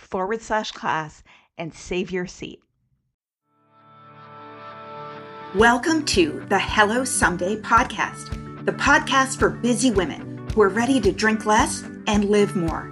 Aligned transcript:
forward 0.00 0.42
slash 0.42 0.72
class 0.72 1.22
and 1.58 1.72
save 1.72 2.10
your 2.10 2.26
seat. 2.26 2.60
Welcome 5.54 6.04
to 6.06 6.44
the 6.48 6.58
Hello 6.58 7.04
Someday 7.04 7.56
podcast, 7.56 8.64
the 8.64 8.72
podcast 8.72 9.38
for 9.38 9.50
busy 9.50 9.90
women 9.90 10.48
who 10.54 10.62
are 10.62 10.68
ready 10.68 11.00
to 11.00 11.12
drink 11.12 11.44
less 11.44 11.82
and 12.06 12.26
live 12.26 12.56
more. 12.56 12.90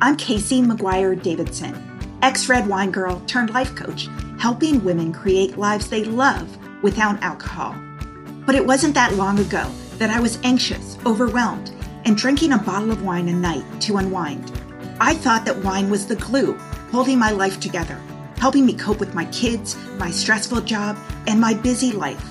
I'm 0.00 0.16
Casey 0.16 0.60
McGuire 0.60 1.20
Davidson, 1.20 2.18
ex 2.22 2.48
red 2.48 2.66
wine 2.66 2.90
girl 2.90 3.20
turned 3.26 3.50
life 3.50 3.74
coach, 3.74 4.08
helping 4.38 4.82
women 4.82 5.12
create 5.12 5.56
lives 5.56 5.88
they 5.88 6.04
love 6.04 6.48
without 6.82 7.22
alcohol. 7.22 7.76
But 8.44 8.54
it 8.54 8.66
wasn't 8.66 8.94
that 8.94 9.14
long 9.14 9.38
ago 9.38 9.70
that 9.98 10.10
I 10.10 10.18
was 10.18 10.38
anxious, 10.42 10.98
overwhelmed, 11.06 11.70
and 12.04 12.16
drinking 12.16 12.52
a 12.52 12.58
bottle 12.58 12.90
of 12.90 13.04
wine 13.04 13.28
a 13.28 13.32
night 13.32 13.64
to 13.82 13.98
unwind. 13.98 14.59
I 15.02 15.14
thought 15.14 15.46
that 15.46 15.64
wine 15.64 15.88
was 15.88 16.06
the 16.06 16.16
glue 16.16 16.52
holding 16.92 17.18
my 17.18 17.30
life 17.30 17.58
together, 17.58 17.98
helping 18.36 18.66
me 18.66 18.74
cope 18.74 19.00
with 19.00 19.14
my 19.14 19.24
kids, 19.26 19.74
my 19.96 20.10
stressful 20.10 20.60
job, 20.60 20.98
and 21.26 21.40
my 21.40 21.54
busy 21.54 21.90
life. 21.90 22.22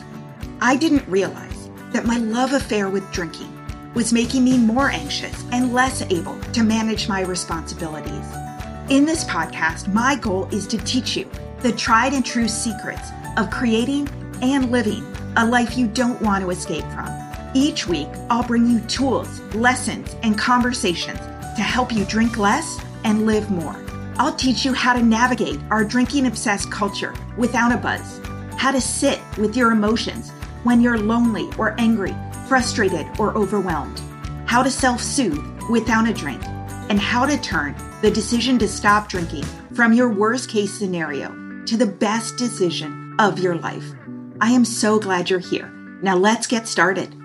I 0.62 0.76
didn't 0.76 1.08
realize 1.08 1.68
that 1.94 2.06
my 2.06 2.18
love 2.18 2.54
affair 2.54 2.88
with 2.88 3.12
drinking 3.12 3.52
was 3.96 4.14
making 4.14 4.44
me 4.44 4.60
more 4.60 4.92
anxious 4.92 5.44
and 5.52 5.74
less 5.74 6.04
able 6.12 6.40
to 6.54 6.62
manage 6.62 7.10
my 7.10 7.22
responsibilities. 7.22 8.28
In 8.92 9.04
this 9.04 9.24
podcast, 9.24 9.92
my 9.92 10.16
goal 10.16 10.48
is 10.52 10.68
to 10.68 10.78
teach 10.78 11.18
you 11.18 11.28
the 11.62 11.72
tried 11.72 12.14
and 12.14 12.24
true 12.24 12.48
secrets 12.48 13.10
of 13.38 13.50
creating 13.50 14.08
and 14.44 14.72
living 14.72 15.04
a 15.38 15.46
life 15.46 15.76
you 15.76 15.88
don't 15.88 16.22
want 16.22 16.44
to 16.44 16.52
escape 16.52 16.86
from. 16.92 17.10
Each 17.56 17.88
week, 17.88 18.10
I'll 18.30 18.44
bring 18.44 18.70
you 18.70 18.80
tools, 18.82 19.40
lessons, 19.56 20.16
and 20.22 20.38
conversations 20.38 21.20
to 21.60 21.64
help 21.64 21.92
you 21.92 22.06
drink 22.06 22.38
less 22.38 22.80
and 23.04 23.26
live 23.26 23.52
more. 23.52 23.76
I'll 24.16 24.34
teach 24.34 24.64
you 24.64 24.72
how 24.72 24.94
to 24.94 25.04
navigate 25.04 25.60
our 25.70 25.84
drinking 25.84 26.26
obsessed 26.26 26.72
culture 26.72 27.14
without 27.36 27.74
a 27.74 27.78
buzz, 27.78 28.22
how 28.56 28.72
to 28.72 28.80
sit 28.80 29.20
with 29.38 29.58
your 29.58 29.74
emotions 29.74 30.32
when 30.64 30.80
you're 30.80 30.98
lonely 30.98 31.50
or 31.58 31.76
angry, 31.78 32.16
frustrated 32.48 33.06
or 33.20 33.36
overwhelmed, 33.38 34.02
how 34.46 34.64
to 34.64 34.72
self 34.72 35.02
soothe 35.02 35.46
without 35.70 36.08
a 36.08 36.14
drink, 36.14 36.42
and 36.88 36.98
how 36.98 37.26
to 37.26 37.38
turn 37.42 37.76
the 38.02 38.10
decision 38.10 38.58
to 38.60 38.68
stop 38.68 39.10
drinking 39.10 39.44
from 39.74 39.92
your 39.92 40.08
worst 40.08 40.50
case 40.50 40.72
scenario 40.72 41.28
to 41.66 41.76
the 41.76 41.86
best 41.86 42.38
decision 42.38 43.18
of 43.20 43.38
your 43.38 43.56
life. 43.56 43.92
I 44.40 44.52
am 44.52 44.64
so 44.64 44.98
glad 44.98 45.30
you're 45.30 45.40
here. 45.40 45.68
Now 46.02 46.16
let's 46.16 46.48
get 46.48 46.70
started. 46.70 47.19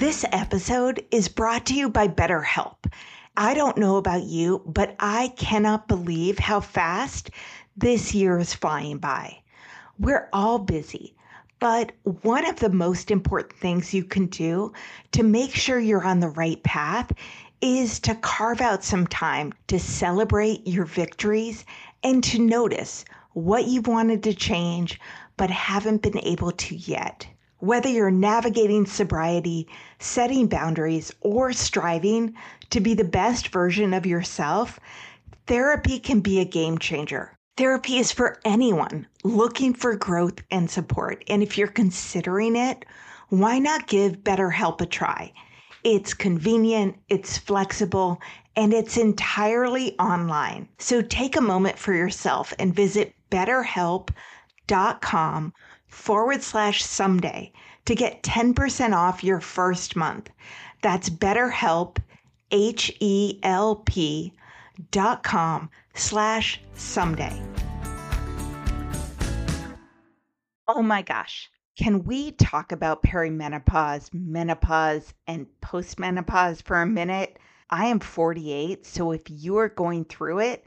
This 0.00 0.24
episode 0.32 1.04
is 1.10 1.28
brought 1.28 1.66
to 1.66 1.74
you 1.74 1.90
by 1.90 2.08
BetterHelp. 2.08 2.90
I 3.36 3.52
don't 3.52 3.76
know 3.76 3.98
about 3.98 4.22
you, 4.22 4.62
but 4.64 4.96
I 4.98 5.28
cannot 5.36 5.88
believe 5.88 6.38
how 6.38 6.60
fast 6.60 7.28
this 7.76 8.14
year 8.14 8.38
is 8.38 8.54
flying 8.54 8.96
by. 8.96 9.42
We're 9.98 10.30
all 10.32 10.58
busy, 10.58 11.14
but 11.58 11.92
one 12.22 12.46
of 12.46 12.56
the 12.60 12.70
most 12.70 13.10
important 13.10 13.52
things 13.60 13.92
you 13.92 14.02
can 14.02 14.28
do 14.28 14.72
to 15.12 15.22
make 15.22 15.54
sure 15.54 15.78
you're 15.78 16.02
on 16.02 16.20
the 16.20 16.30
right 16.30 16.62
path 16.62 17.12
is 17.60 18.00
to 18.00 18.14
carve 18.14 18.62
out 18.62 18.82
some 18.82 19.06
time 19.06 19.52
to 19.66 19.78
celebrate 19.78 20.66
your 20.66 20.86
victories 20.86 21.66
and 22.02 22.24
to 22.24 22.38
notice 22.38 23.04
what 23.34 23.66
you've 23.66 23.86
wanted 23.86 24.22
to 24.22 24.32
change 24.32 24.98
but 25.36 25.50
haven't 25.50 26.00
been 26.00 26.16
able 26.20 26.52
to 26.52 26.74
yet. 26.74 27.26
Whether 27.60 27.88
you're 27.90 28.10
navigating 28.10 28.86
sobriety, 28.86 29.68
setting 29.98 30.46
boundaries, 30.46 31.12
or 31.20 31.52
striving 31.52 32.34
to 32.70 32.80
be 32.80 32.94
the 32.94 33.04
best 33.04 33.48
version 33.48 33.92
of 33.92 34.06
yourself, 34.06 34.80
therapy 35.46 35.98
can 35.98 36.20
be 36.20 36.40
a 36.40 36.46
game 36.46 36.78
changer. 36.78 37.36
Therapy 37.58 37.98
is 37.98 38.12
for 38.12 38.40
anyone 38.46 39.06
looking 39.24 39.74
for 39.74 39.94
growth 39.94 40.40
and 40.50 40.70
support. 40.70 41.22
And 41.28 41.42
if 41.42 41.58
you're 41.58 41.68
considering 41.68 42.56
it, 42.56 42.86
why 43.28 43.58
not 43.58 43.86
give 43.86 44.24
BetterHelp 44.24 44.80
a 44.80 44.86
try? 44.86 45.30
It's 45.84 46.14
convenient, 46.14 46.96
it's 47.10 47.36
flexible, 47.36 48.22
and 48.56 48.72
it's 48.72 48.96
entirely 48.96 49.98
online. 49.98 50.66
So 50.78 51.02
take 51.02 51.36
a 51.36 51.42
moment 51.42 51.78
for 51.78 51.92
yourself 51.92 52.54
and 52.58 52.74
visit 52.74 53.14
betterhelp.com 53.30 55.52
forward 56.00 56.42
slash 56.42 56.82
someday 56.82 57.52
to 57.84 57.94
get 57.94 58.22
10% 58.22 58.96
off 58.96 59.22
your 59.22 59.40
first 59.40 59.96
month. 59.96 60.30
That's 60.82 61.10
BetterHelp, 61.10 61.98
H 62.50 62.90
E 63.00 63.38
L 63.42 63.76
P 63.76 64.32
dot 64.90 65.22
com 65.22 65.70
slash 65.94 66.60
someday. 66.74 67.40
Oh 70.66 70.82
my 70.82 71.02
gosh. 71.02 71.50
Can 71.76 72.04
we 72.04 72.32
talk 72.32 72.72
about 72.72 73.02
perimenopause, 73.02 74.12
menopause, 74.12 75.14
and 75.26 75.46
postmenopause 75.62 76.62
for 76.62 76.80
a 76.80 76.86
minute? 76.86 77.38
I 77.70 77.86
am 77.86 78.00
48, 78.00 78.84
so 78.84 79.12
if 79.12 79.22
you 79.28 79.56
are 79.58 79.68
going 79.68 80.04
through 80.04 80.40
it, 80.40 80.64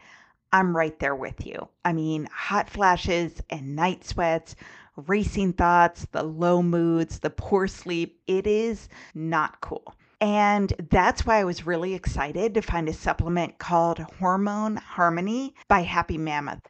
I'm 0.51 0.75
right 0.75 0.97
there 0.99 1.15
with 1.15 1.45
you. 1.45 1.67
I 1.83 1.93
mean, 1.93 2.27
hot 2.31 2.69
flashes 2.69 3.41
and 3.49 3.75
night 3.75 4.05
sweats, 4.05 4.55
racing 4.95 5.53
thoughts, 5.53 6.07
the 6.11 6.23
low 6.23 6.61
moods, 6.61 7.19
the 7.19 7.29
poor 7.29 7.67
sleep. 7.67 8.21
It 8.27 8.47
is 8.47 8.89
not 9.13 9.61
cool. 9.61 9.95
And 10.21 10.73
that's 10.89 11.25
why 11.25 11.39
I 11.39 11.43
was 11.43 11.65
really 11.65 11.93
excited 11.93 12.53
to 12.53 12.61
find 12.61 12.87
a 12.87 12.93
supplement 12.93 13.57
called 13.57 13.99
Hormone 14.19 14.77
Harmony 14.77 15.53
by 15.67 15.81
Happy 15.81 16.17
Mammoth. 16.17 16.69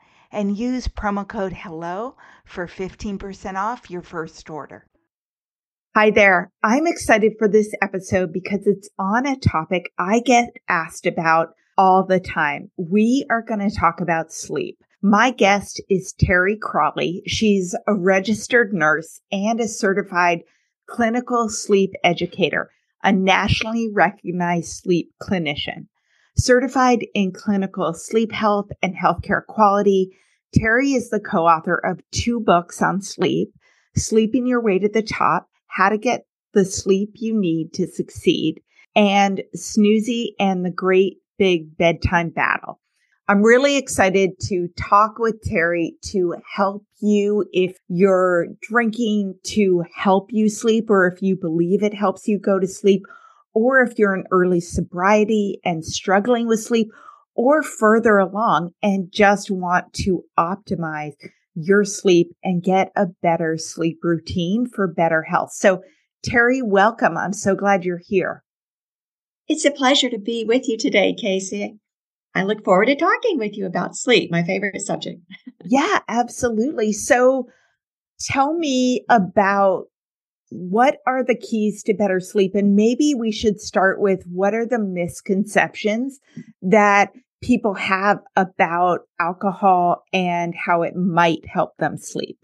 And 0.31 0.57
use 0.57 0.87
promo 0.87 1.27
code 1.27 1.53
HELLO 1.53 2.15
for 2.45 2.67
15% 2.67 3.55
off 3.55 3.89
your 3.89 4.01
first 4.01 4.49
order. 4.49 4.85
Hi 5.93 6.09
there. 6.09 6.51
I'm 6.63 6.87
excited 6.87 7.33
for 7.37 7.49
this 7.49 7.73
episode 7.81 8.31
because 8.31 8.65
it's 8.65 8.89
on 8.97 9.27
a 9.27 9.35
topic 9.35 9.91
I 9.97 10.21
get 10.21 10.53
asked 10.69 11.05
about 11.05 11.49
all 11.77 12.05
the 12.05 12.21
time. 12.21 12.71
We 12.77 13.25
are 13.29 13.41
going 13.41 13.59
to 13.59 13.75
talk 13.75 13.99
about 13.99 14.31
sleep. 14.31 14.77
My 15.01 15.31
guest 15.31 15.81
is 15.89 16.13
Terry 16.13 16.55
Cralle. 16.55 17.21
She's 17.27 17.75
a 17.85 17.93
registered 17.93 18.73
nurse 18.73 19.19
and 19.33 19.59
a 19.59 19.67
certified 19.67 20.43
clinical 20.87 21.49
sleep 21.49 21.91
educator, 22.03 22.69
a 23.03 23.11
nationally 23.11 23.89
recognized 23.91 24.69
sleep 24.69 25.11
clinician. 25.21 25.87
Certified 26.41 27.05
in 27.13 27.31
clinical 27.31 27.93
sleep 27.93 28.31
health 28.31 28.71
and 28.81 28.95
healthcare 28.95 29.45
quality, 29.45 30.17
Terry 30.55 30.93
is 30.93 31.11
the 31.11 31.19
co 31.19 31.45
author 31.45 31.75
of 31.75 32.01
two 32.09 32.39
books 32.39 32.81
on 32.81 32.99
sleep 32.99 33.53
Sleeping 33.95 34.47
Your 34.47 34.59
Way 34.59 34.79
to 34.79 34.89
the 34.89 35.03
Top 35.03 35.49
how 35.67 35.89
to 35.89 35.99
get 35.99 36.25
the 36.55 36.65
sleep 36.65 37.11
you 37.17 37.39
need 37.39 37.73
to 37.73 37.85
succeed, 37.85 38.59
and 38.95 39.43
Snoozby 39.55 40.29
and 40.39 40.65
the 40.65 40.71
Great 40.71 41.17
Big 41.37 41.77
Bedtime 41.77 42.31
Battle. 42.31 42.79
I'm 43.27 43.43
really 43.43 43.77
excited 43.77 44.31
to 44.47 44.67
talk 44.75 45.19
with 45.19 45.43
Terry 45.43 45.93
to 46.05 46.37
help 46.55 46.83
you 47.03 47.45
if 47.53 47.77
you're 47.87 48.47
drinking 48.63 49.35
to 49.43 49.83
help 49.95 50.31
you 50.31 50.49
sleep 50.49 50.89
or 50.89 51.05
if 51.05 51.21
you 51.21 51.35
believe 51.35 51.83
it 51.83 51.93
helps 51.93 52.27
you 52.27 52.39
go 52.39 52.57
to 52.57 52.67
sleep 52.67 53.03
or 53.53 53.81
if 53.81 53.97
you're 53.97 54.15
in 54.15 54.25
early 54.31 54.59
sobriety 54.59 55.59
and 55.63 55.85
struggling 55.85 56.47
with 56.47 56.61
sleep 56.61 56.89
or 57.35 57.63
further 57.63 58.17
along 58.17 58.71
and 58.81 59.11
just 59.11 59.49
want 59.49 59.93
to 59.93 60.23
optimize 60.37 61.13
your 61.55 61.83
sleep 61.83 62.31
and 62.43 62.63
get 62.63 62.91
a 62.95 63.07
better 63.21 63.57
sleep 63.57 63.99
routine 64.03 64.67
for 64.67 64.87
better 64.87 65.23
health. 65.23 65.51
So, 65.51 65.81
Terry, 66.23 66.61
welcome. 66.61 67.17
I'm 67.17 67.33
so 67.33 67.55
glad 67.55 67.83
you're 67.83 68.01
here. 68.03 68.43
It's 69.47 69.65
a 69.65 69.71
pleasure 69.71 70.09
to 70.09 70.17
be 70.17 70.45
with 70.45 70.67
you 70.69 70.77
today, 70.77 71.13
Casey. 71.13 71.77
I 72.33 72.43
look 72.43 72.63
forward 72.63 72.85
to 72.85 72.95
talking 72.95 73.37
with 73.37 73.57
you 73.57 73.65
about 73.65 73.97
sleep, 73.97 74.31
my 74.31 74.43
favorite 74.43 74.79
subject. 74.81 75.19
yeah, 75.65 75.99
absolutely. 76.07 76.93
So, 76.93 77.47
tell 78.21 78.53
me 78.53 79.03
about 79.09 79.85
what 80.51 80.97
are 81.07 81.23
the 81.23 81.35
keys 81.35 81.81
to 81.83 81.93
better 81.93 82.19
sleep? 82.19 82.55
And 82.55 82.75
maybe 82.75 83.15
we 83.15 83.31
should 83.31 83.61
start 83.61 84.01
with 84.01 84.23
what 84.25 84.53
are 84.53 84.65
the 84.65 84.79
misconceptions 84.79 86.19
that 86.61 87.13
people 87.41 87.73
have 87.73 88.19
about 88.35 89.01
alcohol 89.19 90.03
and 90.11 90.53
how 90.53 90.83
it 90.83 90.95
might 90.95 91.47
help 91.47 91.77
them 91.77 91.97
sleep. 91.97 92.37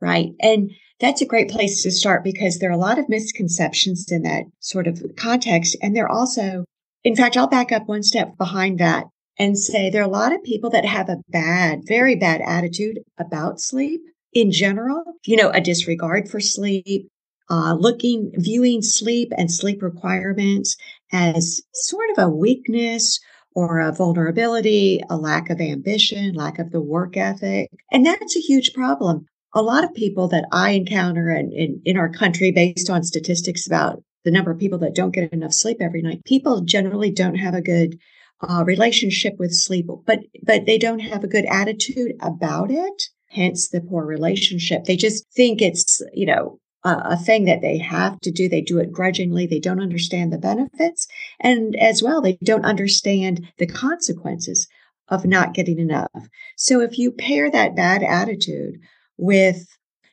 Right. 0.00 0.30
And 0.40 0.72
that's 0.98 1.22
a 1.22 1.26
great 1.26 1.48
place 1.48 1.82
to 1.84 1.92
start 1.92 2.24
because 2.24 2.58
there 2.58 2.70
are 2.70 2.74
a 2.74 2.76
lot 2.76 2.98
of 2.98 3.08
misconceptions 3.08 4.10
in 4.10 4.22
that 4.22 4.44
sort 4.58 4.88
of 4.88 5.00
context. 5.16 5.76
And 5.80 5.94
there 5.94 6.06
are 6.06 6.12
also, 6.12 6.64
in 7.04 7.14
fact, 7.14 7.36
I'll 7.36 7.46
back 7.46 7.70
up 7.70 7.86
one 7.86 8.02
step 8.02 8.36
behind 8.36 8.80
that 8.80 9.04
and 9.38 9.56
say 9.56 9.90
there 9.90 10.02
are 10.02 10.06
a 10.06 10.08
lot 10.08 10.32
of 10.32 10.42
people 10.42 10.70
that 10.70 10.84
have 10.84 11.08
a 11.08 11.22
bad, 11.28 11.82
very 11.86 12.16
bad 12.16 12.40
attitude 12.44 12.98
about 13.16 13.60
sleep 13.60 14.00
in 14.32 14.50
general, 14.50 15.02
you 15.26 15.36
know, 15.36 15.50
a 15.50 15.60
disregard 15.60 16.28
for 16.28 16.40
sleep, 16.40 17.08
uh, 17.50 17.74
looking, 17.78 18.32
viewing 18.34 18.82
sleep 18.82 19.32
and 19.36 19.52
sleep 19.52 19.82
requirements 19.82 20.76
as 21.12 21.60
sort 21.74 22.08
of 22.16 22.24
a 22.24 22.30
weakness 22.30 23.20
or 23.54 23.80
a 23.80 23.92
vulnerability, 23.92 25.00
a 25.10 25.16
lack 25.16 25.50
of 25.50 25.60
ambition, 25.60 26.34
lack 26.34 26.58
of 26.58 26.70
the 26.70 26.80
work 26.80 27.16
ethic. 27.16 27.68
And 27.90 28.06
that's 28.06 28.36
a 28.36 28.40
huge 28.40 28.72
problem. 28.72 29.26
A 29.54 29.60
lot 29.60 29.84
of 29.84 29.92
people 29.92 30.28
that 30.28 30.46
I 30.50 30.70
encounter 30.70 31.28
in, 31.30 31.52
in, 31.52 31.82
in 31.84 31.96
our 31.98 32.08
country, 32.08 32.50
based 32.50 32.88
on 32.88 33.02
statistics 33.02 33.66
about 33.66 34.02
the 34.24 34.30
number 34.30 34.50
of 34.50 34.58
people 34.58 34.78
that 34.78 34.94
don't 34.94 35.10
get 35.10 35.30
enough 35.32 35.52
sleep 35.52 35.78
every 35.80 36.00
night, 36.00 36.24
people 36.24 36.62
generally 36.62 37.10
don't 37.10 37.34
have 37.34 37.54
a 37.54 37.60
good 37.60 37.98
uh, 38.40 38.64
relationship 38.64 39.34
with 39.38 39.52
sleep, 39.52 39.86
but 40.06 40.20
but 40.42 40.66
they 40.66 40.78
don't 40.78 41.00
have 41.00 41.22
a 41.22 41.28
good 41.28 41.44
attitude 41.44 42.12
about 42.20 42.70
it. 42.70 43.02
Hence 43.32 43.68
the 43.68 43.80
poor 43.80 44.04
relationship. 44.04 44.84
They 44.84 44.96
just 44.96 45.24
think 45.32 45.62
it's 45.62 46.02
you 46.12 46.26
know 46.26 46.60
a 46.84 47.16
thing 47.16 47.44
that 47.44 47.60
they 47.60 47.78
have 47.78 48.18
to 48.20 48.30
do. 48.30 48.48
They 48.48 48.60
do 48.60 48.78
it 48.78 48.92
grudgingly. 48.92 49.46
They 49.46 49.60
don't 49.60 49.80
understand 49.80 50.32
the 50.32 50.38
benefits. 50.38 51.06
And 51.38 51.76
as 51.76 52.02
well, 52.02 52.20
they 52.20 52.38
don't 52.42 52.64
understand 52.64 53.46
the 53.58 53.66
consequences 53.66 54.66
of 55.08 55.24
not 55.24 55.54
getting 55.54 55.78
enough. 55.78 56.08
So 56.56 56.80
if 56.80 56.98
you 56.98 57.12
pair 57.12 57.50
that 57.50 57.76
bad 57.76 58.02
attitude 58.02 58.80
with 59.16 59.66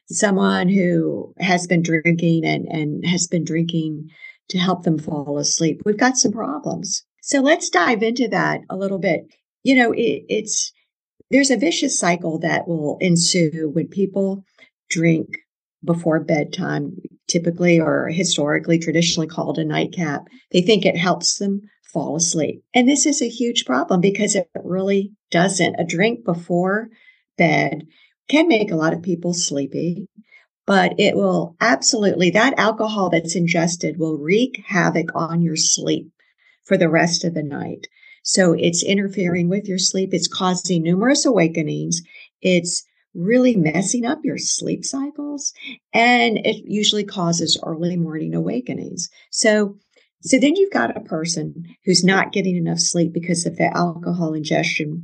someone 0.07 0.69
who 0.69 1.33
has 1.39 1.65
been 1.65 1.81
drinking 1.81 2.45
and, 2.45 2.68
and 2.68 3.06
has 3.06 3.27
been 3.27 3.44
drinking 3.44 4.10
to 4.50 4.57
help 4.57 4.83
them 4.83 5.00
fall 5.00 5.38
asleep, 5.38 5.81
we've 5.86 5.98
got 5.98 6.18
some 6.18 6.31
problems. 6.31 7.04
So 7.22 7.39
let's 7.42 7.69
dive 7.69 8.04
into 8.04 8.27
that 8.27 8.62
a 8.69 8.77
little 8.77 9.00
bit. 9.00 9.25
You 9.63 9.75
know, 9.75 9.92
it, 9.92 10.24
it's, 10.30 10.72
there's 11.31 11.51
a 11.51 11.57
vicious 11.57 11.99
cycle 11.99 12.39
that 12.39 12.67
will 12.67 12.97
ensue 12.99 13.69
when 13.73 13.87
people 13.87 14.43
drink 14.89 15.27
before 15.83 16.19
bedtime, 16.19 16.97
typically 17.27 17.79
or 17.79 18.09
historically, 18.09 18.79
traditionally 18.79 19.27
called 19.27 19.57
a 19.57 19.65
nightcap. 19.65 20.23
They 20.51 20.61
think 20.61 20.85
it 20.85 20.97
helps 20.97 21.37
them 21.37 21.61
fall 21.93 22.15
asleep. 22.15 22.63
And 22.73 22.87
this 22.87 23.05
is 23.05 23.21
a 23.21 23.29
huge 23.29 23.65
problem 23.65 24.01
because 24.01 24.35
it 24.35 24.49
really 24.63 25.11
doesn't. 25.31 25.75
A 25.79 25.85
drink 25.85 26.25
before 26.25 26.89
bed 27.37 27.87
can 28.27 28.47
make 28.47 28.71
a 28.71 28.75
lot 28.75 28.93
of 28.93 29.01
people 29.01 29.33
sleepy, 29.33 30.07
but 30.67 30.99
it 30.99 31.15
will 31.15 31.55
absolutely, 31.61 32.29
that 32.31 32.53
alcohol 32.57 33.09
that's 33.09 33.35
ingested 33.35 33.97
will 33.97 34.17
wreak 34.17 34.61
havoc 34.67 35.07
on 35.15 35.41
your 35.41 35.55
sleep 35.55 36.11
for 36.65 36.77
the 36.77 36.89
rest 36.89 37.23
of 37.23 37.33
the 37.33 37.43
night. 37.43 37.87
So 38.24 38.53
it's 38.53 38.84
interfering 38.84 39.50
with 39.50 39.67
your 39.67 39.77
sleep. 39.77 40.13
It's 40.13 40.27
causing 40.27 40.84
numerous 40.84 41.25
awakenings. 41.25 42.01
It's 42.41 42.84
really 43.13 43.55
messing 43.55 44.05
up 44.05 44.20
your 44.24 44.38
sleep 44.38 44.86
cycles 44.86 45.51
and 45.93 46.38
it 46.46 46.63
usually 46.65 47.03
causes 47.03 47.60
early 47.63 47.98
morning 47.98 48.36
awakenings. 48.36 49.10
So 49.32 49.77
so 50.22 50.38
then 50.38 50.55
you've 50.58 50.74
got 50.74 50.98
a 50.98 51.01
person 51.01 51.63
who's 51.86 52.03
not 52.03 52.34
getting 52.34 52.58
enough 52.58 52.79
sleep 52.79 53.13
because 53.13 53.46
of 53.46 53.55
the 53.55 53.75
alcohol 53.75 54.34
ingestion 54.34 55.03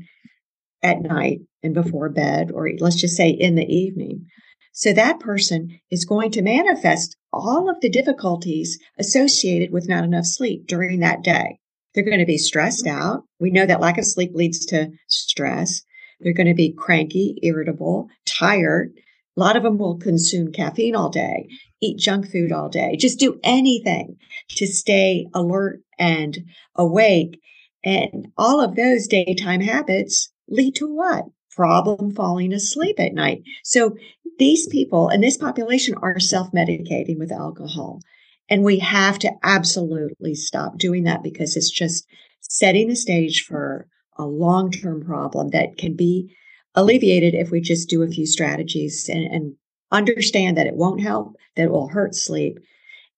at 0.84 1.02
night 1.02 1.40
and 1.64 1.74
before 1.74 2.10
bed 2.10 2.52
or 2.54 2.70
let's 2.80 3.00
just 3.00 3.16
say 3.16 3.30
in 3.30 3.56
the 3.56 3.66
evening. 3.66 4.26
So 4.74 4.92
that 4.92 5.22
person 5.22 5.80
is 5.90 6.04
going 6.04 6.32
to 6.32 6.42
manifest 6.42 7.16
all 7.32 7.70
of 7.70 7.80
the 7.80 7.90
difficulties 7.90 8.78
associated 9.00 9.72
with 9.72 9.88
not 9.88 10.04
enough 10.04 10.26
sleep 10.26 10.68
during 10.68 11.00
that 11.00 11.24
day. 11.24 11.60
They're 11.96 12.04
going 12.04 12.20
to 12.20 12.26
be 12.26 12.38
stressed 12.38 12.86
out. 12.86 13.24
We 13.40 13.52
know 13.52 13.66
that 13.66 13.80
lack 13.80 13.98
of 13.98 14.06
sleep 14.06 14.32
leads 14.34 14.66
to 14.68 14.92
stress. 15.08 15.82
They're 16.20 16.34
going 16.34 16.48
to 16.48 16.54
be 16.54 16.74
cranky, 16.74 17.40
irritable, 17.42 18.10
tired. 18.26 18.94
A 19.38 19.40
lot 19.40 19.56
of 19.56 19.64
them 19.64 19.78
will 19.78 19.98
consume 19.98 20.52
caffeine 20.52 20.96
all 20.96 21.10
day, 21.10 21.48
eat 21.82 21.98
junk 21.98 22.30
food 22.30 22.52
all 22.52 22.70
day, 22.70 22.96
just 22.98 23.20
do 23.20 23.40
anything 23.44 24.18
to 24.50 24.68
stay 24.68 25.28
alert 25.34 25.82
and 25.98 26.46
awake. 26.76 27.40
And 27.84 28.30
all 28.38 28.62
of 28.62 28.76
those 28.76 29.08
daytime 29.08 29.62
habits 29.62 30.32
lead 30.48 30.76
to 30.76 30.94
what? 30.94 31.26
Problem 31.52 32.14
falling 32.14 32.54
asleep 32.54 33.00
at 33.00 33.14
night. 33.14 33.44
So 33.64 33.96
these 34.40 34.68
people 34.68 35.08
and 35.10 35.24
this 35.24 35.38
population 35.38 35.96
are 36.02 36.20
self 36.20 36.52
medicating 36.52 37.18
with 37.18 37.32
alcohol. 37.32 38.02
And 38.50 38.64
we 38.64 38.80
have 38.80 39.18
to 39.20 39.32
absolutely 39.44 40.36
stop 40.36 40.78
doing 40.78 41.04
that 41.04 41.24
because 41.24 41.56
it's 41.56 41.72
just 41.72 42.06
setting 42.42 42.88
the 42.88 42.96
stage 42.96 43.46
for 43.48 43.88
a 44.18 44.26
long 44.26 44.72
term 44.72 45.04
problem 45.04 45.50
that 45.50 45.78
can 45.78 45.96
be 45.96 46.36
alleviated 46.76 47.34
if 47.34 47.52
we 47.52 47.62
just 47.62 47.90
do 47.90 48.04
a 48.04 48.08
few 48.08 48.26
strategies 48.26 49.10
and, 49.10 49.26
and 49.26 49.56
understand 49.92 50.58
that 50.58 50.68
it 50.68 50.76
won't 50.76 51.02
help, 51.02 51.36
that 51.56 51.66
it 51.66 51.72
will 51.72 51.90
hurt 51.90 52.14
sleep. 52.14 52.58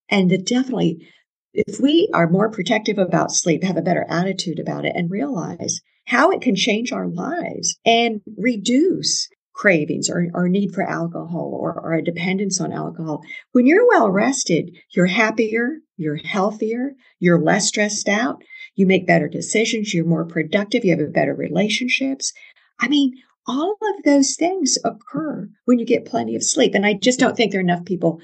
And 0.09 0.29
that 0.29 0.45
definitely, 0.45 1.07
if 1.53 1.79
we 1.79 2.09
are 2.13 2.29
more 2.29 2.49
protective 2.49 2.97
about 2.97 3.31
sleep, 3.31 3.63
have 3.63 3.77
a 3.77 3.81
better 3.81 4.05
attitude 4.09 4.59
about 4.59 4.85
it, 4.85 4.93
and 4.95 5.11
realize 5.11 5.81
how 6.05 6.31
it 6.31 6.41
can 6.41 6.55
change 6.55 6.91
our 6.91 7.07
lives 7.07 7.77
and 7.85 8.21
reduce 8.37 9.27
cravings 9.57 10.09
or, 10.09 10.27
or 10.33 10.47
need 10.47 10.73
for 10.73 10.83
alcohol 10.83 11.57
or, 11.59 11.73
or 11.73 11.93
a 11.93 12.03
dependence 12.03 12.61
on 12.61 12.71
alcohol. 12.71 13.23
When 13.51 13.65
you're 13.65 13.87
well 13.87 14.09
rested, 14.09 14.71
you're 14.91 15.07
happier, 15.07 15.79
you're 15.97 16.17
healthier, 16.17 16.91
you're 17.19 17.41
less 17.41 17.67
stressed 17.67 18.07
out, 18.07 18.43
you 18.75 18.85
make 18.85 19.07
better 19.07 19.27
decisions, 19.27 19.93
you're 19.93 20.05
more 20.05 20.25
productive, 20.25 20.85
you 20.85 20.95
have 20.95 21.13
better 21.13 21.33
relationships. 21.33 22.31
I 22.79 22.87
mean, 22.87 23.13
all 23.47 23.77
of 23.81 24.03
those 24.03 24.35
things 24.35 24.77
occur 24.85 25.49
when 25.65 25.79
you 25.79 25.85
get 25.85 26.05
plenty 26.05 26.35
of 26.35 26.43
sleep. 26.43 26.75
And 26.75 26.85
I 26.85 26.93
just 26.93 27.19
don't 27.19 27.35
think 27.35 27.51
there 27.51 27.59
are 27.59 27.63
enough 27.63 27.85
people 27.85 28.19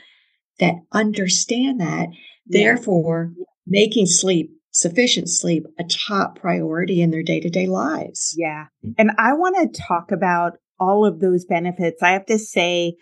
that 0.60 0.76
understand 0.92 1.82
that. 1.82 2.10
Yeah. 2.46 2.64
Therefore, 2.64 3.34
making 3.66 4.06
sleep, 4.06 4.52
sufficient 4.72 5.30
sleep, 5.30 5.66
a 5.80 5.84
top 5.86 6.40
priority 6.40 7.02
in 7.02 7.10
their 7.10 7.24
day 7.24 7.40
to 7.40 7.50
day 7.50 7.66
lives. 7.66 8.36
Yeah. 8.38 8.66
And 8.98 9.12
I 9.18 9.34
want 9.34 9.74
to 9.74 9.82
talk 9.82 10.12
about 10.12 10.58
all 10.84 11.06
of 11.06 11.20
those 11.20 11.46
benefits. 11.46 12.04
I 12.04 12.12
have 12.12 12.26
to 12.28 12.38
say, 12.38 12.96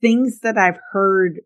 things 0.00 0.40
that 0.40 0.58
I've 0.58 0.78
heard 0.92 1.40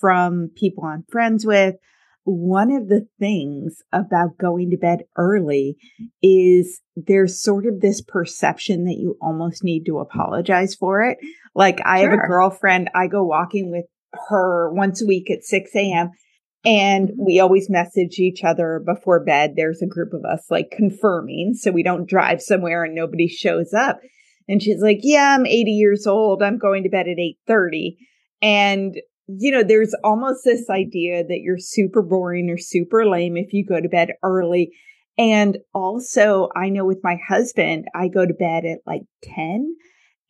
from 0.00 0.50
people 0.54 0.84
I'm 0.84 1.04
friends 1.10 1.44
with, 1.44 1.76
one 2.24 2.72
of 2.72 2.88
the 2.88 3.06
things 3.20 3.82
about 3.92 4.38
going 4.38 4.70
to 4.70 4.76
bed 4.76 5.04
early 5.16 5.76
is 6.22 6.80
there's 6.96 7.40
sort 7.40 7.66
of 7.66 7.80
this 7.80 8.00
perception 8.00 8.84
that 8.84 8.96
you 8.98 9.16
almost 9.22 9.62
need 9.62 9.84
to 9.84 9.98
apologize 9.98 10.74
for 10.74 11.02
it. 11.02 11.18
Like 11.54 11.80
I 11.84 12.00
sure. 12.00 12.10
have 12.10 12.18
a 12.18 12.26
girlfriend, 12.26 12.90
I 12.94 13.06
go 13.06 13.24
walking 13.24 13.70
with 13.70 13.84
her 14.28 14.72
once 14.72 15.02
a 15.02 15.06
week 15.06 15.30
at 15.30 15.44
6 15.44 15.70
a.m. 15.76 16.10
And 16.64 17.10
mm-hmm. 17.10 17.24
we 17.24 17.38
always 17.38 17.70
message 17.70 18.18
each 18.18 18.42
other 18.42 18.82
before 18.84 19.24
bed. 19.24 19.52
There's 19.54 19.80
a 19.80 19.86
group 19.86 20.12
of 20.12 20.24
us 20.24 20.46
like 20.50 20.72
confirming 20.72 21.54
so 21.54 21.70
we 21.70 21.84
don't 21.84 22.08
drive 22.08 22.42
somewhere 22.42 22.82
and 22.82 22.94
nobody 22.94 23.28
shows 23.28 23.72
up. 23.72 24.00
And 24.48 24.62
she's 24.62 24.80
like, 24.80 25.00
yeah, 25.02 25.36
I'm 25.36 25.46
80 25.46 25.70
years 25.72 26.06
old. 26.06 26.42
I'm 26.42 26.58
going 26.58 26.84
to 26.84 26.88
bed 26.88 27.08
at 27.08 27.18
830. 27.18 27.96
And, 28.42 28.94
you 29.26 29.50
know, 29.50 29.62
there's 29.62 29.94
almost 30.04 30.44
this 30.44 30.70
idea 30.70 31.24
that 31.24 31.40
you're 31.42 31.58
super 31.58 32.02
boring 32.02 32.48
or 32.50 32.58
super 32.58 33.06
lame 33.06 33.36
if 33.36 33.52
you 33.52 33.64
go 33.64 33.80
to 33.80 33.88
bed 33.88 34.12
early. 34.22 34.70
And 35.18 35.58
also 35.74 36.48
I 36.54 36.68
know 36.68 36.84
with 36.84 37.00
my 37.02 37.16
husband, 37.26 37.86
I 37.94 38.08
go 38.08 38.26
to 38.26 38.34
bed 38.34 38.64
at 38.64 38.80
like 38.86 39.02
10 39.22 39.74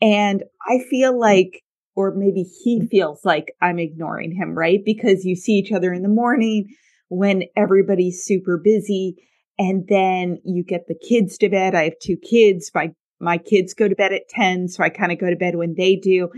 and 0.00 0.44
I 0.66 0.78
feel 0.88 1.18
like, 1.18 1.62
or 1.94 2.14
maybe 2.14 2.42
he 2.42 2.86
feels 2.90 3.24
like 3.24 3.52
I'm 3.60 3.78
ignoring 3.78 4.32
him, 4.32 4.56
right? 4.56 4.80
Because 4.84 5.24
you 5.24 5.34
see 5.34 5.52
each 5.52 5.72
other 5.72 5.92
in 5.92 6.02
the 6.02 6.08
morning 6.08 6.68
when 7.08 7.44
everybody's 7.56 8.24
super 8.24 8.58
busy 8.62 9.16
and 9.58 9.86
then 9.88 10.38
you 10.44 10.62
get 10.62 10.86
the 10.86 10.94
kids 10.94 11.38
to 11.38 11.48
bed. 11.48 11.74
I 11.74 11.84
have 11.84 11.98
two 12.00 12.16
kids. 12.16 12.70
My 12.74 12.92
my 13.20 13.38
kids 13.38 13.74
go 13.74 13.88
to 13.88 13.94
bed 13.94 14.12
at 14.12 14.28
10, 14.28 14.68
so 14.68 14.82
I 14.82 14.88
kind 14.88 15.12
of 15.12 15.18
go 15.18 15.30
to 15.30 15.36
bed 15.36 15.56
when 15.56 15.74
they 15.74 15.96
do. 15.96 16.28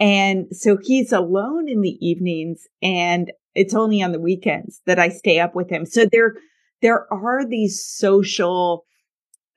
And 0.00 0.46
so 0.52 0.78
he's 0.80 1.12
alone 1.12 1.68
in 1.68 1.80
the 1.80 1.96
evenings 2.00 2.66
and 2.82 3.30
it's 3.54 3.74
only 3.74 4.02
on 4.02 4.12
the 4.12 4.20
weekends 4.20 4.80
that 4.86 4.98
I 4.98 5.10
stay 5.10 5.38
up 5.38 5.54
with 5.54 5.70
him. 5.70 5.84
So 5.84 6.06
there, 6.10 6.34
there 6.80 7.12
are 7.12 7.46
these 7.46 7.84
social 7.84 8.84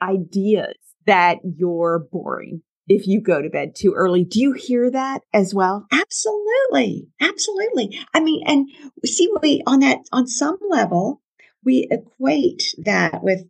ideas 0.02 0.76
that 1.06 1.38
you're 1.44 2.08
boring 2.12 2.62
if 2.88 3.08
you 3.08 3.22
go 3.22 3.42
to 3.42 3.50
bed 3.50 3.74
too 3.76 3.94
early. 3.96 4.24
Do 4.24 4.40
you 4.40 4.54
hear 4.54 4.92
that 4.92 5.22
as 5.34 5.54
well? 5.54 5.88
Absolutely. 5.92 7.08
Absolutely. 7.20 8.00
I 8.14 8.20
mean, 8.20 8.44
and 8.46 8.70
see, 9.06 9.32
we 9.42 9.64
on 9.66 9.80
that, 9.80 10.00
on 10.12 10.28
some 10.28 10.58
level, 10.70 11.22
we 11.64 11.88
equate 11.90 12.64
that 12.84 13.24
with, 13.24 13.42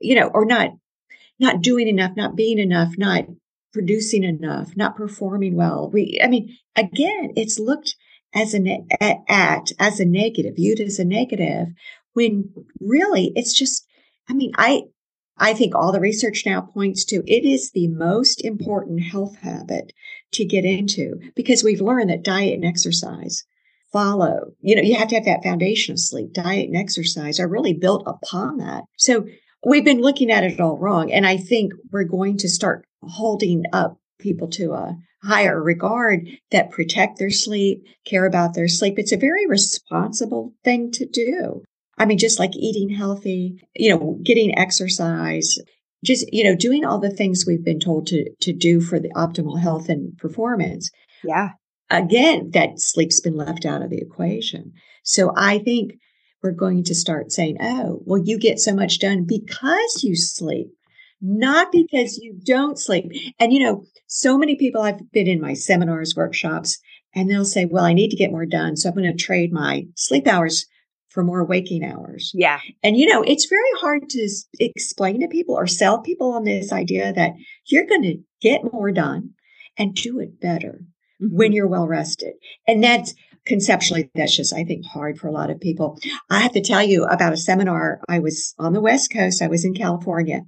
you 0.00 0.14
know, 0.14 0.28
or 0.28 0.44
not 0.44 0.70
not 1.40 1.62
doing 1.62 1.88
enough, 1.88 2.12
not 2.16 2.36
being 2.36 2.58
enough, 2.58 2.94
not 2.98 3.24
producing 3.72 4.24
enough, 4.24 4.76
not 4.76 4.96
performing 4.96 5.56
well. 5.56 5.90
We, 5.92 6.20
I 6.22 6.28
mean, 6.28 6.56
again, 6.76 7.32
it's 7.36 7.58
looked 7.58 7.96
as 8.34 8.54
an 8.54 8.86
at, 9.00 9.18
at 9.28 9.72
as 9.78 9.98
a 9.98 10.04
negative, 10.04 10.56
viewed 10.56 10.80
as 10.80 10.98
a 10.98 11.04
negative, 11.04 11.68
when 12.12 12.52
really 12.80 13.32
it's 13.34 13.52
just. 13.52 13.86
I 14.28 14.32
mean, 14.32 14.52
I 14.56 14.82
I 15.36 15.54
think 15.54 15.74
all 15.74 15.90
the 15.90 16.00
research 16.00 16.44
now 16.44 16.60
points 16.60 17.04
to 17.06 17.24
it 17.26 17.44
is 17.44 17.72
the 17.72 17.88
most 17.88 18.44
important 18.44 19.02
health 19.02 19.38
habit 19.38 19.92
to 20.32 20.44
get 20.44 20.64
into 20.64 21.18
because 21.34 21.64
we've 21.64 21.80
learned 21.80 22.10
that 22.10 22.22
diet 22.22 22.54
and 22.54 22.64
exercise 22.64 23.44
follow. 23.90 24.52
You 24.60 24.76
know, 24.76 24.82
you 24.82 24.96
have 24.96 25.08
to 25.08 25.16
have 25.16 25.24
that 25.24 25.42
foundation 25.42 25.94
of 25.94 25.98
sleep. 25.98 26.32
Diet 26.32 26.68
and 26.68 26.76
exercise 26.76 27.40
are 27.40 27.48
really 27.48 27.72
built 27.72 28.04
upon 28.06 28.58
that. 28.58 28.84
So 28.96 29.26
we've 29.64 29.84
been 29.84 30.00
looking 30.00 30.30
at 30.30 30.44
it 30.44 30.60
all 30.60 30.78
wrong. 30.78 31.12
And 31.12 31.26
I 31.26 31.36
think 31.36 31.72
we're 31.90 32.04
going 32.04 32.38
to 32.38 32.48
start 32.48 32.84
holding 33.02 33.64
up 33.72 33.98
people 34.18 34.48
to 34.48 34.72
a 34.72 34.96
higher 35.22 35.62
regard 35.62 36.26
that 36.50 36.70
protect 36.70 37.18
their 37.18 37.30
sleep, 37.30 37.84
care 38.06 38.26
about 38.26 38.54
their 38.54 38.68
sleep. 38.68 38.98
It's 38.98 39.12
a 39.12 39.18
very 39.18 39.46
responsible 39.46 40.54
thing 40.64 40.90
to 40.92 41.06
do. 41.06 41.62
I 41.98 42.06
mean, 42.06 42.18
just 42.18 42.38
like 42.38 42.56
eating 42.56 42.88
healthy, 42.88 43.62
you 43.76 43.90
know, 43.90 44.18
getting 44.22 44.58
exercise, 44.58 45.56
just, 46.02 46.32
you 46.32 46.44
know, 46.44 46.56
doing 46.56 46.84
all 46.84 46.98
the 46.98 47.10
things 47.10 47.44
we've 47.46 47.64
been 47.64 47.80
told 47.80 48.06
to, 48.06 48.30
to 48.40 48.52
do 48.54 48.80
for 48.80 48.98
the 48.98 49.10
optimal 49.14 49.60
health 49.60 49.90
and 49.90 50.16
performance. 50.16 50.90
Yeah. 51.22 51.50
Again, 51.90 52.52
that 52.52 52.78
sleep's 52.80 53.20
been 53.20 53.36
left 53.36 53.66
out 53.66 53.82
of 53.82 53.90
the 53.90 54.00
equation. 54.00 54.72
So 55.02 55.32
I 55.36 55.58
think 55.58 55.92
we're 56.42 56.52
going 56.52 56.84
to 56.84 56.94
start 56.94 57.32
saying, 57.32 57.56
oh, 57.60 58.00
well, 58.04 58.22
you 58.24 58.38
get 58.38 58.58
so 58.58 58.74
much 58.74 58.98
done 58.98 59.24
because 59.26 60.02
you 60.02 60.16
sleep, 60.16 60.68
not 61.20 61.70
because 61.70 62.18
you 62.18 62.38
don't 62.44 62.78
sleep. 62.78 63.12
And, 63.38 63.52
you 63.52 63.60
know, 63.60 63.84
so 64.06 64.38
many 64.38 64.56
people 64.56 64.82
I've 64.82 65.12
been 65.12 65.28
in 65.28 65.40
my 65.40 65.54
seminars, 65.54 66.14
workshops, 66.16 66.78
and 67.14 67.30
they'll 67.30 67.44
say, 67.44 67.64
well, 67.64 67.84
I 67.84 67.92
need 67.92 68.10
to 68.10 68.16
get 68.16 68.30
more 68.30 68.46
done. 68.46 68.76
So 68.76 68.88
I'm 68.88 68.94
going 68.94 69.10
to 69.10 69.22
trade 69.22 69.52
my 69.52 69.86
sleep 69.96 70.26
hours 70.26 70.66
for 71.08 71.24
more 71.24 71.44
waking 71.44 71.84
hours. 71.84 72.30
Yeah. 72.34 72.60
And, 72.82 72.96
you 72.96 73.06
know, 73.06 73.22
it's 73.22 73.46
very 73.46 73.62
hard 73.80 74.08
to 74.10 74.28
explain 74.60 75.20
to 75.20 75.28
people 75.28 75.56
or 75.56 75.66
sell 75.66 76.00
people 76.00 76.32
on 76.32 76.44
this 76.44 76.72
idea 76.72 77.12
that 77.12 77.32
you're 77.66 77.86
going 77.86 78.02
to 78.02 78.18
get 78.40 78.72
more 78.72 78.92
done 78.92 79.30
and 79.76 79.94
do 79.94 80.20
it 80.20 80.40
better 80.40 80.82
mm-hmm. 81.20 81.36
when 81.36 81.52
you're 81.52 81.66
well 81.66 81.86
rested. 81.86 82.34
And 82.66 82.82
that's, 82.82 83.14
conceptually, 83.50 84.08
that's 84.14 84.36
just, 84.36 84.54
I 84.54 84.62
think, 84.62 84.86
hard 84.86 85.18
for 85.18 85.26
a 85.26 85.32
lot 85.32 85.50
of 85.50 85.60
people. 85.60 85.98
I 86.30 86.38
have 86.38 86.52
to 86.52 86.60
tell 86.60 86.84
you 86.84 87.04
about 87.04 87.32
a 87.32 87.36
seminar. 87.36 88.00
I 88.08 88.20
was 88.20 88.54
on 88.60 88.74
the 88.74 88.80
West 88.80 89.12
Coast. 89.12 89.42
I 89.42 89.48
was 89.48 89.64
in 89.64 89.74
California 89.74 90.42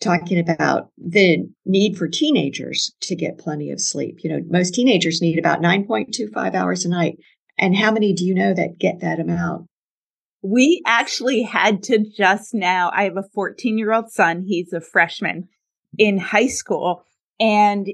talking 0.00 0.38
about 0.38 0.88
the 0.96 1.46
need 1.66 1.98
for 1.98 2.08
teenagers 2.08 2.90
to 3.02 3.14
get 3.14 3.36
plenty 3.36 3.70
of 3.70 3.82
sleep. 3.82 4.20
You 4.24 4.30
know, 4.30 4.40
most 4.48 4.72
teenagers 4.72 5.20
need 5.20 5.38
about 5.38 5.60
9.25 5.60 6.54
hours 6.54 6.86
a 6.86 6.88
night. 6.88 7.18
And 7.58 7.76
how 7.76 7.92
many 7.92 8.14
do 8.14 8.24
you 8.24 8.34
know 8.34 8.54
that 8.54 8.78
get 8.78 9.00
that 9.00 9.20
amount? 9.20 9.66
We 10.40 10.82
actually 10.86 11.42
had 11.42 11.82
to 11.84 11.98
just 11.98 12.54
now, 12.54 12.90
I 12.94 13.04
have 13.04 13.18
a 13.18 13.28
14 13.34 13.76
year 13.76 13.92
old 13.92 14.10
son. 14.10 14.40
He's 14.40 14.72
a 14.72 14.80
freshman 14.80 15.48
in 15.98 16.16
high 16.16 16.48
school. 16.48 17.04
And, 17.38 17.88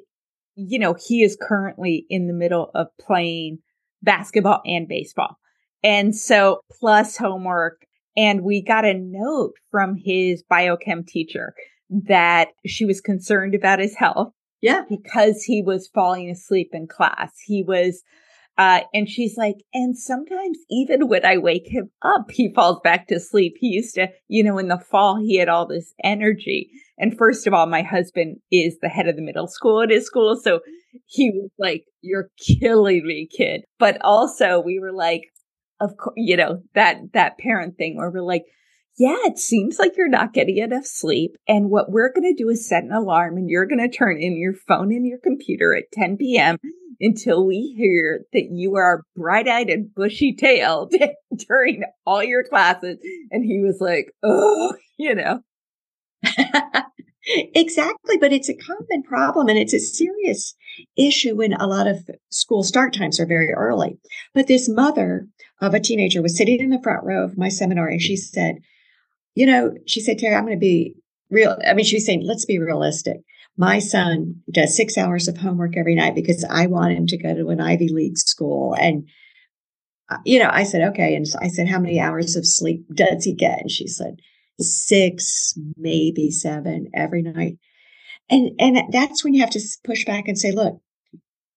you 0.54 0.78
know, 0.78 0.94
he 0.94 1.24
is 1.24 1.36
currently 1.40 2.06
in 2.08 2.28
the 2.28 2.32
middle 2.32 2.70
of 2.72 2.86
playing 3.00 3.58
basketball 4.02 4.60
and 4.64 4.88
baseball. 4.88 5.38
And 5.82 6.14
so 6.14 6.60
plus 6.80 7.16
homework. 7.16 7.84
And 8.16 8.42
we 8.42 8.62
got 8.62 8.84
a 8.84 8.94
note 8.94 9.52
from 9.70 9.94
his 9.96 10.42
biochem 10.50 11.06
teacher 11.06 11.54
that 11.88 12.48
she 12.66 12.84
was 12.84 13.00
concerned 13.00 13.54
about 13.54 13.78
his 13.78 13.94
health. 13.94 14.32
Yeah. 14.60 14.82
Because 14.88 15.44
he 15.44 15.62
was 15.62 15.88
falling 15.94 16.28
asleep 16.28 16.70
in 16.72 16.88
class. 16.88 17.32
He 17.46 17.62
was, 17.62 18.02
uh, 18.56 18.80
and 18.92 19.08
she's 19.08 19.36
like, 19.36 19.54
and 19.72 19.96
sometimes 19.96 20.58
even 20.68 21.06
when 21.06 21.24
I 21.24 21.38
wake 21.38 21.68
him 21.68 21.90
up, 22.02 22.32
he 22.32 22.52
falls 22.52 22.80
back 22.82 23.06
to 23.06 23.20
sleep. 23.20 23.54
He 23.60 23.68
used 23.68 23.94
to, 23.94 24.08
you 24.26 24.42
know, 24.42 24.58
in 24.58 24.66
the 24.66 24.78
fall, 24.78 25.16
he 25.16 25.38
had 25.38 25.48
all 25.48 25.66
this 25.66 25.94
energy. 26.02 26.70
And 26.98 27.16
first 27.16 27.46
of 27.46 27.54
all, 27.54 27.66
my 27.66 27.82
husband 27.82 28.38
is 28.50 28.78
the 28.80 28.88
head 28.88 29.08
of 29.08 29.16
the 29.16 29.22
middle 29.22 29.46
school 29.46 29.82
at 29.82 29.90
his 29.90 30.04
school. 30.04 30.36
So 30.36 30.60
he 31.06 31.30
was 31.30 31.50
like, 31.58 31.84
you're 32.00 32.30
killing 32.38 33.06
me, 33.06 33.28
kid. 33.30 33.62
But 33.78 33.98
also 34.02 34.60
we 34.60 34.78
were 34.78 34.92
like, 34.92 35.22
of 35.80 35.96
course, 35.96 36.14
you 36.16 36.36
know, 36.36 36.62
that, 36.74 36.96
that 37.12 37.38
parent 37.38 37.76
thing 37.76 37.96
where 37.96 38.10
we're 38.10 38.22
like, 38.22 38.44
yeah, 38.98 39.16
it 39.26 39.38
seems 39.38 39.78
like 39.78 39.96
you're 39.96 40.08
not 40.08 40.32
getting 40.32 40.58
enough 40.58 40.84
sleep. 40.84 41.36
And 41.46 41.70
what 41.70 41.90
we're 41.90 42.12
going 42.12 42.34
to 42.34 42.42
do 42.42 42.48
is 42.48 42.68
set 42.68 42.82
an 42.82 42.92
alarm 42.92 43.36
and 43.36 43.48
you're 43.48 43.66
going 43.66 43.78
to 43.78 43.96
turn 43.96 44.20
in 44.20 44.36
your 44.36 44.54
phone 44.54 44.92
and 44.92 45.06
your 45.06 45.18
computer 45.18 45.74
at 45.76 45.92
10 45.92 46.16
p.m. 46.16 46.58
until 47.00 47.46
we 47.46 47.74
hear 47.78 48.24
that 48.32 48.48
you 48.50 48.74
are 48.74 49.04
bright 49.14 49.46
eyed 49.46 49.70
and 49.70 49.94
bushy 49.94 50.34
tailed 50.34 50.92
during 51.48 51.84
all 52.04 52.24
your 52.24 52.42
classes. 52.42 52.98
And 53.30 53.44
he 53.44 53.60
was 53.60 53.80
like, 53.80 54.12
oh, 54.24 54.74
you 54.98 55.14
know. 55.14 55.42
exactly. 57.54 58.16
But 58.18 58.32
it's 58.32 58.48
a 58.48 58.54
common 58.54 59.02
problem 59.02 59.48
and 59.48 59.58
it's 59.58 59.74
a 59.74 59.80
serious 59.80 60.54
issue 60.96 61.36
when 61.36 61.52
a 61.52 61.66
lot 61.66 61.86
of 61.86 62.08
school 62.30 62.62
start 62.62 62.94
times 62.94 63.20
are 63.20 63.26
very 63.26 63.52
early. 63.52 63.98
But 64.34 64.46
this 64.46 64.68
mother 64.68 65.26
of 65.60 65.74
a 65.74 65.80
teenager 65.80 66.22
was 66.22 66.36
sitting 66.36 66.60
in 66.60 66.70
the 66.70 66.82
front 66.82 67.04
row 67.04 67.24
of 67.24 67.38
my 67.38 67.48
seminar 67.48 67.88
and 67.88 68.00
she 68.00 68.16
said, 68.16 68.58
you 69.34 69.46
know, 69.46 69.72
she 69.86 70.00
said, 70.00 70.18
Terry, 70.18 70.34
I'm 70.34 70.44
going 70.44 70.56
to 70.56 70.60
be 70.60 70.94
real. 71.30 71.56
I 71.66 71.74
mean, 71.74 71.84
she 71.84 71.96
was 71.96 72.06
saying, 72.06 72.22
let's 72.24 72.44
be 72.44 72.58
realistic. 72.58 73.18
my 73.56 73.80
son 73.80 74.42
does 74.52 74.76
six 74.76 74.96
hours 74.96 75.28
of 75.28 75.36
homework 75.36 75.76
every 75.76 75.94
night 75.94 76.14
because 76.14 76.44
I 76.48 76.66
want 76.66 76.96
him 76.96 77.06
to 77.08 77.18
go 77.18 77.34
to 77.34 77.48
an 77.48 77.60
Ivy 77.60 77.88
League 77.88 78.18
school. 78.18 78.74
And, 78.74 79.08
uh, 80.08 80.18
you 80.24 80.38
know, 80.38 80.48
I 80.50 80.62
said, 80.62 80.82
okay. 80.90 81.14
And 81.14 81.26
I 81.40 81.48
said, 81.48 81.68
how 81.68 81.80
many 81.80 82.00
hours 82.00 82.36
of 82.36 82.46
sleep 82.46 82.84
does 82.94 83.24
he 83.24 83.34
get? 83.34 83.60
And 83.60 83.70
she 83.70 83.86
said, 83.88 84.20
six, 84.60 85.54
maybe 85.76 86.30
seven 86.30 86.88
every 86.94 87.22
night. 87.22 87.58
And, 88.30 88.50
and 88.58 88.92
that's 88.92 89.24
when 89.24 89.34
you 89.34 89.40
have 89.40 89.50
to 89.50 89.60
push 89.84 90.04
back 90.04 90.28
and 90.28 90.38
say, 90.38 90.52
look, 90.52 90.80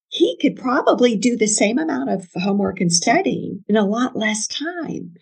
he 0.08 0.38
could 0.42 0.58
probably 0.58 1.16
do 1.16 1.38
the 1.38 1.48
same 1.48 1.78
amount 1.78 2.10
of 2.10 2.28
homework 2.36 2.82
and 2.82 2.92
studying 2.92 3.64
in 3.68 3.78
a 3.78 3.86
lot 3.86 4.16
less 4.16 4.46
time 4.48 5.14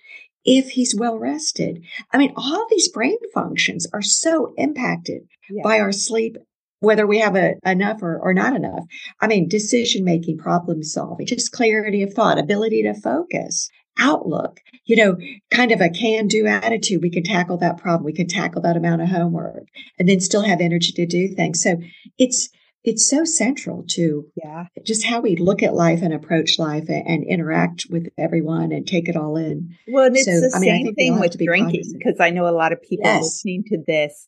if 0.45 0.69
he's 0.71 0.95
well 0.95 1.17
rested. 1.17 1.83
I 2.11 2.17
mean, 2.17 2.33
all 2.35 2.65
these 2.69 2.89
brain 2.89 3.17
functions 3.33 3.87
are 3.93 4.01
so 4.01 4.53
impacted 4.57 5.23
yeah. 5.49 5.61
by 5.63 5.79
our 5.79 5.91
sleep, 5.91 6.37
whether 6.79 7.05
we 7.05 7.19
have 7.19 7.35
a, 7.35 7.55
enough 7.65 8.01
or, 8.01 8.17
or 8.19 8.33
not 8.33 8.55
enough. 8.55 8.85
I 9.21 9.27
mean, 9.27 9.47
decision 9.47 10.03
making, 10.03 10.37
problem 10.37 10.81
solving, 10.81 11.27
just 11.27 11.51
clarity 11.51 12.01
of 12.01 12.13
thought, 12.13 12.39
ability 12.39 12.83
to 12.83 12.99
focus, 12.99 13.69
outlook, 13.99 14.61
you 14.85 14.95
know, 14.95 15.17
kind 15.51 15.71
of 15.71 15.81
a 15.81 15.89
can 15.89 16.27
do 16.27 16.47
attitude. 16.47 17.01
We 17.01 17.11
can 17.11 17.23
tackle 17.23 17.57
that 17.57 17.77
problem. 17.77 18.05
We 18.05 18.13
can 18.13 18.27
tackle 18.27 18.61
that 18.63 18.77
amount 18.77 19.01
of 19.01 19.09
homework 19.09 19.67
and 19.97 20.07
then 20.07 20.19
still 20.19 20.41
have 20.41 20.61
energy 20.61 20.91
to 20.93 21.05
do 21.05 21.27
things. 21.27 21.61
So 21.61 21.77
it's, 22.17 22.49
it's 22.85 23.09
so 23.09 23.25
central 23.25 23.83
to 23.89 24.25
yeah 24.41 24.67
just 24.85 25.05
how 25.05 25.19
we 25.19 25.35
look 25.35 25.61
at 25.61 25.73
life 25.73 26.01
and 26.01 26.13
approach 26.13 26.57
life 26.57 26.85
and, 26.87 27.05
and 27.05 27.23
interact 27.25 27.85
with 27.89 28.07
everyone 28.17 28.71
and 28.71 28.87
take 28.87 29.09
it 29.09 29.17
all 29.17 29.35
in. 29.35 29.75
Well, 29.89 30.05
and 30.05 30.15
it's 30.15 30.25
so, 30.25 30.31
the 30.31 30.53
I 30.55 30.59
mean, 30.59 30.85
same 30.85 30.95
thing 30.95 31.19
with 31.19 31.37
drinking 31.37 31.91
because 31.97 32.21
I 32.21 32.29
know 32.29 32.47
a 32.47 32.55
lot 32.55 32.71
of 32.71 32.81
people 32.81 33.05
yes. 33.05 33.23
listening 33.23 33.65
to 33.67 33.83
this 33.85 34.27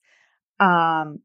um, 0.60 1.20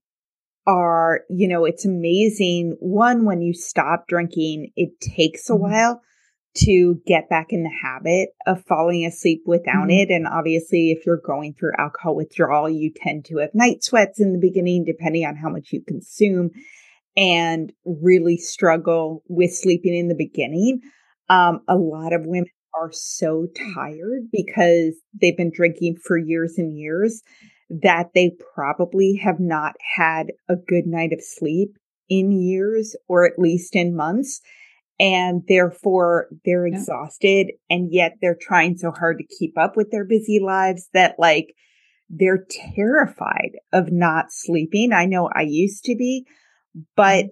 are, 0.66 1.22
you 1.28 1.48
know, 1.48 1.64
it's 1.64 1.84
amazing. 1.84 2.76
One, 2.78 3.24
when 3.24 3.42
you 3.42 3.54
stop 3.54 4.06
drinking, 4.08 4.70
it 4.76 5.00
takes 5.00 5.50
a 5.50 5.52
mm-hmm. 5.52 5.62
while 5.62 6.02
to 6.56 7.00
get 7.06 7.28
back 7.28 7.48
in 7.50 7.62
the 7.62 7.70
habit 7.70 8.30
of 8.46 8.64
falling 8.64 9.04
asleep 9.04 9.42
without 9.46 9.88
mm-hmm. 9.88 9.90
it. 9.90 10.10
And 10.10 10.26
obviously, 10.26 10.90
if 10.90 11.04
you're 11.06 11.20
going 11.24 11.54
through 11.54 11.72
alcohol 11.78 12.16
withdrawal, 12.16 12.68
you 12.68 12.92
tend 12.94 13.24
to 13.26 13.38
have 13.38 13.50
night 13.54 13.84
sweats 13.84 14.20
in 14.20 14.32
the 14.32 14.38
beginning, 14.38 14.84
depending 14.84 15.24
on 15.26 15.36
how 15.36 15.48
much 15.48 15.72
you 15.72 15.82
consume 15.82 16.50
and 17.16 17.72
really 17.84 18.36
struggle 18.36 19.22
with 19.28 19.54
sleeping 19.54 19.94
in 19.94 20.08
the 20.08 20.14
beginning. 20.14 20.80
Um, 21.28 21.60
a 21.68 21.76
lot 21.76 22.12
of 22.12 22.26
women 22.26 22.50
are 22.78 22.92
so 22.92 23.46
tired 23.74 24.28
because 24.30 24.94
they've 25.18 25.36
been 25.36 25.52
drinking 25.52 25.96
for 25.96 26.18
years 26.18 26.58
and 26.58 26.76
years 26.76 27.22
that 27.70 28.10
they 28.14 28.30
probably 28.54 29.16
have 29.16 29.40
not 29.40 29.74
had 29.96 30.32
a 30.48 30.56
good 30.56 30.86
night 30.86 31.12
of 31.12 31.22
sleep 31.22 31.76
in 32.08 32.30
years 32.30 32.94
or 33.08 33.26
at 33.26 33.38
least 33.38 33.74
in 33.74 33.96
months. 33.96 34.40
And 34.98 35.42
therefore 35.46 36.28
they're 36.44 36.66
yeah. 36.66 36.76
exhausted 36.76 37.52
and 37.68 37.92
yet 37.92 38.14
they're 38.20 38.38
trying 38.40 38.78
so 38.78 38.90
hard 38.90 39.18
to 39.18 39.36
keep 39.38 39.58
up 39.58 39.76
with 39.76 39.90
their 39.90 40.04
busy 40.04 40.40
lives 40.42 40.88
that 40.94 41.16
like 41.18 41.54
they're 42.08 42.46
terrified 42.74 43.52
of 43.72 43.92
not 43.92 44.26
sleeping. 44.30 44.92
I 44.92 45.06
know 45.06 45.28
I 45.34 45.42
used 45.42 45.84
to 45.84 45.96
be. 45.96 46.24
Mm-hmm. 46.26 46.82
But 46.96 47.30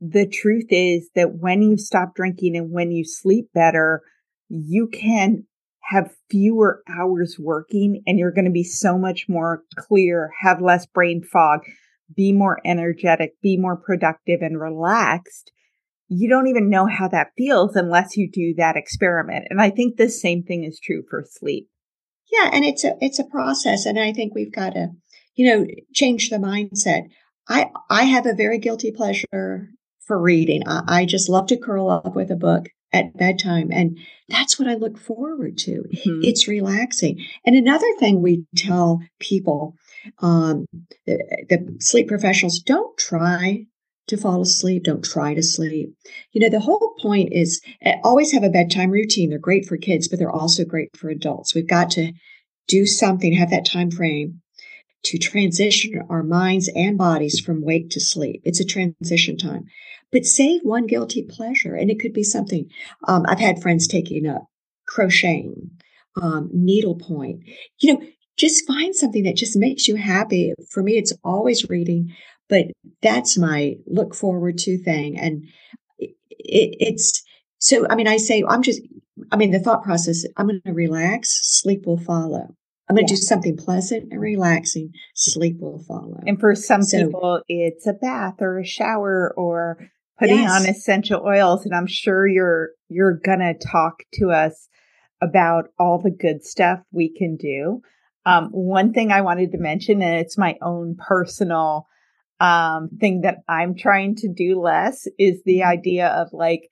the 0.00 0.26
truth 0.26 0.66
is 0.70 1.10
that 1.14 1.36
when 1.36 1.62
you 1.62 1.76
stop 1.76 2.14
drinking 2.14 2.56
and 2.56 2.70
when 2.70 2.90
you 2.90 3.04
sleep 3.04 3.48
better, 3.54 4.02
you 4.48 4.88
can 4.88 5.44
have 5.82 6.14
fewer 6.30 6.82
hours 6.88 7.36
working 7.38 8.02
and 8.06 8.18
you're 8.18 8.32
going 8.32 8.44
to 8.44 8.50
be 8.50 8.64
so 8.64 8.98
much 8.98 9.26
more 9.28 9.62
clear, 9.76 10.30
have 10.40 10.60
less 10.60 10.84
brain 10.86 11.22
fog, 11.22 11.60
be 12.14 12.32
more 12.32 12.60
energetic, 12.64 13.40
be 13.40 13.56
more 13.56 13.76
productive 13.76 14.42
and 14.42 14.60
relaxed. 14.60 15.52
You 16.08 16.28
don't 16.28 16.48
even 16.48 16.70
know 16.70 16.86
how 16.86 17.08
that 17.08 17.32
feels 17.36 17.74
unless 17.74 18.16
you 18.16 18.30
do 18.30 18.54
that 18.56 18.76
experiment. 18.76 19.46
And 19.50 19.60
I 19.60 19.70
think 19.70 19.96
the 19.96 20.08
same 20.08 20.42
thing 20.42 20.64
is 20.64 20.80
true 20.80 21.02
for 21.08 21.24
sleep. 21.28 21.68
Yeah, 22.32 22.50
and 22.52 22.64
it's 22.64 22.84
a 22.84 22.96
it's 23.00 23.18
a 23.18 23.24
process 23.24 23.86
and 23.86 23.98
I 23.98 24.12
think 24.12 24.34
we've 24.34 24.52
got 24.52 24.70
to 24.70 24.88
you 25.34 25.46
know 25.46 25.66
change 25.94 26.30
the 26.30 26.36
mindset. 26.36 27.02
I, 27.48 27.70
I 27.88 28.04
have 28.04 28.26
a 28.26 28.34
very 28.34 28.58
guilty 28.58 28.90
pleasure 28.90 29.68
for 30.00 30.20
reading. 30.20 30.62
I, 30.66 30.82
I 30.86 31.04
just 31.04 31.28
love 31.28 31.46
to 31.48 31.56
curl 31.56 31.88
up 31.88 32.14
with 32.14 32.30
a 32.30 32.36
book 32.36 32.66
at 32.92 33.16
bedtime. 33.16 33.70
And 33.70 33.98
that's 34.28 34.58
what 34.58 34.68
I 34.68 34.74
look 34.74 34.98
forward 34.98 35.58
to. 35.58 35.84
Mm-hmm. 35.94 36.20
It's 36.22 36.48
relaxing. 36.48 37.24
And 37.44 37.56
another 37.56 37.86
thing 37.98 38.22
we 38.22 38.44
tell 38.56 39.00
people, 39.20 39.74
um, 40.20 40.66
the, 41.06 41.18
the 41.48 41.76
sleep 41.80 42.08
professionals, 42.08 42.60
don't 42.60 42.96
try 42.96 43.66
to 44.08 44.16
fall 44.16 44.40
asleep. 44.40 44.84
Don't 44.84 45.04
try 45.04 45.34
to 45.34 45.42
sleep. 45.42 45.94
You 46.32 46.40
know, 46.40 46.48
the 46.48 46.60
whole 46.60 46.94
point 47.00 47.32
is 47.32 47.60
eh, 47.82 47.96
always 48.04 48.32
have 48.32 48.44
a 48.44 48.50
bedtime 48.50 48.90
routine. 48.90 49.30
They're 49.30 49.38
great 49.38 49.66
for 49.66 49.76
kids, 49.76 50.08
but 50.08 50.18
they're 50.18 50.30
also 50.30 50.64
great 50.64 50.96
for 50.96 51.08
adults. 51.08 51.54
We've 51.54 51.66
got 51.66 51.90
to 51.92 52.12
do 52.68 52.86
something, 52.86 53.32
have 53.32 53.50
that 53.50 53.66
time 53.66 53.90
frame 53.90 54.42
to 55.04 55.18
transition 55.18 56.02
our 56.10 56.22
minds 56.22 56.68
and 56.74 56.98
bodies 56.98 57.38
from 57.38 57.62
wake 57.62 57.90
to 57.90 58.00
sleep. 58.00 58.40
It's 58.44 58.60
a 58.60 58.64
transition 58.64 59.36
time. 59.36 59.66
But 60.12 60.24
save 60.24 60.62
one 60.62 60.86
guilty 60.86 61.22
pleasure, 61.22 61.74
and 61.74 61.90
it 61.90 62.00
could 62.00 62.12
be 62.12 62.22
something. 62.22 62.68
Um, 63.06 63.24
I've 63.28 63.40
had 63.40 63.60
friends 63.60 63.86
taking 63.86 64.26
up 64.26 64.46
crocheting, 64.86 65.70
um, 66.20 66.48
needlepoint. 66.52 67.42
You 67.80 67.94
know, 67.94 68.02
just 68.36 68.66
find 68.66 68.94
something 68.94 69.24
that 69.24 69.36
just 69.36 69.56
makes 69.56 69.88
you 69.88 69.96
happy. 69.96 70.52
For 70.70 70.82
me, 70.82 70.96
it's 70.96 71.12
always 71.24 71.68
reading, 71.68 72.14
but 72.48 72.66
that's 73.02 73.36
my 73.38 73.74
look 73.86 74.14
forward 74.14 74.58
to 74.58 74.78
thing. 74.82 75.18
And 75.18 75.44
it, 75.98 76.10
it, 76.30 76.76
it's 76.78 77.22
so, 77.58 77.86
I 77.88 77.94
mean, 77.94 78.08
I 78.08 78.16
say, 78.16 78.44
I'm 78.48 78.62
just, 78.62 78.80
I 79.32 79.36
mean, 79.36 79.50
the 79.50 79.58
thought 79.58 79.82
process, 79.82 80.24
I'm 80.36 80.46
going 80.46 80.60
to 80.66 80.72
relax, 80.72 81.40
sleep 81.42 81.86
will 81.86 81.98
follow. 81.98 82.54
I'm 82.88 82.94
going 82.94 83.06
to 83.06 83.12
yeah. 83.12 83.16
do 83.16 83.22
something 83.22 83.56
pleasant 83.56 84.12
and 84.12 84.20
relaxing. 84.20 84.92
Sleep 85.14 85.56
will 85.60 85.82
follow. 85.88 86.20
And 86.26 86.38
for 86.38 86.54
some 86.54 86.82
so, 86.82 87.06
people, 87.06 87.40
it's 87.48 87.86
a 87.86 87.94
bath 87.94 88.36
or 88.40 88.60
a 88.60 88.64
shower 88.64 89.34
or 89.36 89.78
putting 90.20 90.38
yes. 90.38 90.52
on 90.52 90.68
essential 90.68 91.22
oils. 91.26 91.64
And 91.64 91.74
I'm 91.74 91.88
sure 91.88 92.28
you're, 92.28 92.70
you're 92.88 93.18
going 93.18 93.40
to 93.40 93.54
talk 93.54 94.04
to 94.14 94.30
us 94.30 94.68
about 95.20 95.64
all 95.80 96.00
the 96.00 96.10
good 96.10 96.44
stuff 96.44 96.80
we 96.92 97.12
can 97.12 97.36
do. 97.36 97.80
Um, 98.24 98.50
one 98.50 98.92
thing 98.92 99.10
I 99.10 99.22
wanted 99.22 99.50
to 99.52 99.58
mention, 99.58 100.02
and 100.02 100.20
it's 100.20 100.38
my 100.38 100.56
own 100.62 100.96
personal 100.96 101.86
um, 102.40 102.90
thing 103.00 103.22
that 103.22 103.38
I'm 103.48 103.74
trying 103.76 104.16
to 104.16 104.28
do 104.28 104.60
less, 104.60 105.06
is 105.18 105.42
the 105.44 105.58
mm-hmm. 105.58 105.70
idea 105.70 106.08
of 106.08 106.28
like 106.32 106.68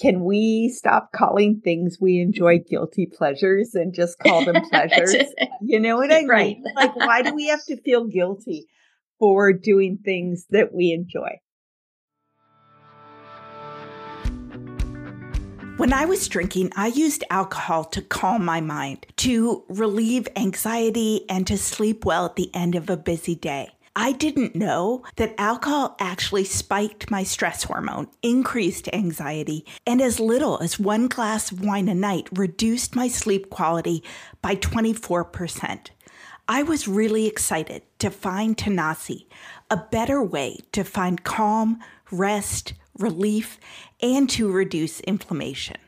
can 0.00 0.24
we 0.24 0.68
stop 0.68 1.10
calling 1.12 1.60
things 1.62 1.98
we 2.00 2.20
enjoy 2.20 2.60
guilty 2.60 3.06
pleasures 3.06 3.74
and 3.74 3.92
just 3.92 4.18
call 4.20 4.44
them 4.44 4.62
pleasures? 4.70 5.16
you 5.60 5.80
know 5.80 5.96
what 5.96 6.12
I 6.12 6.20
mean? 6.20 6.28
Right. 6.28 6.56
like, 6.76 6.94
why 6.94 7.22
do 7.22 7.34
we 7.34 7.48
have 7.48 7.64
to 7.64 7.76
feel 7.82 8.04
guilty 8.04 8.66
for 9.18 9.52
doing 9.52 9.98
things 10.04 10.46
that 10.50 10.72
we 10.72 10.92
enjoy? 10.92 11.40
When 15.78 15.92
I 15.92 16.06
was 16.06 16.26
drinking, 16.26 16.72
I 16.76 16.88
used 16.88 17.22
alcohol 17.30 17.84
to 17.84 18.02
calm 18.02 18.44
my 18.44 18.60
mind, 18.60 19.06
to 19.18 19.64
relieve 19.68 20.26
anxiety, 20.34 21.24
and 21.28 21.46
to 21.46 21.56
sleep 21.56 22.04
well 22.04 22.24
at 22.24 22.34
the 22.34 22.52
end 22.52 22.74
of 22.74 22.90
a 22.90 22.96
busy 22.96 23.36
day. 23.36 23.70
I 24.00 24.12
didn't 24.12 24.54
know 24.54 25.02
that 25.16 25.34
alcohol 25.38 25.96
actually 25.98 26.44
spiked 26.44 27.10
my 27.10 27.24
stress 27.24 27.64
hormone, 27.64 28.06
increased 28.22 28.88
anxiety, 28.92 29.66
and 29.84 30.00
as 30.00 30.20
little 30.20 30.56
as 30.60 30.78
one 30.78 31.08
glass 31.08 31.50
of 31.50 31.64
wine 31.64 31.88
a 31.88 31.96
night 31.96 32.28
reduced 32.30 32.94
my 32.94 33.08
sleep 33.08 33.50
quality 33.50 34.04
by 34.40 34.54
24%. 34.54 35.88
I 36.46 36.62
was 36.62 36.86
really 36.86 37.26
excited 37.26 37.82
to 37.98 38.10
find 38.10 38.56
Tanasi, 38.56 39.26
a 39.68 39.76
better 39.76 40.22
way 40.22 40.58
to 40.70 40.84
find 40.84 41.24
calm, 41.24 41.80
rest, 42.12 42.74
relief, 42.96 43.58
and 44.00 44.30
to 44.30 44.48
reduce 44.48 45.00
inflammation. 45.00 45.87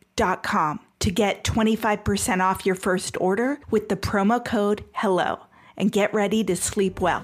dot 0.21 0.43
com 0.43 0.79
to 0.99 1.09
get 1.09 1.43
25% 1.43 2.41
off 2.41 2.63
your 2.63 2.75
first 2.75 3.17
order 3.19 3.59
with 3.71 3.89
the 3.89 3.95
promo 3.95 4.43
code 4.45 4.83
HELLO 4.91 5.47
and 5.75 5.91
get 5.91 6.13
ready 6.13 6.43
to 6.43 6.55
sleep 6.55 7.01
well. 7.01 7.23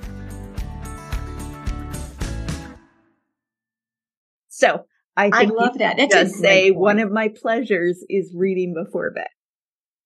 So 4.48 4.86
I, 5.16 5.30
I 5.32 5.44
love 5.44 5.78
that. 5.78 5.98
That's 5.98 6.12
just 6.12 6.36
say 6.38 6.72
point. 6.72 6.80
one 6.80 7.00
of 7.00 7.12
my 7.12 7.28
pleasures 7.28 8.04
is 8.10 8.34
reading 8.36 8.74
before 8.74 9.12
bed 9.12 9.28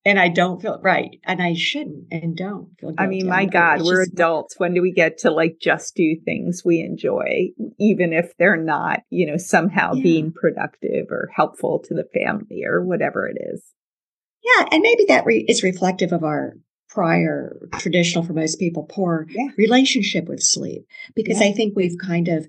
and 0.03 0.19
I 0.19 0.29
don't 0.29 0.61
feel 0.61 0.79
right, 0.81 1.19
and 1.23 1.41
I 1.41 1.53
shouldn't, 1.53 2.07
and 2.11 2.35
don't 2.35 2.69
feel. 2.79 2.91
Good. 2.91 2.99
I 2.99 3.07
mean, 3.07 3.27
my 3.27 3.45
God, 3.45 3.81
we're 3.83 4.01
adults. 4.01 4.55
When 4.57 4.73
do 4.73 4.81
we 4.81 4.91
get 4.91 5.19
to 5.19 5.31
like 5.31 5.57
just 5.61 5.95
do 5.95 6.15
things 6.25 6.63
we 6.65 6.81
enjoy, 6.81 7.49
even 7.79 8.11
if 8.11 8.35
they're 8.37 8.57
not, 8.57 9.01
you 9.09 9.27
know, 9.27 9.37
somehow 9.37 9.93
yeah. 9.93 10.03
being 10.03 10.31
productive 10.31 11.11
or 11.11 11.29
helpful 11.35 11.79
to 11.85 11.93
the 11.93 12.07
family 12.13 12.63
or 12.65 12.83
whatever 12.83 13.27
it 13.27 13.37
is? 13.39 13.63
Yeah, 14.43 14.65
and 14.71 14.81
maybe 14.81 15.05
that 15.09 15.25
re- 15.25 15.45
is 15.47 15.61
reflective 15.61 16.11
of 16.11 16.23
our 16.23 16.55
prior 16.89 17.55
traditional 17.77 18.23
for 18.23 18.33
most 18.33 18.59
people 18.59 18.83
poor 18.83 19.25
yeah. 19.29 19.47
relationship 19.57 20.27
with 20.27 20.41
sleep 20.41 20.85
because 21.15 21.39
yeah. 21.39 21.47
I 21.47 21.51
think 21.53 21.73
we've 21.75 21.97
kind 21.97 22.27
of 22.27 22.47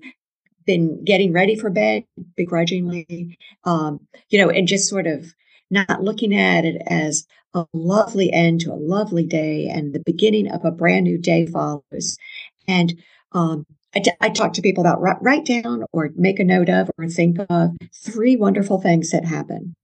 been 0.65 1.03
getting 1.05 1.31
ready 1.33 1.55
for 1.55 1.69
bed 1.69 2.03
begrudgingly, 2.35 3.37
um, 3.63 3.99
you 4.29 4.39
know, 4.39 4.49
and 4.49 4.67
just 4.67 4.89
sort 4.89 5.07
of 5.07 5.33
not 5.69 6.01
looking 6.01 6.35
at 6.35 6.65
it 6.65 6.81
as 6.87 7.25
a 7.53 7.65
lovely 7.73 8.31
end 8.31 8.61
to 8.61 8.71
a 8.71 8.75
lovely 8.75 9.25
day 9.25 9.67
and 9.67 9.93
the 9.93 10.03
beginning 10.05 10.51
of 10.51 10.65
a 10.65 10.71
brand 10.71 11.03
new 11.03 11.17
day 11.17 11.45
follows. 11.45 12.17
And 12.67 12.99
um, 13.31 13.65
I, 13.95 13.99
t- 13.99 14.11
I 14.21 14.29
talk 14.29 14.53
to 14.53 14.61
people 14.61 14.81
about 14.83 15.01
write, 15.01 15.45
down 15.45 15.83
or 15.91 16.11
make 16.15 16.39
a 16.39 16.43
note 16.43 16.69
of 16.69 16.89
or 16.97 17.07
think 17.07 17.37
of 17.49 17.71
three 17.93 18.35
wonderful 18.35 18.81
things 18.81 19.11
that 19.11 19.25
happen 19.25 19.75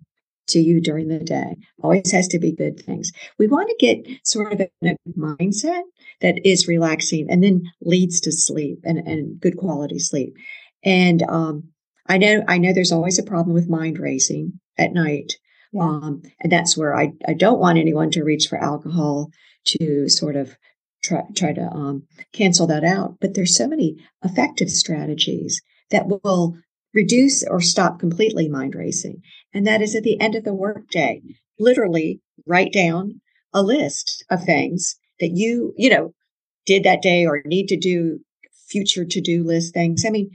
to 0.48 0.60
you 0.60 0.82
during 0.82 1.08
the 1.08 1.20
day. 1.20 1.56
Always 1.82 2.12
has 2.12 2.28
to 2.30 2.40
be 2.40 2.52
good 2.52 2.80
things. 2.80 3.12
We 3.38 3.48
want 3.48 3.70
to 3.70 3.76
get 3.80 4.08
sort 4.24 4.54
of 4.54 4.62
a 4.62 4.96
mindset 5.18 5.84
that 6.22 6.46
is 6.46 6.68
relaxing 6.68 7.28
and 7.30 7.44
then 7.44 7.64
leads 7.82 8.20
to 8.22 8.32
sleep 8.32 8.80
and, 8.84 8.98
and 9.00 9.40
good 9.40 9.58
quality 9.58 10.00
sleep. 10.00 10.36
And 10.84 11.24
um, 11.24 11.70
I 12.08 12.18
know 12.18 12.44
I 12.48 12.58
know 12.58 12.74
there's 12.74 12.92
always 12.92 13.20
a 13.20 13.24
problem 13.24 13.54
with 13.54 13.70
mind 13.70 14.00
racing 14.00 14.60
at 14.78 14.94
night. 14.94 15.38
Yeah. 15.72 15.84
Um, 15.84 16.22
and 16.40 16.52
that's 16.52 16.78
where 16.78 16.96
I, 16.96 17.14
I 17.28 17.34
don't 17.34 17.60
want 17.60 17.78
anyone 17.78 18.12
to 18.12 18.24
reach 18.24 18.48
for 18.48 18.58
alcohol 18.58 19.30
to 19.66 20.10
sort 20.10 20.36
of 20.36 20.58
try, 21.04 21.24
try 21.36 21.54
to 21.54 21.70
um, 21.72 22.04
cancel 22.34 22.68
that 22.68 22.84
out. 22.84 23.18
But 23.22 23.34
there's 23.34 23.56
so 23.56 23.68
many 23.68 23.98
effective 24.24 24.70
strategies 24.70 25.62
that 25.92 26.08
will 26.08 26.58
reduce 26.94 27.44
or 27.44 27.62
stop 27.62 28.00
completely 28.00 28.50
mind 28.50 28.76
racing. 28.76 29.22
And 29.54 29.66
that 29.68 29.82
is 29.82 29.96
at 29.96 30.04
the 30.04 30.20
end 30.20 30.36
of 30.36 30.44
the 30.44 30.54
workday, 30.54 31.22
literally 31.60 32.22
write 32.48 32.74
down 32.74 33.22
a 33.54 33.62
list 33.62 34.24
of 34.30 34.44
things 34.44 34.96
that 35.20 35.32
you, 35.32 35.74
you 35.78 35.90
know, 35.90 36.14
did 36.66 36.84
that 36.84 37.02
day 37.02 37.26
or 37.26 37.42
need 37.46 37.68
to 37.68 37.78
do 37.78 38.20
future 38.68 39.06
to 39.06 39.22
do 39.22 39.44
list 39.44 39.74
things. 39.74 40.04
I 40.06 40.10
mean, 40.10 40.32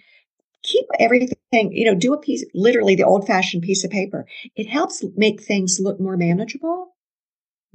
keep 0.64 0.86
everything, 0.98 1.70
you 1.72 1.84
know, 1.84 1.94
do 1.94 2.12
a 2.12 2.18
piece, 2.18 2.44
literally 2.54 2.96
the 2.96 3.04
old 3.04 3.26
fashioned 3.26 3.62
piece 3.62 3.84
of 3.84 3.90
paper. 3.90 4.26
It 4.56 4.68
helps 4.68 5.04
make 5.16 5.42
things 5.42 5.78
look 5.80 6.00
more 6.00 6.16
manageable 6.16 6.94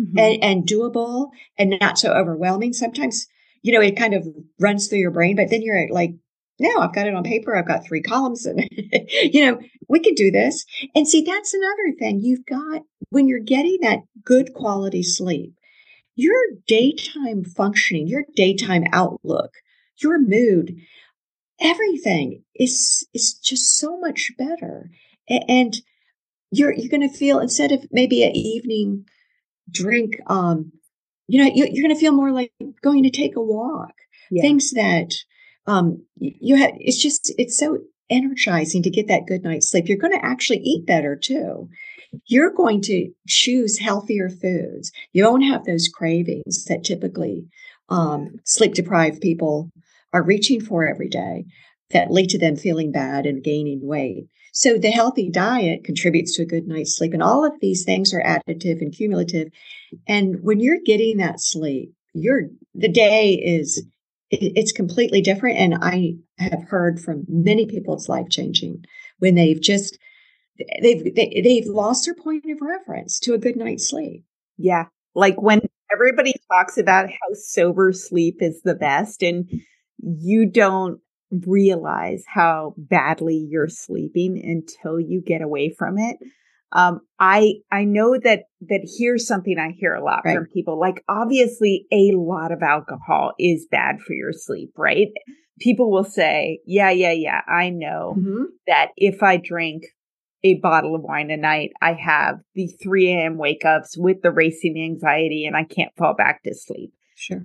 mm-hmm. 0.02 0.18
and, 0.18 0.44
and 0.44 0.68
doable 0.68 1.30
and 1.58 1.78
not 1.80 1.98
so 1.98 2.12
overwhelming. 2.12 2.74
Sometimes, 2.74 3.28
you 3.62 3.72
know, 3.72 3.82
it 3.82 3.96
kind 3.96 4.14
of 4.14 4.28
runs 4.60 4.88
through 4.88 5.00
your 5.00 5.12
brain, 5.12 5.36
but 5.36 5.50
then 5.50 5.62
you're 5.62 5.88
like, 5.90 6.16
no, 6.60 6.80
I've 6.80 6.94
got 6.94 7.08
it 7.08 7.14
on 7.14 7.24
paper. 7.24 7.56
I've 7.56 7.68
got 7.68 7.86
three 7.86 8.02
columns 8.02 8.46
and, 8.46 8.68
you 9.22 9.46
know, 9.46 9.60
we 9.88 10.00
could 10.00 10.16
do 10.16 10.32
this. 10.32 10.66
And 10.94 11.08
see, 11.08 11.22
that's 11.22 11.54
another 11.54 11.96
thing 11.98 12.20
you've 12.20 12.46
got 12.46 12.82
when 13.12 13.28
you're 13.28 13.40
getting 13.40 13.78
that 13.82 14.00
good 14.26 14.54
quality 14.54 15.04
sleep, 15.04 15.54
your 16.16 16.42
daytime 16.68 17.46
functioning, 17.46 18.08
your 18.08 18.26
daytime 18.36 18.84
outlook, 18.92 19.52
your 19.98 20.20
mood 20.20 20.76
everything 21.60 22.44
is 22.56 23.08
is 23.14 23.34
just 23.34 23.78
so 23.78 24.00
much 24.00 24.32
better. 24.38 24.90
And 25.28 25.76
you're 26.52 26.74
you're 26.74 26.90
going 26.90 27.08
to 27.08 27.18
feel 27.18 27.40
instead 27.40 27.72
of 27.72 27.86
maybe 27.92 28.24
an 28.24 28.36
evening 28.36 29.06
drink 29.72 30.16
um 30.26 30.72
you 31.28 31.44
know 31.44 31.52
you're, 31.54 31.68
you're 31.68 31.84
going 31.84 31.96
to 31.96 32.00
feel 32.00 32.12
more 32.12 32.32
like 32.32 32.52
going 32.82 33.04
to 33.04 33.12
take 33.12 33.36
a 33.36 33.42
walk. 33.42 33.94
Yeah. 34.32 34.42
things 34.44 34.72
that 34.72 35.14
um 35.66 36.06
you 36.18 36.56
have 36.56 36.72
it's 36.76 37.02
just 37.02 37.34
it's 37.38 37.58
so 37.58 37.80
energizing 38.10 38.84
to 38.84 38.90
get 38.90 39.08
that 39.08 39.28
good 39.28 39.44
night's 39.44 39.70
sleep. 39.70 39.88
You're 39.88 39.98
going 39.98 40.18
to 40.18 40.26
actually 40.26 40.60
eat 40.60 40.86
better 40.86 41.16
too. 41.16 41.70
You're 42.26 42.52
going 42.52 42.82
to 42.82 43.12
choose 43.28 43.78
healthier 43.78 44.30
foods. 44.30 44.92
You 45.14 45.26
won't 45.26 45.46
have 45.46 45.66
those 45.66 45.88
cravings 45.88 46.66
that 46.66 46.84
typically 46.84 47.46
um, 47.90 48.32
sleep 48.46 48.74
deprived 48.74 49.22
people 49.22 49.72
are 50.14 50.24
reaching 50.24 50.62
for 50.62 50.88
every 50.88 51.10
day 51.10 51.46
that 51.92 52.12
lead 52.12 52.30
to 52.30 52.38
them 52.38 52.56
feeling 52.56 52.92
bad 52.92 53.26
and 53.26 53.44
gaining 53.44 53.80
weight. 53.82 54.28
So 54.54 54.78
the 54.78 54.92
healthy 54.92 55.30
diet 55.30 55.84
contributes 55.84 56.36
to 56.36 56.44
a 56.44 56.46
good 56.46 56.68
night's 56.68 56.98
sleep. 56.98 57.14
And 57.14 57.24
all 57.24 57.46
of 57.46 57.54
these 57.62 57.84
things 57.84 58.14
are 58.14 58.24
additive 58.24 58.82
and 58.82 58.94
cumulative. 58.94 59.50
And 60.08 60.38
when 60.42 60.60
you're 60.60 60.80
getting 60.86 61.18
that 61.18 61.40
sleep, 61.40 61.94
you're 62.14 62.44
the 62.74 62.90
day 62.90 63.34
is 63.34 63.86
it's 64.32 64.72
completely 64.72 65.22
different. 65.22 65.58
And 65.58 65.76
I 65.82 66.14
have 66.38 66.64
heard 66.68 67.00
from 67.00 67.26
many 67.28 67.66
people 67.66 67.96
it's 67.96 68.10
life 68.10 68.30
changing 68.30 68.84
when 69.20 69.36
they've 69.36 69.62
just 69.62 69.98
they've 70.82 71.16
they, 71.16 71.34
have 71.36 71.44
they 71.44 71.56
have 71.58 71.68
lost 71.68 72.06
their 72.06 72.16
point 72.16 72.46
of 72.50 72.58
reference 72.62 73.20
to 73.22 73.34
a 73.34 73.40
good 73.40 73.56
night's 73.56 73.90
sleep. 73.90 74.24
Yeah. 74.58 74.86
Like 75.16 75.42
when 75.42 75.62
everybody 75.92 76.34
talks 76.52 76.78
about 76.78 77.10
how 77.10 77.34
sober 77.34 77.92
sleep 77.92 78.38
is 78.42 78.62
the 78.64 78.76
best 78.76 79.24
and 79.24 79.50
you 80.02 80.50
don't 80.50 81.00
realize 81.32 82.24
how 82.28 82.74
badly 82.78 83.46
you're 83.50 83.70
sleeping 83.70 84.42
until 84.44 85.00
you 85.00 85.22
get 85.22 85.42
away 85.42 85.74
from 85.78 85.98
it. 85.98 86.18
Um, 86.72 87.02
I 87.20 87.56
I 87.72 87.84
know 87.84 88.18
that 88.24 88.44
that 88.70 88.82
here's 88.98 89.28
something 89.28 89.58
I 89.58 89.72
hear 89.72 89.96
a 89.96 90.04
lot 90.04 90.22
right. 90.24 90.36
from 90.36 90.48
people. 90.54 90.80
Like 90.80 91.04
obviously, 91.10 91.88
a 91.92 92.12
lot 92.14 92.52
of 92.52 92.62
alcohol 92.62 93.34
is 93.40 93.68
bad 93.72 94.00
for 94.02 94.14
your 94.14 94.34
sleep, 94.34 94.72
right? 94.78 95.08
People 95.60 95.92
will 95.92 96.04
say, 96.04 96.60
"Yeah, 96.66 96.92
yeah, 96.92 97.12
yeah, 97.12 97.42
I 97.48 97.70
know 97.70 98.16
mm-hmm. 98.18 98.44
that 98.68 98.90
if 98.98 99.24
I 99.24 99.38
drink 99.38 99.86
a 100.44 100.56
bottle 100.60 100.96
of 100.96 101.02
wine 101.02 101.32
a 101.32 101.38
night, 101.38 101.72
I 101.82 101.94
have 101.94 102.38
the 102.54 102.68
3 102.82 103.10
a.m. 103.10 103.38
wake 103.38 103.66
ups 103.66 103.98
with 103.98 104.22
the 104.22 104.32
racing 104.32 104.80
anxiety, 104.80 105.46
and 105.46 105.58
I 105.58 105.64
can't 105.64 105.92
fall 105.98 106.14
back 106.14 106.44
to 106.44 106.54
sleep." 106.54 106.94
Sure. 107.16 107.44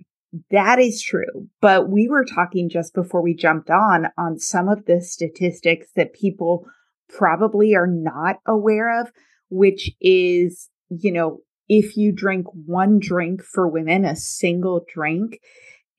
That 0.51 0.79
is 0.79 1.03
true. 1.03 1.49
But 1.61 1.91
we 1.91 2.09
were 2.09 2.25
talking 2.25 2.69
just 2.69 2.95
before 2.95 3.23
we 3.23 3.35
jumped 3.35 3.71
on 3.71 4.09
on 4.19 4.39
some 4.39 4.69
of 4.69 4.85
the 4.87 5.01
statistics 5.01 5.89
that 5.95 6.13
people 6.13 6.67
probably 7.09 7.75
are 7.75 7.87
not 7.87 8.37
aware 8.47 9.01
of, 9.01 9.13
which 9.49 9.91
is, 10.01 10.71
you 10.89 11.13
know, 11.13 11.39
if 11.69 11.97
you 11.97 12.13
drink 12.13 12.47
one 12.67 12.99
drink 12.99 13.43
for 13.43 13.69
women, 13.69 14.05
a 14.05 14.17
single 14.17 14.85
drink, 14.93 15.39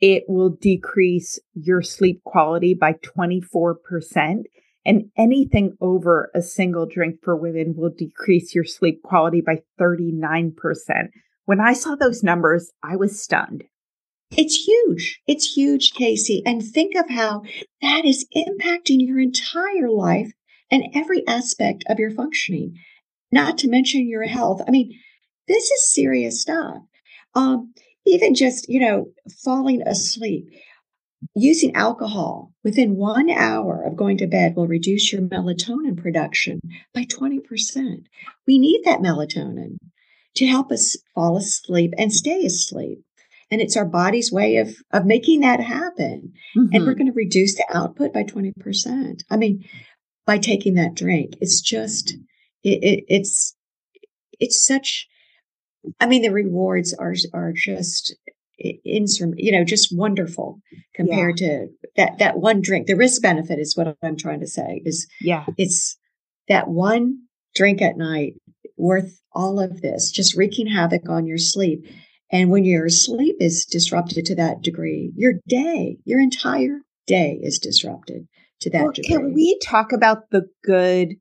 it 0.02 0.24
will 0.28 0.50
decrease 0.50 1.40
your 1.54 1.82
sleep 1.82 2.22
quality 2.24 2.74
by 2.74 2.94
24%. 2.94 4.44
And 4.88 5.06
anything 5.18 5.76
over 5.82 6.30
a 6.36 6.42
single 6.42 6.86
drink 6.86 7.16
for 7.24 7.36
women 7.36 7.74
will 7.76 7.90
decrease 7.90 8.54
your 8.54 8.66
sleep 8.66 9.02
quality 9.02 9.42
by 9.42 9.62
39%. 9.80 10.52
When 11.46 11.60
I 11.60 11.74
saw 11.74 11.96
those 11.96 12.22
numbers, 12.22 12.72
I 12.84 12.96
was 12.96 13.20
stunned. 13.20 13.64
It's 14.32 14.56
huge. 14.56 15.22
It's 15.28 15.56
huge, 15.56 15.94
Casey. 15.94 16.42
And 16.46 16.64
think 16.64 16.96
of 16.96 17.10
how 17.10 17.44
that 17.82 18.06
is 18.06 18.26
impacting 18.36 19.06
your 19.06 19.20
entire 19.20 19.90
life 19.90 20.32
and 20.72 20.84
every 20.94 21.26
aspect 21.28 21.84
of 21.88 22.00
your 22.00 22.12
functioning, 22.12 22.76
not 23.32 23.58
to 23.60 23.70
mention 23.70 24.08
your 24.08 24.24
health. 24.24 24.62
I 24.68 24.72
mean, 24.72 25.00
this 25.48 25.70
is 25.70 25.94
serious 25.94 26.42
stuff. 26.42 26.78
Um, 27.36 27.74
even 28.06 28.34
just, 28.36 28.68
you 28.68 28.80
know, 28.80 29.12
falling 29.44 29.82
asleep, 29.84 30.50
using 31.36 31.76
alcohol 31.76 32.52
within 32.64 32.96
one 32.96 33.30
hour 33.30 33.84
of 33.84 33.96
going 33.96 34.18
to 34.18 34.28
bed 34.28 34.56
will 34.56 34.68
reduce 34.68 35.12
your 35.12 35.22
melatonin 35.22 35.98
production 35.98 36.60
by 36.94 37.04
20%. 37.04 37.42
We 38.48 38.58
need 38.58 38.82
that 38.86 39.00
melatonin 39.00 39.78
to 40.36 40.46
help 40.46 40.72
us 40.72 40.98
fall 41.14 41.38
asleep 41.38 41.94
and 41.98 42.12
stay 42.12 42.46
asleep 42.46 43.04
and 43.52 43.62
it's 43.62 43.78
our 43.78 43.86
body's 43.86 44.32
way 44.32 44.58
of 44.58 44.76
of 44.92 45.06
making 45.06 45.42
that 45.42 45.60
happen 45.60 46.34
mm-hmm. 46.56 46.68
and 46.74 46.84
we're 46.84 46.92
mm-hmm. 46.92 47.00
going 47.00 47.08
to 47.08 47.14
reduce 47.14 47.56
the 47.56 47.66
output 47.74 48.14
by 48.14 48.24
20% 48.24 49.24
i 49.30 49.38
mean 49.38 49.64
by 50.26 50.38
taking 50.38 50.76
that 50.76 50.96
drink 50.96 51.34
it's 51.42 51.62
just 51.62 52.16
it, 52.64 52.84
it, 52.84 53.04
it's 53.08 53.56
it's 54.40 54.66
such 54.66 55.08
i 56.00 56.06
mean 56.06 56.22
the 56.22 56.32
rewards 56.32 56.94
are 56.94 57.14
are 57.34 57.54
just 57.56 58.16
insur- 58.64 59.34
you 59.38 59.52
know 59.52 59.64
just 59.64 59.96
wonderful 59.96 60.60
compared 60.94 61.40
yeah. 61.40 61.48
to 61.48 61.68
that 61.98 62.18
that 62.20 62.38
one 62.38 62.62
drink. 62.62 62.88
The 62.88 62.96
risk 62.96 63.22
benefit 63.22 63.60
is 63.60 63.76
what 63.76 63.96
I'm 64.02 64.18
trying 64.18 64.40
to 64.42 64.48
say. 64.48 64.82
Is 64.86 65.08
yeah, 65.22 65.46
it's 65.58 65.98
that 66.48 66.68
one 66.68 67.20
drink 67.54 67.82
at 67.82 67.98
night 67.98 68.34
worth 68.78 69.20
all 69.34 69.60
of 69.60 69.82
this, 69.82 70.12
just 70.12 70.36
wreaking 70.36 70.68
havoc 70.68 71.10
on 71.10 71.26
your 71.26 71.38
sleep. 71.38 71.86
And 72.36 72.52
when 72.52 72.66
your 72.66 72.90
sleep 72.90 73.38
is 73.40 73.64
disrupted 73.64 74.26
to 74.26 74.36
that 74.36 74.62
degree, 74.62 75.14
your 75.16 75.36
day, 75.48 76.00
your 76.04 76.20
entire 76.20 76.82
day 77.08 77.40
is 77.42 77.60
disrupted 77.60 78.28
to 78.60 78.70
that 78.72 78.84
well, 78.84 78.92
degree. 78.92 79.08
Can 79.08 79.34
we 79.34 79.58
talk 79.64 79.94
about 79.94 80.30
the 80.32 80.50
good, 80.62 81.14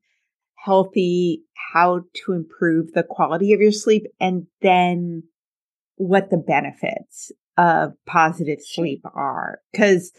healthy, 0.57 1.45
how 1.73 2.01
to 2.15 2.33
improve 2.33 2.95
the 2.95 3.05
quality 3.05 3.53
of 3.53 3.61
your 3.61 3.71
sleep 3.71 4.09
and 4.19 4.49
then 4.61 5.23
what 5.95 6.31
the 6.31 6.37
benefits 6.37 7.31
of 7.57 7.93
positive 8.07 8.59
sleep 8.61 9.03
are? 9.05 9.61
Because 9.71 10.11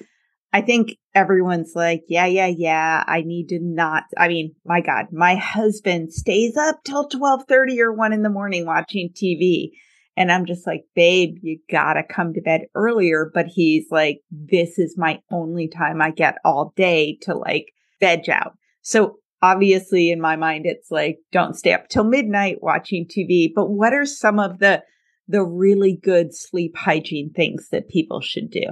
I 0.54 0.62
think 0.62 0.96
everyone's 1.14 1.74
like, 1.76 2.04
yeah, 2.08 2.28
yeah, 2.28 2.48
yeah. 2.48 3.04
I 3.06 3.24
need 3.24 3.50
to 3.50 3.60
not. 3.62 4.04
I 4.18 4.30
mean, 4.30 4.56
my 4.64 4.80
God, 4.80 5.08
my 5.12 5.36
husband 5.36 6.14
stays 6.14 6.56
up 6.56 6.86
till 6.86 7.10
twelve 7.10 7.44
thirty 7.50 7.82
or 7.82 7.92
one 7.92 8.14
in 8.14 8.24
the 8.24 8.30
morning 8.30 8.66
watching 8.66 9.10
TV, 9.10 9.72
and 10.18 10.32
I'm 10.32 10.46
just 10.46 10.66
like, 10.66 10.86
babe, 10.96 11.38
you 11.42 11.60
gotta 11.70 12.04
come 12.04 12.34
to 12.34 12.42
bed 12.42 12.62
earlier. 12.74 13.30
But 13.34 13.48
he's 13.48 13.86
like, 13.92 14.22
this 14.32 14.80
is 14.80 14.98
my 14.98 15.20
only 15.32 15.68
time 15.68 16.02
I 16.02 16.12
get 16.12 16.38
all 16.46 16.74
day 16.76 17.18
to 17.24 17.36
like 17.36 17.74
veg 18.00 18.30
out. 18.30 18.58
So 18.82 19.18
obviously, 19.42 20.12
in 20.12 20.22
my 20.22 20.36
mind, 20.36 20.66
it's 20.66 20.90
like, 20.90 21.18
don't 21.32 21.56
stay 21.56 21.74
up 21.74 21.90
till 21.90 22.04
midnight 22.04 22.62
watching 22.62 23.06
TV. 23.06 23.50
But 23.54 23.70
what 23.70 23.94
are 23.94 24.06
some 24.06 24.40
of 24.40 24.60
the 24.60 24.84
the 25.28 25.44
really 25.44 26.00
good 26.02 26.36
sleep 26.36 26.78
hygiene 26.78 27.32
things 27.36 27.70
that 27.72 27.90
people 27.90 28.22
should 28.22 28.52
do? 28.52 28.66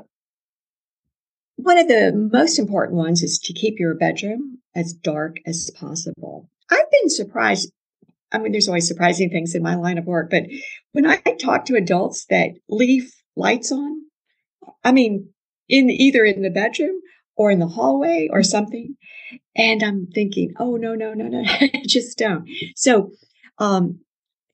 One 1.55 1.77
of 1.77 1.87
the 1.87 2.11
most 2.31 2.59
important 2.59 2.97
ones 2.97 3.21
is 3.21 3.39
to 3.39 3.53
keep 3.53 3.79
your 3.79 3.95
bedroom 3.95 4.59
as 4.75 4.93
dark 4.93 5.37
as 5.45 5.69
possible. 5.75 6.49
I've 6.69 6.91
been 6.91 7.09
surprised. 7.09 7.71
I 8.31 8.39
mean, 8.39 8.51
there's 8.51 8.67
always 8.67 8.87
surprising 8.87 9.29
things 9.29 9.53
in 9.53 9.61
my 9.61 9.75
line 9.75 9.97
of 9.97 10.05
work, 10.05 10.29
but 10.31 10.43
when 10.93 11.05
I 11.05 11.17
talk 11.17 11.65
to 11.65 11.75
adults 11.75 12.25
that 12.29 12.51
leave 12.69 13.11
lights 13.35 13.71
on, 13.71 14.01
I 14.83 14.91
mean, 14.91 15.29
in 15.67 15.89
either 15.89 16.23
in 16.23 16.41
the 16.41 16.49
bedroom 16.49 17.01
or 17.35 17.51
in 17.51 17.59
the 17.59 17.67
hallway 17.67 18.29
or 18.31 18.43
something, 18.43 18.95
and 19.55 19.83
I'm 19.83 20.07
thinking, 20.13 20.53
oh 20.59 20.77
no, 20.77 20.95
no, 20.95 21.13
no, 21.13 21.27
no, 21.27 21.43
just 21.87 22.17
don't. 22.17 22.47
So, 22.75 23.11
um, 23.57 23.99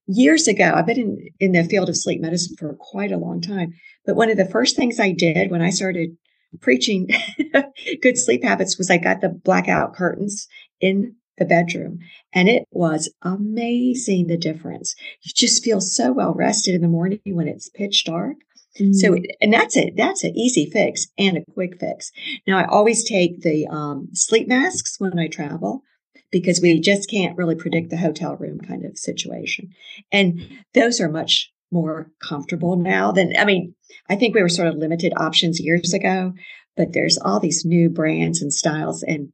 years 0.07 0.47
ago, 0.47 0.73
I've 0.75 0.85
been 0.85 0.99
in, 0.99 1.29
in 1.39 1.51
the 1.51 1.63
field 1.63 1.89
of 1.89 1.97
sleep 1.97 2.21
medicine 2.21 2.55
for 2.57 2.73
quite 2.73 3.11
a 3.11 3.17
long 3.17 3.41
time. 3.41 3.73
But 4.05 4.15
one 4.15 4.31
of 4.31 4.37
the 4.37 4.49
first 4.49 4.75
things 4.75 4.99
I 4.99 5.11
did 5.11 5.51
when 5.51 5.61
I 5.61 5.69
started 5.69 6.17
preaching 6.61 7.09
good 8.01 8.17
sleep 8.17 8.43
habits 8.43 8.77
was 8.77 8.89
I 8.89 8.97
got 8.97 9.21
the 9.21 9.29
blackout 9.29 9.93
curtains 9.93 10.47
in 10.81 11.15
the 11.39 11.45
bedroom 11.45 11.99
and 12.33 12.47
it 12.47 12.67
was 12.71 13.11
amazing 13.23 14.27
the 14.27 14.37
difference. 14.37 14.95
You 15.21 15.31
just 15.35 15.63
feel 15.63 15.81
so 15.81 16.11
well 16.11 16.33
rested 16.33 16.75
in 16.75 16.81
the 16.81 16.87
morning 16.87 17.19
when 17.25 17.47
it's 17.47 17.69
pitch 17.69 18.05
dark. 18.05 18.37
Mm. 18.79 18.93
So, 18.93 19.17
and 19.41 19.51
that's 19.51 19.75
it. 19.75 19.95
That's 19.97 20.23
an 20.23 20.37
easy 20.37 20.69
fix 20.69 21.07
and 21.17 21.37
a 21.37 21.51
quick 21.53 21.79
fix. 21.79 22.11
Now, 22.45 22.59
I 22.59 22.65
always 22.65 23.03
take 23.03 23.41
the 23.41 23.67
um, 23.67 24.09
sleep 24.13 24.47
masks 24.47 24.99
when 24.99 25.17
I 25.17 25.27
travel 25.27 25.83
because 26.31 26.61
we 26.61 26.79
just 26.79 27.09
can't 27.09 27.37
really 27.37 27.55
predict 27.55 27.89
the 27.89 27.97
hotel 27.97 28.35
room 28.35 28.59
kind 28.59 28.85
of 28.85 28.97
situation. 28.97 29.71
And 30.11 30.59
those 30.73 31.01
are 31.01 31.09
much 31.09 31.51
more 31.71 32.11
comfortable 32.21 32.75
now 32.75 33.11
than, 33.11 33.33
I 33.37 33.45
mean, 33.45 33.75
I 34.09 34.15
think 34.15 34.35
we 34.35 34.41
were 34.41 34.49
sort 34.49 34.67
of 34.67 34.75
limited 34.75 35.13
options 35.17 35.59
years 35.59 35.93
ago, 35.93 36.33
but 36.77 36.93
there's 36.93 37.17
all 37.17 37.39
these 37.39 37.65
new 37.65 37.89
brands 37.89 38.41
and 38.41 38.53
styles 38.53 39.03
and 39.03 39.31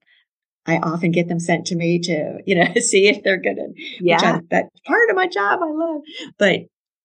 I 0.67 0.78
often 0.78 1.12
get 1.12 1.28
them 1.28 1.39
sent 1.39 1.67
to 1.67 1.75
me 1.75 1.99
to, 1.99 2.39
you 2.45 2.56
know, 2.56 2.73
see 2.75 3.08
if 3.08 3.23
they're 3.23 3.41
good. 3.41 3.58
Yeah. 3.99 4.19
I, 4.21 4.39
that's 4.49 4.80
part 4.86 5.10
of 5.10 5.15
my 5.15 5.28
job. 5.28 5.60
I 5.62 5.71
love, 5.71 6.01
but 6.38 6.60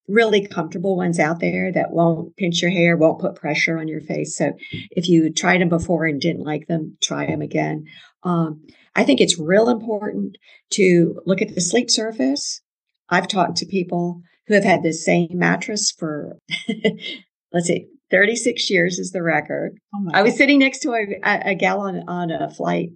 really 0.08 0.46
comfortable 0.46 0.96
ones 0.96 1.18
out 1.18 1.40
there 1.40 1.70
that 1.72 1.92
won't 1.92 2.36
pinch 2.36 2.62
your 2.62 2.70
hair, 2.70 2.96
won't 2.96 3.20
put 3.20 3.36
pressure 3.36 3.78
on 3.78 3.88
your 3.88 4.00
face. 4.00 4.36
So 4.36 4.52
if 4.90 5.08
you 5.08 5.32
tried 5.32 5.60
them 5.60 5.68
before 5.68 6.06
and 6.06 6.20
didn't 6.20 6.44
like 6.44 6.66
them, 6.66 6.96
try 7.02 7.26
them 7.26 7.42
again. 7.42 7.84
Um, 8.24 8.62
I 8.96 9.04
think 9.04 9.20
it's 9.20 9.38
real 9.38 9.68
important 9.68 10.36
to 10.70 11.20
look 11.26 11.40
at 11.40 11.54
the 11.54 11.60
sleep 11.60 11.90
surface. 11.90 12.60
I've 13.08 13.28
talked 13.28 13.56
to 13.58 13.66
people 13.66 14.22
who 14.46 14.54
have 14.54 14.64
had 14.64 14.82
the 14.82 14.92
same 14.92 15.30
mattress 15.32 15.92
for, 15.96 16.38
let's 17.52 17.66
see, 17.66 17.86
36 18.10 18.68
years 18.68 18.98
is 18.98 19.12
the 19.12 19.22
record. 19.22 19.78
Oh 19.94 20.08
I 20.12 20.22
was 20.22 20.36
sitting 20.36 20.58
next 20.58 20.80
to 20.80 20.90
a, 20.90 21.20
a, 21.22 21.50
a 21.50 21.54
gal 21.54 21.80
on, 21.80 22.02
on 22.08 22.30
a 22.32 22.50
flight 22.50 22.90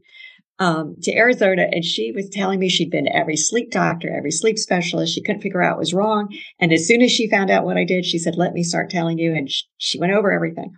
um, 0.59 0.97
to 1.03 1.13
Arizona, 1.13 1.67
and 1.71 1.85
she 1.85 2.13
was 2.13 2.29
telling 2.29 2.61
me 2.61 2.69
she'd 2.69 2.91
been 2.91 3.07
to 3.07 3.17
every 3.17 3.37
sleep 3.37 3.71
doctor, 3.71 4.15
every 4.15 4.31
sleep 4.31 4.59
specialist. 4.59 5.15
She 5.15 5.23
couldn't 5.23 5.43
figure 5.43 5.63
out 5.63 5.73
what 5.73 5.81
was 5.81 5.95
wrong. 5.95 6.29
And 6.61 6.73
as 6.73 6.87
soon 6.87 7.03
as 7.03 7.11
she 7.11 7.29
found 7.29 7.51
out 7.51 7.65
what 7.65 7.77
I 7.77 7.85
did, 7.85 8.05
she 8.05 8.19
said, 8.19 8.37
"Let 8.37 8.53
me 8.53 8.63
start 8.63 8.91
telling 8.91 9.19
you." 9.19 9.35
And 9.35 9.51
she, 9.51 9.65
she 9.79 9.99
went 9.99 10.13
over 10.13 10.31
everything. 10.31 10.73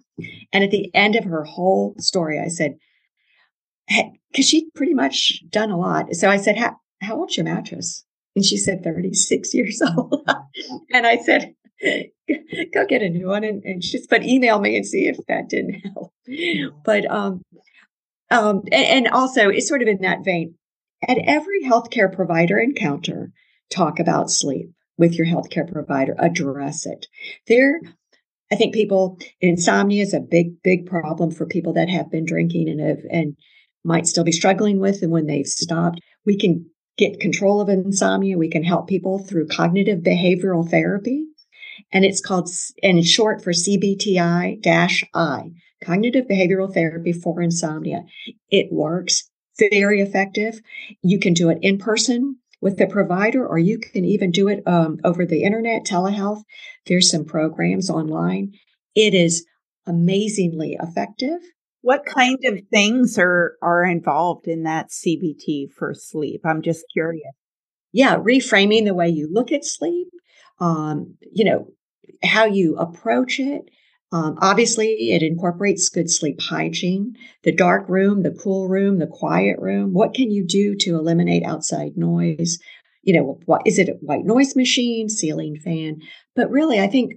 And 0.53 0.65
at 0.65 0.71
the 0.71 0.91
end 0.95 1.17
of 1.17 1.25
her 1.25 1.45
whole 1.45 1.95
story, 1.99 2.41
I 2.41 2.49
said, 2.49 2.77
"Because 4.31 4.49
she'd 4.49 4.73
pretty 4.75 4.95
much 4.95 5.43
done 5.51 5.71
a 5.71 5.79
lot." 5.79 6.15
So 6.15 6.31
I 6.31 6.39
said, 6.39 6.57
"How, 6.57 6.77
how 7.03 7.17
old's 7.17 7.37
your 7.37 7.45
mattress?" 7.45 8.07
And 8.37 8.45
she 8.45 8.59
said, 8.59 8.85
36 8.85 9.55
years 9.55 9.83
old. 9.83 10.23
and 10.93 11.07
I 11.07 11.17
said, 11.17 11.55
go 12.75 12.87
get 12.87 13.03
a 13.03 13.09
new 13.09 13.29
one 13.29 13.43
and, 13.43 13.65
and 13.65 13.83
just, 13.83 14.09
but 14.09 14.23
email 14.23 14.61
me 14.61 14.77
and 14.77 14.87
see 14.87 15.09
if 15.09 15.17
that 15.27 15.49
didn't 15.49 15.81
help. 15.81 16.13
But, 16.85 17.11
um, 17.11 17.43
um, 18.31 18.63
and, 18.73 19.07
and 19.07 19.09
also 19.09 19.49
it's 19.49 19.69
sort 19.69 19.83
of 19.83 19.89
in 19.89 20.03
that 20.03 20.25
vein. 20.25 20.55
At 21.07 21.19
every 21.25 21.63
healthcare 21.63 22.13
provider 22.13 22.59
encounter, 22.59 23.33
talk 23.71 23.99
about 23.99 24.31
sleep 24.31 24.71
with 24.99 25.15
your 25.15 25.27
healthcare 25.27 25.71
provider, 25.71 26.15
address 26.19 26.87
it. 26.87 27.07
There, 27.49 27.81
I 28.51 28.57
think 28.57 28.75
people, 28.75 29.19
insomnia 29.41 30.03
is 30.03 30.15
a 30.15 30.21
big, 30.21 30.63
big 30.63 30.87
problem 30.87 31.31
for 31.31 31.47
people 31.47 31.75
that 31.75 31.89
have 31.89 32.11
been 32.11 32.25
drinking 32.25 32.69
and 32.69 32.81
have, 32.81 33.01
and 33.11 33.37
might 33.85 34.07
still 34.07 34.25
be 34.25 34.33
struggling 34.33 34.79
with. 34.79 35.03
And 35.03 35.13
when 35.13 35.27
they've 35.27 35.47
stopped, 35.47 36.01
we 36.25 36.39
can 36.39 36.67
get 36.97 37.21
control 37.21 37.61
of 37.61 37.69
insomnia. 37.69 38.39
We 38.39 38.49
can 38.49 38.65
help 38.65 38.89
people 38.89 39.19
through 39.19 39.49
cognitive 39.49 40.01
behavioral 40.01 40.69
therapy. 40.69 41.27
And 41.93 42.05
it's 42.05 42.23
called, 42.23 42.49
in 42.83 43.03
short 43.03 43.45
for 43.45 43.53
CBTI 43.53 44.63
dash 44.63 45.05
I, 45.13 45.51
cognitive 45.83 46.27
behavioral 46.27 46.73
therapy 46.73 47.13
for 47.13 47.41
insomnia. 47.41 48.05
It 48.51 48.73
works 48.73 49.31
very 49.59 50.01
effective. 50.01 50.61
You 51.03 51.19
can 51.19 51.35
do 51.35 51.51
it 51.51 51.59
in 51.63 51.79
person 51.79 52.39
with 52.61 52.79
the 52.79 52.87
provider, 52.87 53.47
or 53.47 53.59
you 53.59 53.79
can 53.79 54.05
even 54.05 54.31
do 54.31 54.49
it 54.49 54.63
um, 54.67 54.99
over 55.05 55.27
the 55.27 55.43
internet, 55.43 55.85
telehealth. 55.85 56.43
There's 56.87 57.11
some 57.11 57.25
programs 57.25 57.91
online. 57.91 58.53
It 58.95 59.15
is 59.15 59.47
amazingly 59.87 60.77
effective. 60.81 61.39
What 61.83 62.05
kind 62.05 62.39
of 62.45 62.61
things 62.73 63.19
are 63.19 63.57
are 63.63 63.85
involved 63.85 64.49
in 64.49 64.65
that 64.65 64.91
CBT 64.91 65.71
for 65.71 65.95
sleep? 65.95 66.41
I'm 66.45 66.63
just 66.63 66.85
curious. 66.93 67.33
Yeah, 67.93 68.17
reframing 68.17 68.85
the 68.85 68.95
way 68.95 69.09
you 69.09 69.29
look 69.31 69.53
at 69.53 69.65
sleep, 69.65 70.09
um, 70.59 71.17
you 71.33 71.45
know, 71.45 71.69
how 72.23 72.47
you 72.47 72.77
approach 72.77 73.39
it. 73.39 73.71
Um, 74.13 74.39
obviously, 74.41 75.11
it 75.13 75.23
incorporates 75.23 75.89
good 75.89 76.11
sleep 76.11 76.41
hygiene, 76.41 77.17
the 77.43 77.53
dark 77.53 77.89
room, 77.89 78.23
the 78.23 78.31
cool 78.31 78.69
room, 78.69 78.99
the 78.99 79.07
quiet 79.07 79.59
room. 79.59 79.93
What 79.93 80.15
can 80.15 80.31
you 80.31 80.45
do 80.47 80.77
to 80.77 80.97
eliminate 80.97 81.43
outside 81.43 81.97
noise? 81.97 82.59
You 83.03 83.15
know, 83.15 83.41
what 83.47 83.63
is 83.67 83.79
it? 83.79 83.89
A 83.89 83.93
white 84.01 84.25
noise 84.25 84.55
machine, 84.55 85.09
ceiling 85.09 85.57
fan? 85.57 86.01
But 86.35 86.51
really, 86.51 86.81
I 86.81 86.87
think, 86.87 87.15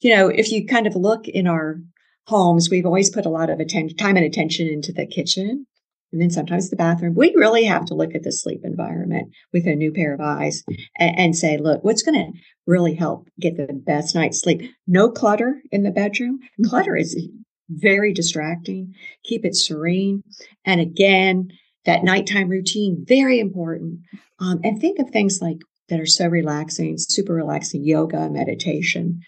you 0.00 0.14
know, 0.14 0.28
if 0.28 0.52
you 0.52 0.66
kind 0.66 0.86
of 0.86 0.94
look 0.94 1.26
in 1.28 1.46
our 1.46 1.80
homes, 2.26 2.68
we've 2.70 2.86
always 2.86 3.10
put 3.10 3.24
a 3.24 3.30
lot 3.30 3.48
of 3.48 3.58
attention, 3.58 3.96
time 3.96 4.16
and 4.16 4.26
attention 4.26 4.68
into 4.68 4.92
the 4.92 5.06
kitchen 5.06 5.66
and 6.12 6.20
then 6.20 6.30
sometimes 6.30 6.70
the 6.70 6.76
bathroom. 6.76 7.14
We 7.14 7.34
really 7.36 7.64
have 7.64 7.84
to 7.86 7.94
look 7.94 8.14
at 8.14 8.22
the 8.22 8.32
sleep 8.32 8.60
environment 8.64 9.32
with 9.52 9.66
a 9.66 9.74
new 9.74 9.92
pair 9.92 10.14
of 10.14 10.20
eyes 10.20 10.64
and, 10.98 11.18
and 11.18 11.36
say, 11.36 11.58
look, 11.58 11.84
what's 11.84 12.02
going 12.02 12.14
to 12.14 12.38
really 12.66 12.94
help 12.94 13.28
get 13.40 13.56
the 13.56 13.72
best 13.72 14.14
night's 14.14 14.40
sleep? 14.40 14.62
No 14.86 15.10
clutter 15.10 15.60
in 15.70 15.82
the 15.82 15.90
bedroom. 15.90 16.38
Mm-hmm. 16.38 16.68
Clutter 16.68 16.96
is 16.96 17.28
very 17.68 18.12
distracting. 18.14 18.94
Keep 19.24 19.44
it 19.44 19.54
serene. 19.54 20.22
And 20.64 20.80
again, 20.80 21.48
that 21.84 22.04
nighttime 22.04 22.48
routine, 22.48 23.04
very 23.06 23.38
important. 23.38 24.00
Um, 24.40 24.60
and 24.64 24.80
think 24.80 24.98
of 24.98 25.10
things 25.10 25.40
like 25.42 25.58
that 25.88 26.00
are 26.00 26.06
so 26.06 26.26
relaxing, 26.26 26.96
super 26.98 27.34
relaxing 27.34 27.84
yoga, 27.84 28.28
meditation. 28.30 29.20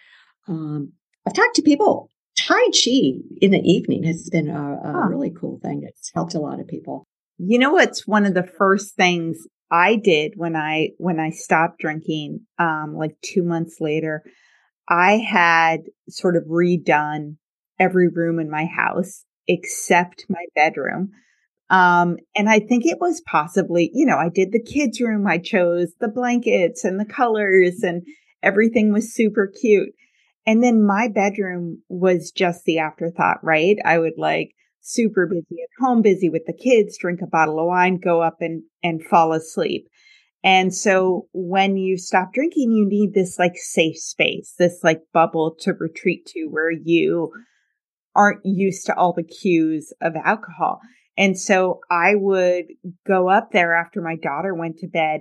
Um, 0.49 0.93
I've 1.27 1.35
talked 1.35 1.57
to 1.57 1.63
people 1.63 2.11
Tai 2.47 2.69
Chi 2.73 3.13
in 3.41 3.51
the 3.51 3.63
evening 3.65 4.05
has 4.05 4.29
been 4.31 4.49
a, 4.49 4.81
a 4.83 4.93
huh. 4.93 5.09
really 5.09 5.33
cool 5.39 5.59
thing. 5.63 5.83
It's 5.87 6.11
helped 6.15 6.35
a 6.35 6.41
lot 6.41 6.61
of 6.61 6.69
people. 6.69 7.05
You 7.39 7.59
know 7.59 7.73
what's 7.73 8.07
one 8.07 8.27
of 8.27 8.35
the 8.35 8.49
first 8.59 8.95
things 8.97 9.47
I 9.71 9.97
did 9.97 10.33
when 10.37 10.57
I 10.57 10.91
when 10.99 11.21
I 11.21 11.31
stopped 11.31 11.81
drinking, 11.81 12.41
um, 12.59 12.95
like 12.97 13.17
two 13.23 13.43
months 13.43 13.77
later, 13.81 14.23
I 14.89 15.19
had 15.19 15.81
sort 16.09 16.37
of 16.37 16.45
redone 16.45 17.37
every 17.79 18.09
room 18.09 18.41
in 18.41 18.51
my 18.51 18.67
house 18.67 19.25
except 19.47 20.27
my 20.29 20.45
bedroom. 20.55 21.11
Um, 21.71 22.17
and 22.37 22.49
I 22.49 22.59
think 22.59 22.85
it 22.85 22.99
was 23.01 23.23
possibly, 23.23 23.91
you 23.95 24.05
know, 24.05 24.17
I 24.17 24.29
did 24.29 24.51
the 24.51 24.63
kids' 24.63 25.01
room. 25.01 25.27
I 25.27 25.39
chose 25.39 25.93
the 26.01 26.09
blankets 26.09 26.85
and 26.85 26.99
the 26.99 27.05
colors 27.05 27.83
and 27.85 28.03
everything 28.43 28.93
was 28.93 29.15
super 29.15 29.47
cute. 29.47 29.91
And 30.51 30.65
then 30.65 30.85
my 30.85 31.07
bedroom 31.07 31.81
was 31.89 32.33
just 32.33 32.65
the 32.65 32.79
afterthought, 32.79 33.39
right? 33.41 33.77
I 33.85 34.01
would 34.01 34.19
like 34.19 34.51
super 34.81 35.25
busy 35.29 35.63
at 35.63 35.69
home, 35.81 36.03
busy 36.03 36.29
with 36.29 36.43
the 36.45 36.53
kids, 36.53 36.99
drink 36.99 37.21
a 37.23 37.29
bottle 37.29 37.61
of 37.61 37.67
wine, 37.67 38.01
go 38.01 38.21
up 38.21 38.39
and, 38.41 38.65
and 38.83 39.01
fall 39.01 39.33
asleep. 39.33 39.87
And 40.43 40.75
so 40.75 41.29
when 41.33 41.77
you 41.77 41.97
stop 41.97 42.33
drinking, 42.35 42.73
you 42.73 42.89
need 42.89 43.15
this 43.15 43.39
like 43.39 43.53
safe 43.55 43.97
space, 43.97 44.53
this 44.59 44.81
like 44.83 45.03
bubble 45.15 45.55
to 45.61 45.73
retreat 45.73 46.27
to 46.35 46.47
where 46.47 46.73
you 46.73 47.31
aren't 48.17 48.45
used 48.45 48.87
to 48.87 48.97
all 48.97 49.13
the 49.13 49.23
cues 49.23 49.93
of 50.03 50.17
alcohol. 50.17 50.81
And 51.17 51.39
so 51.39 51.79
I 51.93 52.17
would 52.17 52.65
go 53.07 53.29
up 53.29 53.53
there 53.53 53.77
after 53.77 54.03
my 54.03 54.17
daughter 54.17 54.53
went 54.53 54.79
to 54.79 54.89
bed 54.89 55.21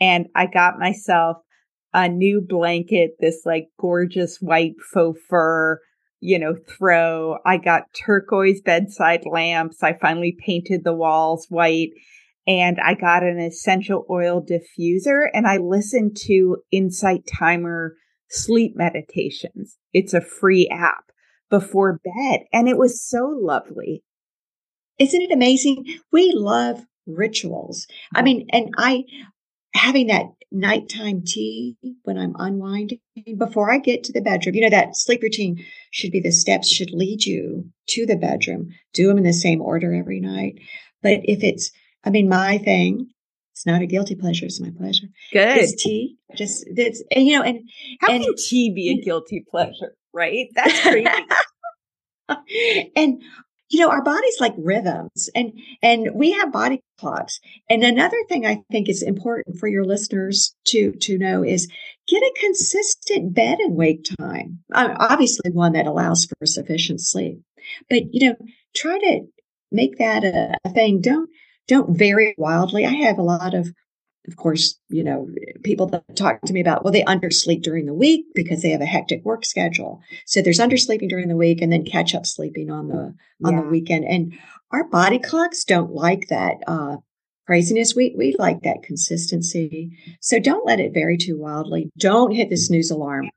and 0.00 0.28
I 0.34 0.46
got 0.46 0.78
myself 0.78 1.36
a 1.92 2.08
new 2.08 2.40
blanket, 2.40 3.16
this 3.20 3.42
like 3.44 3.68
gorgeous 3.78 4.38
white 4.40 4.74
faux 4.92 5.20
fur, 5.28 5.80
you 6.20 6.38
know, 6.38 6.54
throw. 6.68 7.38
I 7.44 7.56
got 7.56 7.92
turquoise 7.94 8.60
bedside 8.60 9.24
lamps. 9.30 9.82
I 9.82 9.94
finally 9.94 10.36
painted 10.38 10.84
the 10.84 10.94
walls 10.94 11.46
white 11.48 11.90
and 12.46 12.78
I 12.84 12.94
got 12.94 13.22
an 13.22 13.38
essential 13.38 14.06
oil 14.10 14.44
diffuser 14.44 15.26
and 15.32 15.46
I 15.46 15.58
listened 15.58 16.16
to 16.26 16.58
Insight 16.70 17.26
Timer 17.26 17.94
sleep 18.28 18.72
meditations. 18.76 19.76
It's 19.92 20.14
a 20.14 20.20
free 20.20 20.68
app 20.68 21.04
before 21.50 22.00
bed 22.04 22.40
and 22.52 22.68
it 22.68 22.78
was 22.78 23.02
so 23.02 23.26
lovely. 23.26 24.04
Isn't 24.98 25.22
it 25.22 25.32
amazing? 25.32 25.86
We 26.12 26.32
love 26.34 26.84
rituals. 27.06 27.86
I 28.14 28.22
mean, 28.22 28.46
and 28.52 28.72
I 28.76 29.04
having 29.74 30.08
that 30.08 30.26
nighttime 30.52 31.22
tea 31.24 31.76
when 32.02 32.18
I'm 32.18 32.34
unwinding 32.38 32.98
before 33.38 33.72
I 33.72 33.78
get 33.78 34.04
to 34.04 34.12
the 34.12 34.20
bedroom. 34.20 34.54
You 34.54 34.62
know, 34.62 34.70
that 34.70 34.96
sleep 34.96 35.22
routine 35.22 35.64
should 35.90 36.12
be 36.12 36.20
the 36.20 36.32
steps 36.32 36.68
should 36.68 36.90
lead 36.90 37.24
you 37.24 37.70
to 37.90 38.06
the 38.06 38.16
bedroom. 38.16 38.70
Do 38.92 39.08
them 39.08 39.18
in 39.18 39.24
the 39.24 39.32
same 39.32 39.60
order 39.60 39.94
every 39.94 40.20
night. 40.20 40.58
But 41.02 41.20
if 41.24 41.42
it's, 41.42 41.70
I 42.04 42.10
mean, 42.10 42.28
my 42.28 42.58
thing, 42.58 43.10
it's 43.52 43.66
not 43.66 43.82
a 43.82 43.86
guilty 43.86 44.14
pleasure. 44.14 44.46
It's 44.46 44.60
my 44.60 44.70
pleasure. 44.76 45.06
Good. 45.32 45.58
It's 45.58 45.82
tea. 45.82 46.16
Just, 46.36 46.64
it's, 46.66 47.02
and, 47.14 47.26
you 47.26 47.38
know, 47.38 47.44
and 47.44 47.68
how 48.00 48.12
and, 48.12 48.24
can 48.24 48.34
tea 48.36 48.72
be 48.72 48.90
a 48.90 49.04
guilty 49.04 49.44
pleasure? 49.50 49.94
Right? 50.12 50.48
That's 50.54 50.80
crazy. 50.80 51.06
and 52.96 53.22
you 53.70 53.80
know, 53.80 53.88
our 53.88 54.02
body's 54.02 54.40
like 54.40 54.54
rhythms 54.58 55.30
and, 55.34 55.52
and 55.80 56.10
we 56.12 56.32
have 56.32 56.52
body 56.52 56.82
clocks. 56.98 57.38
And 57.68 57.84
another 57.84 58.16
thing 58.28 58.44
I 58.44 58.62
think 58.70 58.88
is 58.88 59.02
important 59.02 59.58
for 59.58 59.68
your 59.68 59.84
listeners 59.84 60.54
to, 60.66 60.92
to 60.92 61.18
know 61.18 61.44
is 61.44 61.70
get 62.08 62.22
a 62.22 62.34
consistent 62.40 63.32
bed 63.32 63.58
and 63.60 63.76
wake 63.76 64.04
time. 64.18 64.58
Uh, 64.74 64.94
obviously 64.98 65.52
one 65.52 65.72
that 65.72 65.86
allows 65.86 66.26
for 66.26 66.46
sufficient 66.46 67.00
sleep, 67.00 67.40
but 67.88 68.02
you 68.12 68.28
know, 68.28 68.36
try 68.74 68.98
to 68.98 69.20
make 69.70 69.98
that 69.98 70.24
a, 70.24 70.56
a 70.64 70.70
thing. 70.70 71.00
Don't, 71.00 71.30
don't 71.68 71.96
vary 71.96 72.34
wildly. 72.36 72.84
I 72.84 72.90
have 72.90 73.18
a 73.18 73.22
lot 73.22 73.54
of 73.54 73.72
of 74.28 74.36
course, 74.36 74.78
you 74.88 75.02
know, 75.02 75.28
people 75.64 75.86
that 75.86 76.16
talk 76.16 76.42
to 76.42 76.52
me 76.52 76.60
about, 76.60 76.84
well, 76.84 76.92
they 76.92 77.04
undersleep 77.04 77.62
during 77.62 77.86
the 77.86 77.94
week 77.94 78.26
because 78.34 78.62
they 78.62 78.70
have 78.70 78.82
a 78.82 78.86
hectic 78.86 79.24
work 79.24 79.44
schedule. 79.44 80.00
So 80.26 80.42
there's 80.42 80.58
undersleeping 80.58 81.08
during 81.08 81.28
the 81.28 81.36
week 81.36 81.62
and 81.62 81.72
then 81.72 81.84
catch 81.84 82.14
up 82.14 82.26
sleeping 82.26 82.70
on 82.70 82.88
the, 82.88 83.14
on 83.44 83.54
yeah. 83.54 83.62
the 83.62 83.68
weekend. 83.68 84.04
And 84.04 84.34
our 84.72 84.84
body 84.84 85.18
clocks 85.18 85.64
don't 85.64 85.92
like 85.92 86.28
that, 86.28 86.56
uh, 86.66 86.96
craziness. 87.46 87.96
We, 87.96 88.14
we 88.16 88.36
like 88.38 88.62
that 88.62 88.82
consistency. 88.82 89.96
So 90.20 90.38
don't 90.38 90.66
let 90.66 90.80
it 90.80 90.94
vary 90.94 91.16
too 91.16 91.38
wildly. 91.38 91.90
Don't 91.98 92.32
hit 92.32 92.50
the 92.50 92.56
snooze 92.56 92.90
alarm. 92.90 93.30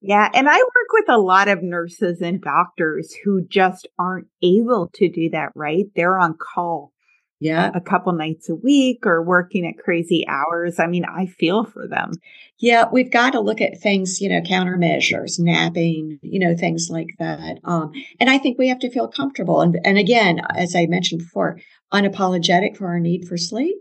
Yeah. 0.00 0.30
And 0.32 0.48
I 0.48 0.56
work 0.56 0.92
with 0.92 1.08
a 1.08 1.18
lot 1.18 1.48
of 1.48 1.62
nurses 1.62 2.20
and 2.20 2.40
doctors 2.40 3.14
who 3.24 3.44
just 3.46 3.88
aren't 3.98 4.28
able 4.42 4.88
to 4.94 5.08
do 5.08 5.30
that, 5.30 5.50
right? 5.54 5.86
They're 5.96 6.18
on 6.18 6.36
call 6.38 6.92
yeah. 7.40 7.70
a 7.74 7.80
couple 7.80 8.12
nights 8.12 8.48
a 8.48 8.54
week 8.54 9.06
or 9.06 9.22
working 9.22 9.66
at 9.66 9.82
crazy 9.82 10.26
hours. 10.28 10.78
I 10.78 10.86
mean 10.86 11.04
i 11.04 11.26
feel 11.26 11.64
for 11.64 11.86
them. 11.86 12.12
Yeah 12.58 12.84
we've 12.90 13.12
got 13.12 13.30
to 13.30 13.40
look 13.40 13.60
at 13.60 13.80
things 13.80 14.20
you 14.20 14.28
know 14.28 14.40
countermeasures 14.40 15.38
napping 15.38 16.18
you 16.22 16.38
know 16.38 16.56
things 16.56 16.88
like 16.90 17.10
that 17.18 17.58
um, 17.64 17.92
and 18.20 18.30
i 18.30 18.38
think 18.38 18.58
we 18.58 18.68
have 18.68 18.78
to 18.78 18.90
feel 18.90 19.08
comfortable 19.08 19.60
and, 19.60 19.78
and 19.84 19.98
again 19.98 20.40
as 20.54 20.74
i 20.74 20.86
mentioned 20.86 21.20
before 21.20 21.58
unapologetic 21.92 22.76
for 22.76 22.88
our 22.88 23.00
need 23.00 23.26
for 23.26 23.36
sleep. 23.36 23.76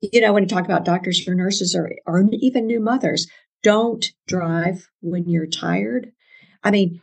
You 0.00 0.20
know 0.20 0.32
when 0.32 0.42
you 0.42 0.48
talk 0.48 0.64
about 0.64 0.84
doctors 0.84 1.26
or 1.26 1.34
nurses 1.34 1.74
or, 1.74 1.90
or 2.06 2.24
even 2.32 2.66
new 2.66 2.80
mothers 2.80 3.26
don't 3.62 4.12
drive 4.26 4.88
when 5.00 5.28
you're 5.28 5.46
tired. 5.46 6.12
I 6.62 6.70
mean 6.70 7.00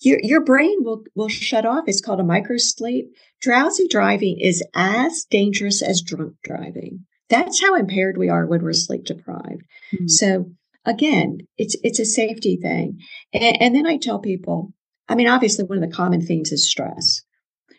your, 0.00 0.18
your 0.22 0.44
brain 0.44 0.78
will, 0.80 1.02
will 1.14 1.28
shut 1.28 1.64
off. 1.64 1.84
It's 1.86 2.00
called 2.00 2.20
a 2.20 2.24
microsleep. 2.24 3.04
Drowsy 3.40 3.88
driving 3.88 4.38
is 4.40 4.62
as 4.74 5.24
dangerous 5.30 5.82
as 5.82 6.02
drunk 6.02 6.34
driving. 6.44 7.06
That's 7.28 7.60
how 7.60 7.74
impaired 7.74 8.16
we 8.16 8.28
are 8.28 8.46
when 8.46 8.62
we're 8.62 8.72
sleep 8.72 9.04
deprived. 9.04 9.64
Mm-hmm. 9.94 10.08
So 10.08 10.52
again, 10.84 11.38
it's, 11.56 11.76
it's 11.82 11.98
a 11.98 12.04
safety 12.04 12.56
thing. 12.56 13.00
And, 13.32 13.60
and, 13.60 13.74
then 13.74 13.86
I 13.86 13.96
tell 13.96 14.18
people, 14.18 14.72
I 15.08 15.14
mean, 15.14 15.28
obviously 15.28 15.64
one 15.64 15.82
of 15.82 15.88
the 15.88 15.94
common 15.94 16.24
things 16.24 16.52
is 16.52 16.70
stress. 16.70 17.22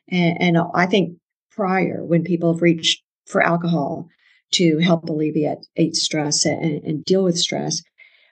And, 0.09 0.41
and 0.41 0.57
I 0.73 0.85
think 0.85 1.17
prior 1.51 2.03
when 2.03 2.23
people 2.23 2.53
have 2.53 2.61
reached 2.61 3.01
for 3.25 3.41
alcohol 3.41 4.07
to 4.53 4.79
help 4.79 5.07
alleviate 5.07 5.59
stress 5.93 6.45
and, 6.45 6.83
and 6.83 7.05
deal 7.05 7.23
with 7.23 7.37
stress, 7.37 7.81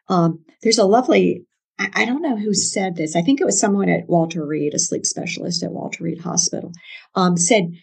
um, 0.10 0.43
there's 0.62 0.78
a 0.78 0.86
lovely 0.86 1.45
I 1.77 2.05
don't 2.05 2.21
know 2.21 2.38
who 2.38 2.53
said 2.53 2.95
this. 2.95 3.15
I 3.15 3.21
think 3.21 3.41
it 3.41 3.45
was 3.45 3.59
someone 3.59 3.89
at 3.89 4.07
Walter 4.07 4.45
Reed, 4.45 4.73
a 4.73 4.79
sleep 4.79 5.05
specialist 5.05 5.61
at 5.61 5.73
Walter 5.73 6.05
Reed 6.05 6.21
Hospital, 6.21 6.71
um, 7.15 7.38
said 7.38 7.73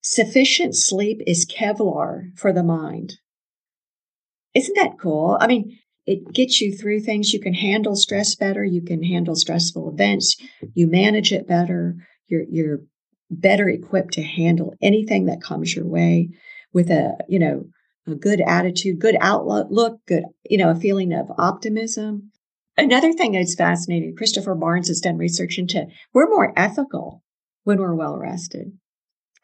sufficient 0.00 0.76
sleep 0.76 1.20
is 1.26 1.44
Kevlar 1.46 2.36
for 2.36 2.52
the 2.52 2.62
mind. 2.62 3.18
Isn't 4.54 4.76
that 4.76 4.98
cool? 5.00 5.36
I 5.40 5.48
mean, 5.48 5.78
it 6.06 6.32
gets 6.32 6.60
you 6.60 6.72
through 6.72 7.00
things. 7.00 7.32
You 7.32 7.40
can 7.40 7.54
handle 7.54 7.96
stress 7.96 8.36
better. 8.36 8.64
You 8.64 8.80
can 8.80 9.02
handle 9.02 9.34
stressful 9.34 9.90
events. 9.90 10.36
You 10.74 10.86
manage 10.86 11.32
it 11.32 11.48
better. 11.48 11.96
You're, 12.28 12.44
you're 12.48 12.80
better 13.28 13.68
equipped 13.68 14.14
to 14.14 14.22
handle 14.22 14.74
anything 14.80 15.26
that 15.26 15.42
comes 15.42 15.74
your 15.74 15.86
way 15.86 16.30
with 16.72 16.90
a, 16.90 17.16
you 17.28 17.40
know, 17.40 17.66
a 18.06 18.14
good 18.14 18.40
attitude, 18.40 19.00
good 19.00 19.16
outlook, 19.20 19.98
good, 20.06 20.24
you 20.48 20.58
know, 20.58 20.70
a 20.70 20.76
feeling 20.76 21.12
of 21.12 21.26
optimism. 21.38 22.30
Another 22.76 23.12
thing 23.12 23.32
that's 23.32 23.54
fascinating, 23.54 24.14
Christopher 24.16 24.54
Barnes 24.54 24.88
has 24.88 25.00
done 25.00 25.16
research 25.16 25.58
into 25.58 25.86
we're 26.12 26.28
more 26.28 26.52
ethical 26.56 27.22
when 27.64 27.78
we're 27.78 27.94
well 27.94 28.18
rested. 28.18 28.72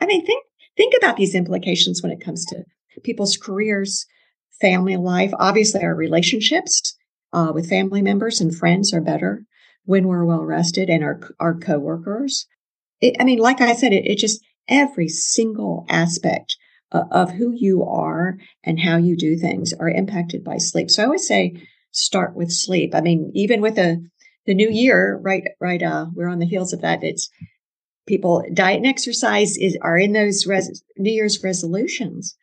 I 0.01 0.07
mean, 0.07 0.25
think 0.25 0.45
think 0.77 0.95
about 0.97 1.17
these 1.17 1.35
implications 1.35 2.03
when 2.03 2.13
it 2.13 2.21
comes 2.21 2.45
to 2.47 2.65
people's 3.03 3.37
careers, 3.37 4.07
family 4.61 4.97
life. 4.97 5.33
Obviously, 5.39 5.83
our 5.83 5.95
relationships 5.95 6.95
uh, 7.33 7.53
with 7.55 7.69
family 7.69 8.03
members 8.03 8.41
and 8.41 8.55
friends 8.55 8.93
are 8.93 9.01
better 9.01 9.45
when 9.85 10.07
we're 10.07 10.25
well 10.25 10.45
rested, 10.45 10.91
and 10.91 11.03
our 11.03 11.21
our 11.41 11.59
coworkers. 11.59 12.47
It, 13.01 13.17
I 13.19 13.25
mean, 13.25 13.39
like 13.39 13.61
I 13.61 13.75
said, 13.75 13.93
it, 13.93 14.07
it 14.07 14.19
just 14.19 14.43
every 14.69 15.09
single 15.09 15.87
aspect 15.89 16.57
of 16.93 17.31
who 17.33 17.53
you 17.57 17.83
are 17.85 18.37
and 18.63 18.81
how 18.81 18.99
you 18.99 19.17
do 19.17 19.37
things 19.37 19.73
are 19.73 19.89
impacted 19.89 20.45
by 20.45 20.59
sleep. 20.59 20.91
So 20.91 21.03
I 21.03 21.07
always 21.07 21.27
say 21.27 21.55
start 21.93 22.35
with 22.35 22.51
sleep. 22.51 22.95
I 22.95 23.01
mean, 23.01 23.31
even 23.35 23.61
with 23.61 23.77
the 23.77 24.05
the 24.47 24.55
new 24.55 24.69
year, 24.69 25.21
right? 25.23 25.45
Right. 25.61 25.83
Uh, 25.83 26.07
we're 26.15 26.29
on 26.29 26.41
the 26.41 26.47
heels 26.47 26.73
of 26.73 26.81
that. 26.81 27.05
It's 27.05 27.31
people 28.07 28.45
diet 28.53 28.79
and 28.79 28.87
exercise 28.87 29.57
is 29.57 29.79
are 29.81 29.97
in 29.97 30.13
those 30.13 30.47
res- 30.47 30.83
New 30.97 31.13
Year's 31.13 31.43
resolutions. 31.43 32.37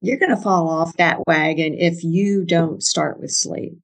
You're 0.00 0.18
going 0.18 0.34
to 0.34 0.42
fall 0.42 0.68
off 0.68 0.96
that 0.96 1.26
wagon 1.26 1.74
if 1.74 2.02
you 2.02 2.44
don't 2.44 2.82
start 2.82 3.20
with 3.20 3.30
sleep 3.30 3.74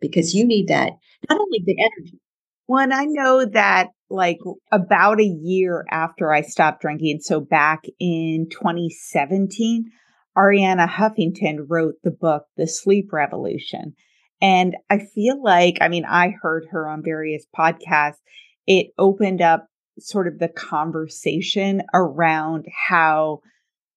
because 0.00 0.34
you 0.34 0.46
need 0.46 0.68
that 0.68 0.92
not 1.28 1.40
only 1.40 1.62
the 1.64 1.76
energy. 1.80 2.20
Well, 2.68 2.92
I 2.92 3.06
know 3.06 3.46
that 3.46 3.88
like 4.10 4.38
about 4.70 5.20
a 5.20 5.24
year 5.24 5.84
after 5.90 6.32
I 6.32 6.42
stopped 6.42 6.82
drinking, 6.82 7.20
so 7.22 7.40
back 7.40 7.84
in 7.98 8.48
2017, 8.50 9.90
Arianna 10.36 10.88
Huffington 10.88 11.66
wrote 11.66 11.94
the 12.04 12.10
book, 12.10 12.44
The 12.56 12.68
Sleep 12.68 13.12
Revolution. 13.12 13.94
And 14.40 14.76
I 14.88 14.98
feel 14.98 15.42
like, 15.42 15.78
I 15.80 15.88
mean, 15.88 16.04
I 16.04 16.34
heard 16.40 16.66
her 16.70 16.88
on 16.88 17.02
various 17.02 17.44
podcasts. 17.56 18.20
It 18.66 18.88
opened 18.98 19.42
up 19.42 19.66
sort 19.98 20.28
of 20.28 20.38
the 20.38 20.48
conversation 20.48 21.82
around 21.92 22.66
how 22.88 23.40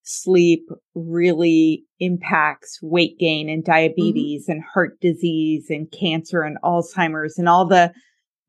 sleep 0.04 0.68
really 0.96 1.84
impacts 2.00 2.80
weight 2.82 3.20
gain 3.20 3.50
and 3.50 3.64
mm-hmm. 3.64 3.72
diabetes 3.72 4.44
mm-hmm. 4.44 4.54
and 4.54 4.64
heart 4.74 5.00
disease 5.00 5.68
and 5.70 5.92
cancer 5.92 6.42
and 6.42 6.58
Alzheimer's 6.64 7.38
and 7.38 7.48
all 7.48 7.68
the 7.68 7.94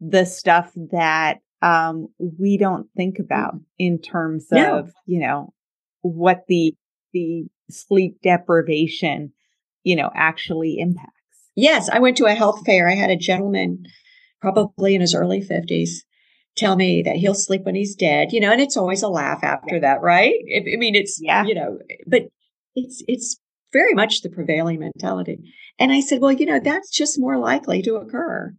the 0.00 0.24
stuff 0.24 0.72
that 0.90 1.38
um, 1.62 2.08
we 2.18 2.58
don't 2.58 2.88
think 2.96 3.20
about 3.20 3.54
in 3.78 4.00
terms 4.00 4.46
of, 4.50 4.90
you 5.06 5.20
know, 5.20 5.54
what 6.00 6.42
the, 6.48 6.74
the 7.12 7.44
sleep 7.70 8.16
deprivation, 8.20 9.32
you 9.84 9.94
know, 9.94 10.10
actually 10.14 10.78
impacts. 10.78 11.21
Yes. 11.54 11.88
I 11.88 11.98
went 11.98 12.16
to 12.18 12.26
a 12.26 12.34
health 12.34 12.62
fair. 12.64 12.88
I 12.88 12.94
had 12.94 13.10
a 13.10 13.16
gentleman 13.16 13.84
probably 14.40 14.94
in 14.94 15.00
his 15.00 15.14
early 15.14 15.40
fifties 15.40 16.04
tell 16.56 16.76
me 16.76 17.02
that 17.02 17.16
he'll 17.16 17.34
sleep 17.34 17.62
when 17.64 17.74
he's 17.74 17.94
dead, 17.94 18.32
you 18.32 18.40
know, 18.40 18.52
and 18.52 18.60
it's 18.60 18.76
always 18.76 19.02
a 19.02 19.08
laugh 19.08 19.42
after 19.42 19.80
that, 19.80 20.02
right? 20.02 20.34
I 20.54 20.76
mean, 20.76 20.94
it's, 20.94 21.18
yeah. 21.20 21.44
you 21.44 21.54
know, 21.54 21.78
but 22.06 22.24
it's, 22.74 23.02
it's 23.08 23.40
very 23.72 23.94
much 23.94 24.20
the 24.20 24.28
prevailing 24.28 24.80
mentality. 24.80 25.38
And 25.78 25.92
I 25.92 26.00
said, 26.00 26.20
well, 26.20 26.32
you 26.32 26.46
know, 26.46 26.60
that's 26.60 26.90
just 26.90 27.18
more 27.18 27.38
likely 27.38 27.80
to 27.82 27.96
occur, 27.96 28.54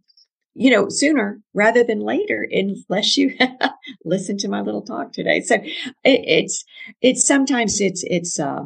you 0.54 0.70
know, 0.70 0.88
sooner 0.88 1.40
rather 1.52 1.84
than 1.84 2.00
later, 2.00 2.46
unless 2.50 3.16
you 3.16 3.36
listen 4.04 4.38
to 4.38 4.48
my 4.48 4.60
little 4.60 4.82
talk 4.82 5.12
today. 5.12 5.40
So 5.40 5.54
it, 5.54 5.72
it's, 6.04 6.64
it's 7.00 7.26
sometimes 7.26 7.80
it's, 7.80 8.02
it's, 8.04 8.40
uh, 8.40 8.64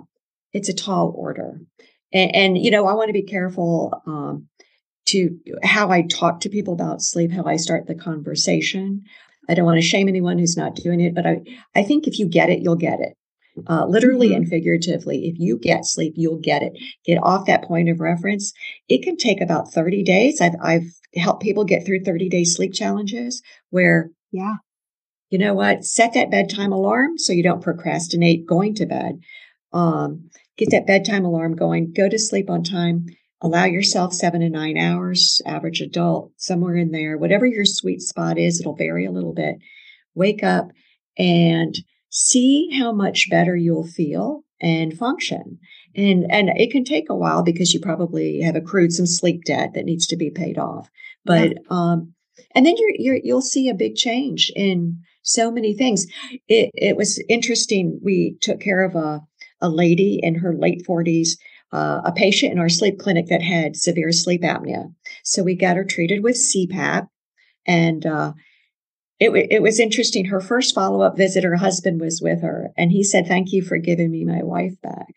it's 0.55 0.71
a 0.71 0.75
tall 0.75 1.13
order. 1.15 1.61
And, 2.13 2.35
and 2.35 2.59
you 2.59 2.71
know, 2.71 2.87
I 2.87 2.95
want 2.95 3.09
to 3.09 3.13
be 3.13 3.23
careful, 3.23 4.03
um, 4.07 4.49
to 5.07 5.39
how 5.63 5.91
I 5.91 6.03
talk 6.03 6.41
to 6.41 6.51
people 6.51 6.75
about 6.75 7.03
sleep, 7.03 7.33
how 7.33 7.45
I 7.45 7.57
start 7.57 7.87
the 7.87 7.95
conversation. 7.95 9.05
I 9.49 9.55
don't 9.55 9.65
want 9.65 9.81
to 9.81 9.87
shame 9.87 10.07
anyone 10.07 10.39
who's 10.39 10.57
not 10.57 10.77
doing 10.77 11.01
it, 11.01 11.15
but 11.15 11.27
I, 11.27 11.41
I 11.75 11.83
think 11.83 12.07
if 12.07 12.19
you 12.19 12.29
get 12.29 12.51
it, 12.51 12.61
you'll 12.61 12.77
get 12.77 13.01
it. 13.01 13.15
Uh, 13.67 13.87
literally 13.87 14.29
mm-hmm. 14.29 14.37
and 14.43 14.49
figuratively, 14.49 15.27
if 15.27 15.39
you 15.39 15.59
get 15.59 15.85
sleep, 15.85 16.13
you'll 16.17 16.39
get 16.39 16.63
it. 16.63 16.73
Get 17.05 17.19
off 17.23 17.47
that 17.47 17.65
point 17.65 17.89
of 17.89 18.01
reference. 18.01 18.53
It 18.89 19.03
can 19.03 19.17
take 19.17 19.41
about 19.41 19.73
30 19.73 20.05
days. 20.05 20.41
I've, 20.41 20.55
I've 20.63 20.87
helped 21.17 21.43
people 21.43 21.65
get 21.65 21.85
through 21.85 22.05
30 22.05 22.29
day 22.29 22.45
sleep 22.45 22.73
challenges 22.73 23.43
where, 23.71 24.11
yeah, 24.31 24.57
you 25.31 25.39
know 25.39 25.55
what? 25.55 25.85
Set 25.85 26.15
that 26.15 26.31
bedtime 26.31 26.73
alarm 26.73 27.19
so 27.19 27.33
you 27.33 27.43
don't 27.43 27.63
procrastinate 27.63 28.47
going 28.47 28.75
to 28.77 28.87
bed. 28.87 29.21
Um, 29.73 30.31
get 30.59 30.71
that 30.71 30.87
bedtime 30.87 31.25
alarm 31.25 31.57
going, 31.57 31.93
go 31.93 32.09
to 32.09 32.19
sleep 32.19 32.51
on 32.51 32.63
time, 32.63 33.07
allow 33.41 33.65
yourself 33.65 34.13
seven 34.13 34.41
to 34.41 34.51
nine 34.51 34.77
hours, 34.77 35.41
average 35.47 35.81
adult, 35.81 36.33
somewhere 36.37 36.77
in 36.77 36.91
there, 36.91 37.17
whatever 37.17 37.47
your 37.47 37.65
sweet 37.65 38.03
spot 38.03 38.39
is, 38.39 38.61
it'll 38.61 38.77
vary 38.77 39.07
a 39.07 39.13
little 39.13 39.33
bit. 39.33 39.57
Wake 40.15 40.43
up 40.43 40.69
and 41.17 41.75
see 42.11 42.71
how 42.77 42.93
much 42.93 43.31
better 43.31 43.57
you'll 43.57 43.87
feel 43.87 44.45
and 44.61 44.99
function. 44.99 45.59
And 45.95 46.27
and 46.31 46.51
it 46.57 46.71
can 46.71 46.85
take 46.85 47.09
a 47.09 47.17
while 47.17 47.43
because 47.43 47.73
you 47.73 47.81
probably 47.81 48.41
have 48.41 48.57
accrued 48.57 48.93
some 48.93 49.07
sleep 49.07 49.45
debt 49.45 49.75
that 49.75 49.85
needs 49.85 50.07
to 50.09 50.17
be 50.17 50.31
paid 50.31 50.59
off. 50.59 50.91
But 51.25 51.51
yeah. 51.51 51.59
um 51.71 52.15
and 52.55 52.67
then 52.67 52.75
you're, 52.77 52.95
you're 52.99 53.21
you'll 53.23 53.43
see 53.43 53.69
a 53.69 53.75
big 53.75 53.95
change 53.95 54.51
in 54.57 55.01
so 55.23 55.51
many 55.51 55.75
things. 55.75 56.07
It 56.49 56.71
it 56.75 56.97
was 56.97 57.23
interesting. 57.29 58.01
We 58.03 58.37
took 58.41 58.61
care 58.61 58.85
of 58.85 58.95
a 58.95 59.21
a 59.61 59.69
lady 59.69 60.21
in 60.23 60.37
her 60.37 60.55
late 60.55 60.85
40s 60.87 61.31
uh, 61.73 62.01
a 62.05 62.13
patient 62.13 62.53
in 62.53 62.59
our 62.59 62.69
sleep 62.69 62.99
clinic 62.99 63.27
that 63.27 63.43
had 63.43 63.77
severe 63.77 64.13
sleep 64.13 64.43
apnea. 64.43 64.93
So 65.23 65.43
we 65.43 65.55
got 65.55 65.77
her 65.77 65.85
treated 65.85 66.23
with 66.23 66.37
CPAP. 66.37 67.09
And 67.67 68.07
uh, 68.07 68.33
it, 69.21 69.31
it 69.51 69.63
was 69.63 69.79
interesting. 69.79 70.27
Her 70.27 70.41
first 70.41 70.75
follow 70.75 71.03
up 71.03 71.17
visit, 71.17 71.45
her 71.45 71.57
husband 71.57 72.01
was 72.01 72.23
with 72.23 72.41
her, 72.41 72.71
and 72.77 72.91
he 72.91 73.03
said, 73.03 73.27
Thank 73.27 73.53
you 73.53 73.63
for 73.63 73.77
giving 73.77 74.11
me 74.11 74.25
my 74.25 74.43
wife 74.43 74.81
back. 74.83 75.13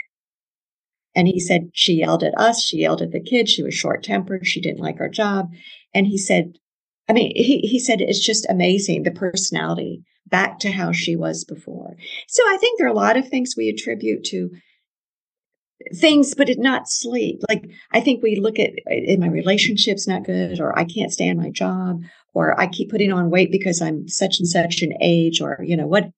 And 1.16 1.28
he 1.28 1.40
said, 1.40 1.70
She 1.74 1.94
yelled 1.94 2.24
at 2.24 2.38
us. 2.38 2.62
She 2.62 2.80
yelled 2.80 3.02
at 3.02 3.12
the 3.12 3.22
kids. 3.22 3.52
She 3.52 3.64
was 3.64 3.74
short 3.74 4.04
tempered. 4.04 4.46
She 4.46 4.60
didn't 4.60 4.82
like 4.82 5.00
our 5.00 5.10
job. 5.10 5.52
And 5.94 6.08
he 6.08 6.18
said, 6.18 6.58
I 7.08 7.14
mean, 7.14 7.32
he, 7.36 7.60
he 7.60 7.80
said, 7.80 8.02
It's 8.02 8.26
just 8.26 8.46
amazing 8.50 9.04
the 9.04 9.12
personality 9.12 10.04
back 10.32 10.58
to 10.60 10.72
how 10.72 10.92
she 10.92 11.16
was 11.16 11.44
before. 11.44 11.96
So 12.28 12.42
I 12.48 12.58
think 12.58 12.80
there 12.80 12.88
are 12.88 12.92
a 12.92 12.96
lot 12.96 13.18
of 13.18 13.28
things 13.28 13.54
we 13.56 13.70
attribute 13.70 14.24
to 14.26 14.50
things, 15.96 16.34
but 16.36 16.50
it 16.50 16.60
not 16.60 16.90
sleep. 16.90 17.42
Like 17.50 17.70
I 17.92 18.02
think 18.02 18.24
we 18.24 18.36
look 18.36 18.58
at 18.58 18.72
my 19.20 19.28
relationship's 19.28 20.08
not 20.08 20.24
good, 20.24 20.60
or 20.60 20.78
I 20.78 20.86
can't 20.86 21.12
stand 21.12 21.38
my 21.38 21.50
job, 21.50 22.02
or 22.34 22.60
I 22.60 22.68
keep 22.68 22.90
putting 22.90 23.12
on 23.12 23.30
weight 23.30 23.52
because 23.52 23.82
I'm 23.82 24.08
such 24.08 24.40
and 24.40 24.48
such 24.48 24.82
an 24.82 24.94
age, 25.02 25.42
or 25.42 25.60
you 25.64 25.76
know 25.76 25.88
what, 25.88 26.10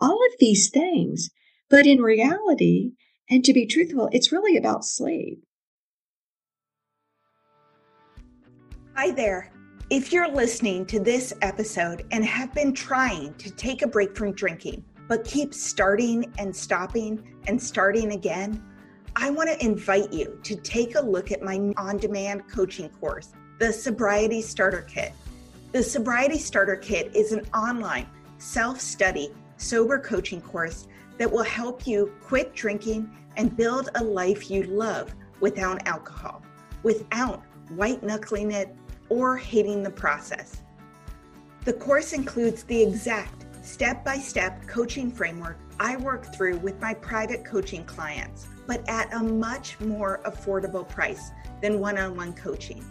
all 0.00 0.18
of 0.26 0.38
these 0.38 0.70
things. 0.70 1.30
But 1.70 1.86
in 1.86 2.02
reality, 2.02 2.90
and 3.30 3.44
to 3.44 3.54
be 3.54 3.64
truthful, 3.64 4.10
it's 4.12 4.32
really 4.32 4.56
about 4.56 4.84
sleep. 4.84 5.38
Hi 8.94 9.10
there. 9.12 9.50
If 9.92 10.10
you're 10.10 10.32
listening 10.32 10.86
to 10.86 10.98
this 10.98 11.34
episode 11.42 12.06
and 12.12 12.24
have 12.24 12.54
been 12.54 12.72
trying 12.72 13.34
to 13.34 13.50
take 13.50 13.82
a 13.82 13.86
break 13.86 14.16
from 14.16 14.32
drinking, 14.32 14.82
but 15.06 15.22
keep 15.22 15.52
starting 15.52 16.32
and 16.38 16.56
stopping 16.56 17.22
and 17.46 17.62
starting 17.62 18.12
again, 18.12 18.64
I 19.16 19.28
want 19.28 19.50
to 19.50 19.62
invite 19.62 20.10
you 20.10 20.40
to 20.44 20.56
take 20.56 20.94
a 20.94 21.00
look 21.02 21.30
at 21.30 21.42
my 21.42 21.74
on 21.76 21.98
demand 21.98 22.48
coaching 22.48 22.88
course, 22.88 23.34
the 23.58 23.70
Sobriety 23.70 24.40
Starter 24.40 24.80
Kit. 24.80 25.12
The 25.72 25.82
Sobriety 25.82 26.38
Starter 26.38 26.76
Kit 26.76 27.14
is 27.14 27.32
an 27.32 27.44
online 27.52 28.06
self 28.38 28.80
study 28.80 29.30
sober 29.58 29.98
coaching 29.98 30.40
course 30.40 30.88
that 31.18 31.30
will 31.30 31.44
help 31.44 31.86
you 31.86 32.10
quit 32.22 32.54
drinking 32.54 33.14
and 33.36 33.54
build 33.54 33.90
a 33.96 34.02
life 34.02 34.50
you 34.50 34.62
love 34.62 35.14
without 35.40 35.86
alcohol, 35.86 36.40
without 36.82 37.42
white 37.68 38.02
knuckling 38.02 38.52
it 38.52 38.74
or 39.12 39.36
hating 39.36 39.82
the 39.82 39.90
process. 39.90 40.62
The 41.66 41.74
course 41.74 42.14
includes 42.14 42.64
the 42.64 42.82
exact 42.82 43.44
step 43.62 44.04
by 44.04 44.16
step 44.16 44.66
coaching 44.66 45.10
framework 45.10 45.58
I 45.78 45.96
work 45.96 46.34
through 46.34 46.58
with 46.58 46.80
my 46.80 46.94
private 46.94 47.44
coaching 47.44 47.84
clients 47.84 48.46
but 48.66 48.88
at 48.88 49.12
a 49.12 49.22
much 49.22 49.78
more 49.80 50.20
affordable 50.24 50.88
price 50.88 51.30
than 51.60 51.80
one 51.80 51.98
on 51.98 52.16
one 52.16 52.32
coaching. 52.32 52.84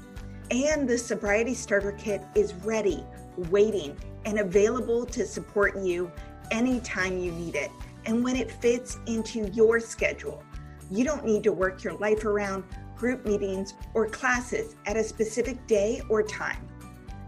And 0.52 0.88
the 0.88 0.98
Sobriety 0.98 1.54
Starter 1.54 1.94
Kit 1.94 2.22
is 2.36 2.54
ready, 2.56 3.06
waiting, 3.50 3.98
and 4.26 4.40
available 4.40 5.06
to 5.08 5.26
support 5.26 5.78
you 5.80 6.12
anytime 6.52 7.18
you 7.18 7.32
need 7.32 7.56
it 7.56 7.72
and 8.06 8.24
when 8.24 8.36
it 8.36 8.52
fits 8.52 9.00
into 9.08 9.50
your 9.54 9.80
schedule. 9.80 10.44
You 10.90 11.06
don't 11.06 11.26
need 11.26 11.44
to 11.44 11.54
work 11.54 11.84
your 11.84 11.94
life 11.94 12.26
around 12.26 12.66
group 13.02 13.26
meetings 13.26 13.74
or 13.96 14.08
classes 14.08 14.76
at 14.86 14.96
a 14.96 15.04
specific 15.04 15.66
day 15.66 16.04
or 16.08 16.22
time. 16.22 16.68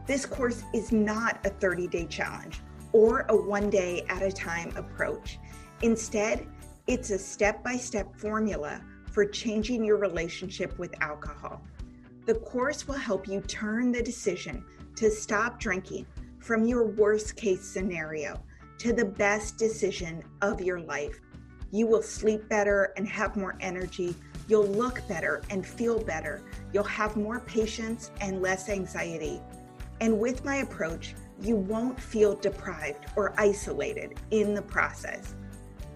This 0.06 0.24
course 0.24 0.62
is 0.72 0.92
not 0.92 1.44
a 1.48 1.50
30 1.50 1.88
day 1.88 2.06
challenge 2.06 2.62
or 2.92 3.26
a 3.30 3.36
one 3.36 3.72
day 3.72 4.06
at 4.08 4.22
a 4.22 4.32
time 4.32 4.72
approach. 4.78 5.40
Instead, 5.82 6.46
it's 6.86 7.10
a 7.10 7.18
step 7.18 7.64
by 7.64 7.76
step 7.76 8.16
formula 8.16 8.84
for 9.12 9.26
changing 9.26 9.84
your 9.84 9.98
relationship 9.98 10.78
with 10.78 10.94
alcohol. 11.02 11.64
The 12.28 12.36
course 12.36 12.88
will 12.88 12.94
help 12.94 13.28
you 13.28 13.42
turn 13.42 13.92
the 13.92 14.04
decision 14.04 14.64
to 14.98 15.10
stop 15.10 15.60
drinking 15.60 16.06
from 16.38 16.66
your 16.66 16.86
worst 16.86 17.36
case 17.36 17.66
scenario 17.66 18.40
to 18.78 18.94
the 18.94 19.06
best 19.06 19.58
decision 19.58 20.24
of 20.44 20.62
your 20.62 20.82
life. 20.82 21.20
You 21.72 21.88
will 21.88 22.04
sleep 22.04 22.48
better 22.48 22.94
and 22.96 23.08
have 23.08 23.36
more 23.36 23.58
energy. 23.60 24.16
You'll 24.54 24.68
look 24.68 25.02
better 25.08 25.42
and 25.50 25.66
feel 25.66 26.00
better. 26.00 26.44
You'll 26.74 26.84
have 26.84 27.18
more 27.18 27.40
patience 27.40 28.12
and 28.22 28.40
less 28.40 28.70
anxiety. 28.70 29.42
And 30.00 30.20
with 30.20 30.46
my 30.46 30.58
approach, 30.58 31.16
you 31.42 31.56
won't 31.56 32.00
feel 32.00 32.36
deprived 32.36 33.08
or 33.16 33.34
isolated 33.36 34.20
in 34.30 34.54
the 34.54 34.62
process. 34.62 35.34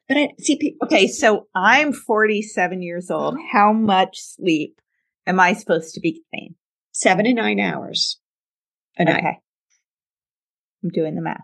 But 0.08 0.18
I 0.18 0.28
see. 0.38 0.76
Okay, 0.82 1.06
so 1.06 1.46
I'm 1.54 1.92
47 1.92 2.82
years 2.82 3.10
old. 3.10 3.36
Oh. 3.38 3.46
How 3.52 3.72
much 3.72 4.18
sleep 4.20 4.80
am 5.26 5.40
I 5.40 5.54
supposed 5.54 5.94
to 5.94 6.00
be 6.00 6.22
getting? 6.32 6.54
Seven 6.92 7.24
to 7.24 7.34
nine 7.34 7.58
hours 7.58 8.20
a 8.98 9.04
night. 9.04 9.18
Okay. 9.18 9.38
I'm 10.82 10.90
doing 10.90 11.14
the 11.14 11.22
math. 11.22 11.40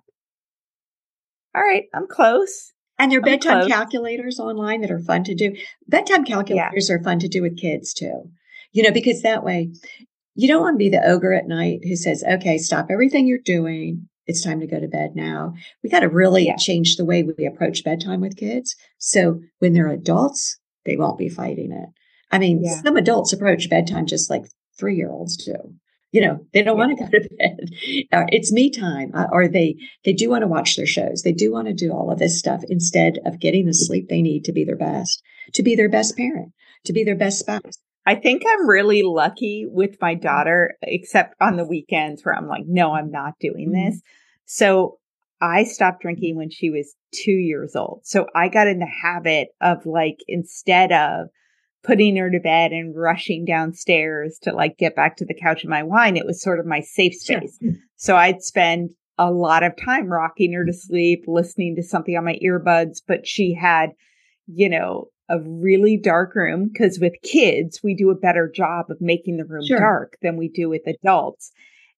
All 1.54 1.62
right, 1.62 1.84
I'm 1.94 2.06
close. 2.06 2.72
And 2.98 3.10
there 3.10 3.18
are 3.18 3.22
bedtime 3.22 3.60
close. 3.60 3.72
calculators 3.72 4.38
online 4.38 4.82
that 4.82 4.90
are 4.90 5.00
fun 5.00 5.24
to 5.24 5.34
do. 5.34 5.56
Bedtime 5.88 6.24
calculators 6.24 6.90
yeah. 6.90 6.94
are 6.94 7.02
fun 7.02 7.18
to 7.20 7.28
do 7.28 7.40
with 7.40 7.58
kids 7.58 7.94
too. 7.94 8.30
You 8.72 8.82
know, 8.82 8.92
because 8.92 9.22
that 9.22 9.42
way 9.42 9.72
you 10.34 10.46
don't 10.46 10.60
want 10.60 10.74
to 10.74 10.78
be 10.78 10.90
the 10.90 11.04
ogre 11.04 11.32
at 11.32 11.48
night 11.48 11.80
who 11.82 11.96
says, 11.96 12.22
okay, 12.22 12.58
stop 12.58 12.88
everything 12.90 13.26
you're 13.26 13.38
doing. 13.42 14.09
It's 14.30 14.42
time 14.44 14.60
to 14.60 14.66
go 14.66 14.78
to 14.78 14.86
bed 14.86 15.16
now. 15.16 15.54
We 15.82 15.90
got 15.90 16.00
to 16.00 16.08
really 16.08 16.46
yeah. 16.46 16.56
change 16.56 16.96
the 16.96 17.04
way 17.04 17.24
we 17.24 17.46
approach 17.46 17.82
bedtime 17.84 18.20
with 18.20 18.36
kids. 18.36 18.76
So 18.98 19.40
when 19.58 19.72
they're 19.72 19.88
adults, 19.88 20.56
they 20.86 20.96
won't 20.96 21.18
be 21.18 21.28
fighting 21.28 21.72
it. 21.72 21.88
I 22.30 22.38
mean, 22.38 22.62
Yeah. 22.62 22.80
some 22.80 22.96
adults 22.96 23.32
approach 23.32 23.68
bedtime 23.68 24.06
just 24.06 24.30
like 24.30 24.44
three 24.78 24.96
year 24.96 25.10
olds 25.10 25.36
do. 25.36 25.56
You 26.12 26.20
know, 26.22 26.46
they 26.52 26.62
don't 26.62 26.78
want 26.78 26.96
to 26.96 27.04
go 27.04 27.10
to 27.10 27.28
bed. 27.38 28.30
It's 28.32 28.52
me 28.52 28.70
time, 28.70 29.10
uh, 29.14 29.26
or 29.32 29.48
they 29.48 29.76
they 30.04 30.12
do 30.12 30.30
want 30.30 30.42
to 30.42 30.48
watch 30.48 30.76
their 30.76 30.86
shows. 30.86 31.22
They 31.22 31.32
do 31.32 31.52
want 31.52 31.68
to 31.68 31.74
do 31.74 31.92
all 31.92 32.10
of 32.10 32.18
this 32.18 32.38
stuff 32.38 32.62
instead 32.68 33.18
of 33.24 33.40
getting 33.40 33.66
the 33.66 33.74
sleep 33.74 34.08
they 34.08 34.22
need 34.22 34.44
to 34.44 34.52
be 34.52 34.64
their 34.64 34.76
best, 34.76 35.22
to 35.54 35.62
be 35.62 35.74
their 35.76 35.88
best 35.88 36.16
parent, 36.16 36.52
to 36.84 36.92
be 36.92 37.04
their 37.04 37.16
best 37.16 37.38
spouse. 37.40 37.78
I 38.06 38.14
think 38.14 38.42
I'm 38.46 38.68
really 38.68 39.02
lucky 39.02 39.66
with 39.68 39.96
my 40.00 40.14
daughter, 40.14 40.74
except 40.82 41.34
on 41.40 41.56
the 41.56 41.66
weekends 41.66 42.24
where 42.24 42.34
I'm 42.34 42.48
like, 42.48 42.64
no, 42.66 42.92
I'm 42.92 43.10
not 43.10 43.34
doing 43.40 43.70
Mhm. 43.70 43.90
this. 43.90 44.02
So 44.46 44.98
I 45.40 45.64
stopped 45.64 46.02
drinking 46.02 46.36
when 46.36 46.50
she 46.50 46.70
was 46.70 46.94
two 47.12 47.32
years 47.32 47.74
old. 47.76 48.00
So 48.04 48.26
I 48.34 48.48
got 48.48 48.66
in 48.68 48.78
the 48.78 48.86
habit 48.86 49.48
of 49.60 49.86
like, 49.86 50.18
instead 50.28 50.92
of 50.92 51.28
putting 51.82 52.16
her 52.16 52.30
to 52.30 52.40
bed 52.40 52.72
and 52.72 52.94
rushing 52.94 53.44
downstairs 53.44 54.38
to 54.42 54.52
like 54.52 54.76
get 54.76 54.94
back 54.94 55.16
to 55.16 55.24
the 55.24 55.34
couch 55.34 55.62
and 55.62 55.70
my 55.70 55.82
wine, 55.82 56.16
it 56.16 56.26
was 56.26 56.42
sort 56.42 56.60
of 56.60 56.66
my 56.66 56.80
safe 56.80 57.14
Sure. 57.14 57.38
space. 57.38 57.58
So 57.96 58.16
I'd 58.16 58.42
spend 58.42 58.90
a 59.18 59.30
lot 59.30 59.62
of 59.62 59.76
time 59.76 60.06
rocking 60.12 60.52
her 60.52 60.64
to 60.64 60.72
sleep, 60.72 61.24
listening 61.26 61.76
to 61.76 61.82
something 61.82 62.16
on 62.16 62.24
my 62.24 62.38
earbuds, 62.42 62.98
but 63.06 63.26
she 63.26 63.54
had, 63.54 63.90
you 64.46 64.68
know, 64.68 65.08
a 65.30 65.38
really 65.40 65.96
dark 65.96 66.34
room 66.34 66.68
because 66.68 66.98
with 66.98 67.14
kids, 67.22 67.80
we 67.82 67.94
do 67.94 68.10
a 68.10 68.14
better 68.16 68.50
job 68.54 68.86
of 68.90 69.00
making 69.00 69.36
the 69.36 69.44
room 69.44 69.64
Sure. 69.64 69.78
dark 69.78 70.18
than 70.20 70.36
we 70.36 70.48
do 70.48 70.68
with 70.68 70.82
adults. 70.86 71.52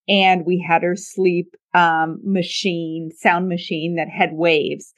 And 0.09 0.45
we 0.45 0.59
had 0.59 0.83
her 0.83 0.97
sleep 0.97 1.57
um, 1.75 2.21
machine, 2.23 3.11
sound 3.17 3.49
machine 3.49 3.97
that 3.97 4.09
had 4.09 4.33
waves. 4.33 4.93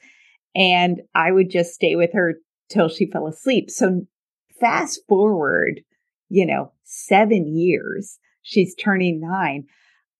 And 0.55 1.01
I 1.13 1.31
would 1.31 1.49
just 1.49 1.73
stay 1.73 1.95
with 1.95 2.11
her 2.13 2.35
till 2.69 2.89
she 2.89 3.05
fell 3.05 3.27
asleep. 3.27 3.69
So 3.71 4.01
fast 4.59 4.99
forward, 5.07 5.81
you 6.29 6.45
know, 6.45 6.71
seven 6.83 7.55
years, 7.55 8.19
she's 8.41 8.75
turning 8.75 9.21
nine. 9.21 9.65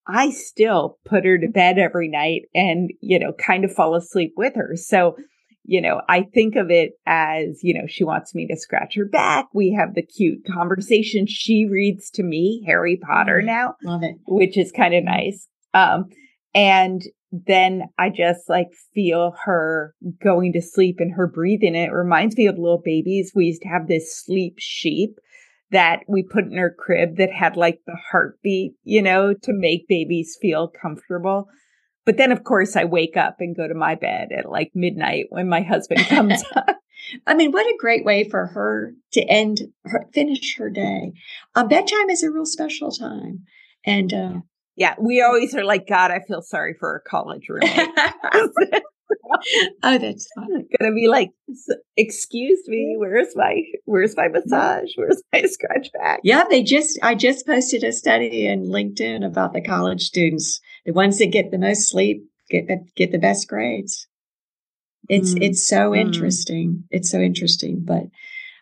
I 0.08 0.30
still 0.30 1.00
put 1.04 1.26
her 1.26 1.38
to 1.38 1.48
bed 1.48 1.80
every 1.80 2.08
night 2.08 2.44
and, 2.54 2.92
you 3.02 3.18
know, 3.18 3.34
kind 3.34 3.66
of 3.66 3.74
fall 3.74 3.96
asleep 3.96 4.34
with 4.38 4.56
her. 4.56 4.76
So, 4.76 5.18
you 5.68 5.82
know, 5.82 6.02
I 6.08 6.24
think 6.34 6.56
of 6.56 6.70
it 6.70 6.92
as, 7.06 7.60
you 7.64 7.74
know, 7.74 7.88
she 7.88 8.04
wants 8.04 8.34
me 8.36 8.48
to 8.48 8.56
scratch 8.58 8.96
her 8.96 9.06
back. 9.06 9.48
We 9.54 9.72
have 9.78 9.96
the 9.96 10.02
cute 10.04 10.46
conversation. 10.46 11.26
She 11.28 11.66
reads 11.66 12.10
to 12.12 12.24
me 12.24 12.64
Harry 12.66 12.98
Potter 12.98 13.42
Mhm. 13.42 13.46
now 13.46 13.76
Love 13.84 14.04
it. 14.04 14.16
which 14.28 14.58
is 14.58 14.72
kind 14.72 14.94
of 14.94 15.04
nice. 15.04 15.48
Um, 15.74 16.06
and 16.54 17.02
then 17.32 17.84
I 17.98 18.10
just 18.10 18.48
like 18.48 18.70
feel 18.94 19.36
her 19.44 19.94
going 20.24 20.54
to 20.54 20.62
sleep 20.62 20.98
and 21.00 21.12
her 21.14 21.28
breathing. 21.28 21.76
It 21.76 21.92
reminds 21.92 22.38
me 22.38 22.48
of 22.48 22.58
little 22.58 22.82
babies. 22.84 23.34
We 23.36 23.46
used 23.48 23.62
to 23.64 23.68
have 23.68 23.88
this 23.88 24.16
sleep 24.24 24.56
sheep 24.58 25.18
that 25.72 26.02
we 26.08 26.24
put 26.24 26.46
in 26.46 26.58
her 26.58 26.74
crib 26.78 27.18
that 27.18 27.32
had 27.34 27.58
like 27.58 27.80
the 27.86 27.98
heartbeat, 28.12 28.74
you 28.84 29.02
know, 29.02 29.34
to 29.34 29.52
make 29.52 29.88
babies 29.90 30.38
feel 30.42 30.70
comfortable. 30.70 31.48
But 32.06 32.18
then, 32.18 32.32
of 32.32 32.44
course, 32.44 32.76
I 32.76 32.86
wake 32.86 33.18
up 33.18 33.38
and 33.40 33.56
go 33.56 33.68
to 33.68 33.74
my 33.74 33.96
bed 33.96 34.30
at 34.32 34.50
like 34.50 34.72
midnight 34.76 35.26
when 35.30 35.50
my 35.50 35.62
husband 35.62 36.02
comes 36.08 36.44
up. 36.56 36.78
I 37.28 37.34
mean, 37.34 37.52
what 37.52 37.66
a 37.66 37.78
great 37.80 38.06
way 38.06 38.28
for 38.30 38.48
her 38.48 38.94
to 39.14 39.22
end 39.22 39.62
her, 39.86 40.06
finish 40.14 40.58
her 40.58 40.70
day. 40.70 41.14
Um, 41.56 41.68
bedtime 41.68 42.10
is 42.10 42.24
a 42.24 42.32
real 42.32 42.46
special 42.46 42.92
time. 42.92 43.44
And, 43.86 44.14
uh, 44.14 44.34
Yeah, 44.76 44.96
we 45.00 45.22
always 45.22 45.54
are 45.56 45.64
like, 45.64 45.88
God, 45.88 46.12
I 46.12 46.20
feel 46.28 46.42
sorry 46.42 46.76
for 46.80 46.96
a 46.96 47.10
college 47.10 47.48
roommate. 47.50 47.90
oh, 49.84 49.98
that's 49.98 50.28
fun. 50.36 50.66
gonna 50.80 50.94
be 50.94 51.08
like, 51.08 51.32
excuse 51.96 52.62
me, 52.68 52.96
where's 52.98 53.36
my 53.36 53.62
where's 53.86 54.16
my 54.18 54.28
massage? 54.28 54.90
Where's 54.96 55.22
my 55.32 55.44
scratch 55.44 55.90
back? 55.94 56.22
Yeah, 56.24 56.44
they 56.50 56.64
just, 56.64 57.00
I 57.04 57.16
just 57.16 57.46
posted 57.46 57.84
a 57.84 57.92
study 57.92 58.48
in 58.48 58.68
LinkedIn 58.68 59.26
about 59.26 59.54
the 59.54 59.62
college 59.62 60.02
students. 60.04 60.60
The 60.86 60.94
ones 60.94 61.18
that 61.18 61.28
get 61.32 61.52
the 61.52 61.58
most 61.58 61.90
sleep 61.90 62.24
get, 62.50 62.68
the- 62.68 62.86
get 62.96 63.12
the 63.12 63.18
best 63.18 63.48
grades. 63.48 64.08
It's, 65.10 65.34
Mm. 65.34 65.44
it's 65.44 65.66
so 65.68 65.92
Mm. 65.92 66.00
interesting. 66.00 66.84
It's 66.92 67.10
so 67.10 67.20
interesting, 67.20 67.82
but, 67.82 68.04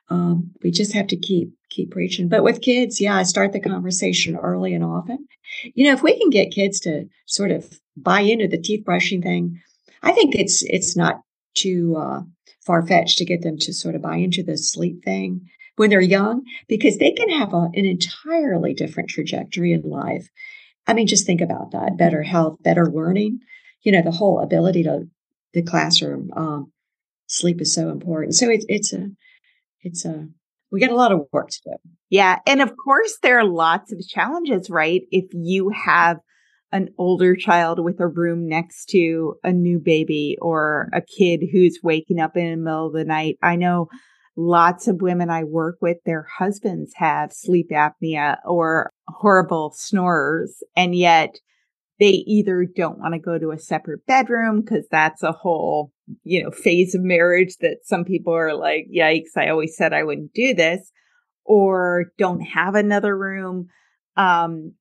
um, 0.10 0.52
we 0.64 0.72
just 0.72 0.94
have 0.94 1.08
to 1.08 1.18
keep, 1.18 1.52
keep 1.70 1.92
preaching. 1.92 2.28
But 2.28 2.44
with 2.44 2.62
kids, 2.62 3.00
yeah, 3.02 3.16
I 3.16 3.24
start 3.24 3.52
the 3.54 3.60
conversation 3.60 4.36
early 4.36 4.74
and 4.74 4.84
often. 4.84 5.28
You 5.74 5.86
know, 5.86 5.94
if 5.94 6.04
we 6.04 6.18
can 6.18 6.30
get 6.30 6.52
kids 6.52 6.80
to 6.82 7.08
sort 7.26 7.52
of 7.52 7.80
buy 7.96 8.22
into 8.22 8.48
the 8.48 8.58
teeth 8.58 8.84
brushing 8.86 9.22
thing, 9.22 9.60
I 10.02 10.12
think 10.12 10.36
it's, 10.36 10.64
it's 10.64 10.96
not 10.96 11.22
too, 11.56 11.96
uh, 11.98 12.22
far 12.66 12.86
fetched 12.86 13.18
to 13.18 13.26
get 13.26 13.42
them 13.42 13.58
to 13.60 13.74
sort 13.74 13.96
of 13.96 14.02
buy 14.02 14.18
into 14.18 14.44
the 14.44 14.58
sleep 14.58 15.04
thing 15.04 15.42
when 15.76 15.90
they're 15.90 16.02
young 16.02 16.44
because 16.68 16.98
they 16.98 17.12
can 17.12 17.30
have 17.30 17.54
a, 17.54 17.70
an 17.74 17.86
entirely 17.86 18.74
different 18.74 19.10
trajectory 19.10 19.74
in 19.74 19.82
life. 19.82 20.30
I 20.88 20.94
mean, 20.94 21.08
just 21.08 21.26
think 21.26 21.42
about 21.42 21.72
that 21.72 21.98
better 21.98 22.24
health, 22.24 22.58
better 22.62 22.86
learning, 22.86 23.40
you 23.82 23.92
know, 23.92 24.02
the 24.02 24.12
whole 24.12 24.42
ability 24.42 24.84
to 24.84 25.08
the 25.54 25.62
classroom. 25.62 26.30
Um, 26.36 26.72
sleep 27.28 27.62
is 27.62 27.74
so 27.74 27.90
important. 27.90 28.36
So 28.36 28.50
it's, 28.50 28.66
it's 28.68 28.94
a, 28.94 29.10
it's 29.82 30.06
a, 30.06 30.28
we 30.72 30.80
got 30.80 30.92
a 30.92 30.96
lot 30.96 31.12
of 31.12 31.22
work 31.32 31.50
to 31.50 31.60
do. 31.66 31.76
Yeah, 32.10 32.40
and 32.46 32.62
of 32.62 32.74
course 32.84 33.18
there 33.22 33.40
are 33.40 33.46
lots 33.46 33.92
of 33.92 34.00
challenges, 34.08 34.70
right? 34.70 35.02
If 35.12 35.26
you 35.32 35.70
have 35.70 36.18
an 36.74 36.90
older 36.98 37.36
child 37.36 37.80
with 37.80 38.00
a 38.00 38.08
room 38.08 38.50
next 38.50 38.86
to 38.90 39.36
a 39.44 39.54
new 39.54 39.80
baby 39.80 40.36
or 40.42 40.90
a 40.92 41.02
kid 41.02 41.44
who's 41.52 41.80
waking 41.84 42.20
up 42.20 42.36
in 42.36 42.50
the 42.50 42.58
middle 42.58 42.88
of 42.88 42.94
the 42.94 43.06
night. 43.06 43.38
I 43.44 43.56
know 43.56 43.90
lots 44.36 44.88
of 44.88 45.02
women 45.02 45.30
I 45.30 45.44
work 45.44 45.78
with, 45.82 45.98
their 46.06 46.28
husbands 46.38 46.94
have 46.96 47.32
sleep 47.32 47.70
apnea 47.72 48.38
or 48.46 48.90
horrible 49.08 49.72
snorers, 49.76 50.64
and 50.76 50.96
yet 50.96 51.36
they 52.00 52.24
either 52.26 52.66
don't 52.66 53.00
want 53.00 53.14
to 53.14 53.20
go 53.20 53.38
to 53.38 53.52
a 53.52 53.60
separate 53.60 54.06
bedroom 54.06 54.62
because 54.62 54.88
that's 54.90 55.22
a 55.22 55.32
whole, 55.32 55.92
you 56.24 56.44
know, 56.44 56.52
phase 56.52 56.96
of 56.96 57.02
marriage 57.02 57.58
that 57.62 57.78
some 57.84 58.04
people 58.04 58.34
are 58.34 58.56
like, 58.56 58.88
yikes, 58.94 59.38
I 59.38 59.50
always 59.50 59.78
said 59.78 59.94
I 59.94 60.04
wouldn't 60.04 60.34
do 60.34 60.54
this, 60.54 60.92
or 61.46 62.06
don't 62.18 62.42
have 62.42 62.76
another 62.76 63.18
room. 63.18 63.68
Um, 64.18 64.74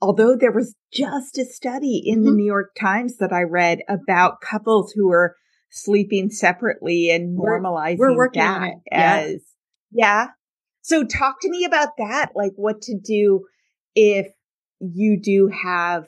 although 0.00 0.36
there 0.36 0.52
was 0.52 0.74
just 0.92 1.38
a 1.38 1.44
study 1.44 2.02
in 2.04 2.22
the 2.24 2.30
Mhm. 2.30 2.36
New 2.36 2.46
York 2.46 2.74
Times 2.74 3.18
that 3.18 3.32
I 3.32 3.42
read 3.42 3.80
about 3.88 4.40
couples 4.40 4.92
who 4.92 5.08
were 5.08 5.36
sleeping 5.70 6.30
separately 6.30 7.10
and 7.10 7.36
We're- 7.38 7.60
normalizing 7.60 7.98
we're 7.98 8.16
working 8.16 8.42
that 8.42 8.60
on 8.62 8.68
it. 8.68 8.74
Yeah. 8.90 9.16
as 9.26 9.42
yeah. 9.92 10.26
So 10.82 11.04
talk 11.04 11.36
to 11.42 11.50
me 11.50 11.64
about 11.64 11.90
that, 11.98 12.30
like 12.34 12.52
what 12.56 12.82
to 12.82 12.98
do 12.98 13.46
if 13.94 14.28
you 14.80 15.20
do 15.20 15.48
have 15.48 16.04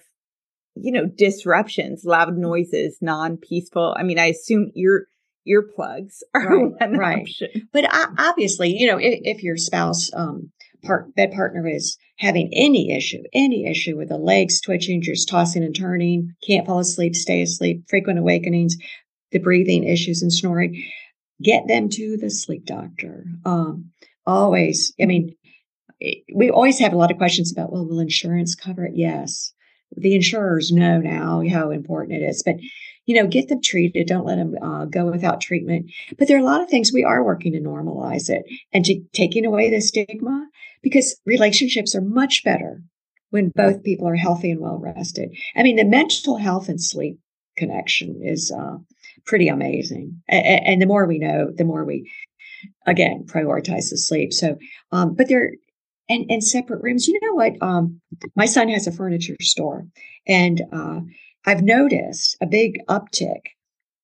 you 0.74 0.90
know 0.92 1.06
disruptions, 1.06 2.04
loud 2.04 2.36
noises, 2.36 2.98
non-peaceful. 3.02 3.94
I 3.98 4.02
mean, 4.02 4.18
I 4.18 4.26
assume 4.26 4.70
ear 4.74 5.06
earplugs 5.48 6.20
are 6.34 6.46
Right, 6.46 6.72
one 6.80 6.98
right. 6.98 7.20
option. 7.22 7.68
But 7.72 7.84
obviously, 8.18 8.76
you 8.78 8.86
know, 8.86 8.98
if, 8.98 9.20
if 9.22 9.42
your 9.42 9.56
spouse, 9.56 10.10
um, 10.14 10.50
part, 10.84 11.14
bed 11.14 11.32
partner 11.32 11.66
is 11.68 11.98
having 12.16 12.50
any 12.54 12.92
issue, 12.92 13.22
any 13.32 13.66
issue 13.66 13.96
with 13.96 14.08
the 14.08 14.16
legs 14.18 14.60
twitching, 14.60 15.02
just 15.02 15.28
tossing 15.28 15.64
and 15.64 15.74
turning, 15.74 16.34
can't 16.46 16.66
fall 16.66 16.78
asleep, 16.78 17.14
stay 17.16 17.42
asleep, 17.42 17.82
frequent 17.88 18.18
awakenings, 18.20 18.76
the 19.32 19.38
breathing 19.38 19.84
issues 19.84 20.22
and 20.22 20.32
snoring, 20.32 20.82
get 21.42 21.66
them 21.68 21.88
to 21.90 22.16
the 22.16 22.30
sleep 22.30 22.64
doctor. 22.64 23.24
Um, 23.44 23.90
always, 24.26 24.92
I 25.00 25.06
mean, 25.06 25.34
it- 26.00 26.24
we 26.34 26.50
always 26.50 26.78
have 26.78 26.92
a 26.92 26.96
lot 26.96 27.10
of 27.10 27.18
questions 27.18 27.50
about, 27.52 27.72
well, 27.72 27.86
will 27.86 28.00
insurance 28.00 28.54
cover 28.54 28.84
it? 28.86 28.92
Yes. 28.96 29.52
The 29.96 30.14
insurers 30.14 30.72
know 30.72 30.98
now 31.00 31.42
how 31.50 31.70
important 31.70 32.22
it 32.22 32.24
is, 32.24 32.42
but 32.42 32.56
you 33.04 33.16
know, 33.16 33.26
get 33.26 33.48
them 33.48 33.60
treated. 33.60 34.06
Don't 34.06 34.26
let 34.26 34.36
them 34.36 34.56
uh, 34.62 34.84
go 34.84 35.10
without 35.10 35.40
treatment. 35.40 35.90
But 36.18 36.28
there 36.28 36.36
are 36.36 36.40
a 36.40 36.44
lot 36.44 36.60
of 36.62 36.70
things 36.70 36.92
we 36.92 37.02
are 37.02 37.24
working 37.24 37.52
to 37.52 37.60
normalize 37.60 38.30
it 38.30 38.44
and 38.72 38.84
to 38.84 39.02
taking 39.12 39.44
away 39.44 39.70
the 39.70 39.80
stigma 39.80 40.48
because 40.82 41.18
relationships 41.26 41.96
are 41.96 42.00
much 42.00 42.42
better 42.44 42.80
when 43.30 43.50
both 43.56 43.82
people 43.82 44.06
are 44.06 44.14
healthy 44.14 44.52
and 44.52 44.60
well 44.60 44.78
rested. 44.78 45.34
I 45.56 45.62
mean, 45.64 45.76
the 45.76 45.84
mental 45.84 46.36
health 46.36 46.68
and 46.68 46.80
sleep 46.80 47.18
connection 47.56 48.20
is 48.22 48.52
uh, 48.52 48.76
pretty 49.24 49.48
amazing. 49.48 50.22
A- 50.30 50.36
a- 50.36 50.62
and 50.68 50.80
the 50.80 50.86
more 50.86 51.06
we 51.06 51.18
know, 51.18 51.50
the 51.54 51.64
more 51.64 51.84
we, 51.84 52.10
again, 52.86 53.24
prioritize 53.26 53.90
the 53.90 53.98
sleep. 53.98 54.32
So, 54.32 54.56
um, 54.90 55.14
but 55.14 55.28
there, 55.28 55.52
and, 56.08 56.26
and 56.30 56.44
separate 56.44 56.82
rooms. 56.82 57.08
You 57.08 57.18
know 57.22 57.34
what? 57.34 57.52
Um, 57.62 58.00
my 58.36 58.46
son 58.46 58.68
has 58.68 58.86
a 58.86 58.92
furniture 58.92 59.36
store 59.40 59.86
and, 60.26 60.60
uh, 60.72 61.00
I've 61.44 61.62
noticed 61.62 62.36
a 62.40 62.46
big 62.46 62.78
uptick 62.88 63.40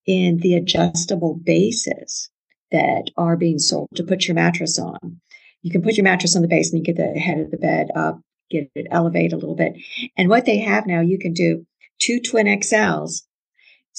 in 0.07 0.39
the 0.39 0.55
adjustable 0.55 1.35
bases 1.35 2.31
that 2.73 3.11
are 3.17 3.37
being 3.37 3.59
sold 3.59 3.89
to 3.95 4.03
put 4.03 4.27
your 4.27 4.35
mattress 4.35 4.79
on. 4.79 5.21
You 5.63 5.71
can 5.71 5.83
put 5.83 5.97
your 5.97 6.05
mattress 6.05 6.35
on 6.35 6.43
the 6.43 6.49
base 6.49 6.73
and 6.73 6.79
you 6.79 6.85
get 6.85 6.97
the 6.97 7.19
head 7.19 7.39
of 7.39 7.51
the 7.51 7.57
bed 7.57 7.89
up, 7.95 8.21
get 8.51 8.71
it 8.75 8.87
elevate 8.91 9.33
a 9.33 9.37
little 9.37 9.55
bit. 9.55 9.75
And 10.17 10.29
what 10.29 10.47
they 10.47 10.59
have 10.59 10.87
now, 10.87 11.01
you 11.01 11.19
can 11.19 11.33
do 11.33 11.67
two 12.01 12.21
twin 12.21 12.47
XLs. 12.47 13.23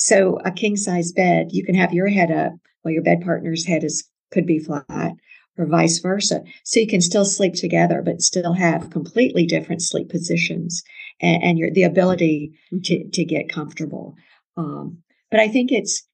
So 0.01 0.39
a 0.45 0.51
king 0.51 0.77
size 0.77 1.11
bed, 1.11 1.49
you 1.51 1.65
can 1.65 1.75
have 1.75 1.93
your 1.93 2.07
head 2.07 2.31
up 2.31 2.53
while 2.81 2.93
your 2.93 3.03
bed 3.03 3.19
partner's 3.21 3.65
head 3.65 3.83
is 3.83 4.07
could 4.31 4.45
be 4.45 4.59
flat, 4.59 5.13
or 5.57 5.65
vice 5.65 5.99
versa. 5.99 6.41
So 6.63 6.79
you 6.79 6.87
can 6.87 7.01
still 7.01 7.25
sleep 7.25 7.53
together, 7.53 8.01
but 8.01 8.21
still 8.21 8.53
have 8.53 8.91
completely 8.91 9.45
different 9.45 9.81
sleep 9.81 10.07
positions 10.07 10.83
and, 11.19 11.43
and 11.43 11.57
your, 11.57 11.69
the 11.71 11.83
ability 11.83 12.53
to, 12.85 13.09
to 13.09 13.25
get 13.25 13.51
comfortable. 13.51 14.15
Um, 14.55 14.99
but 15.31 15.41
I 15.41 15.49
think 15.49 15.71
it's, 15.71 16.07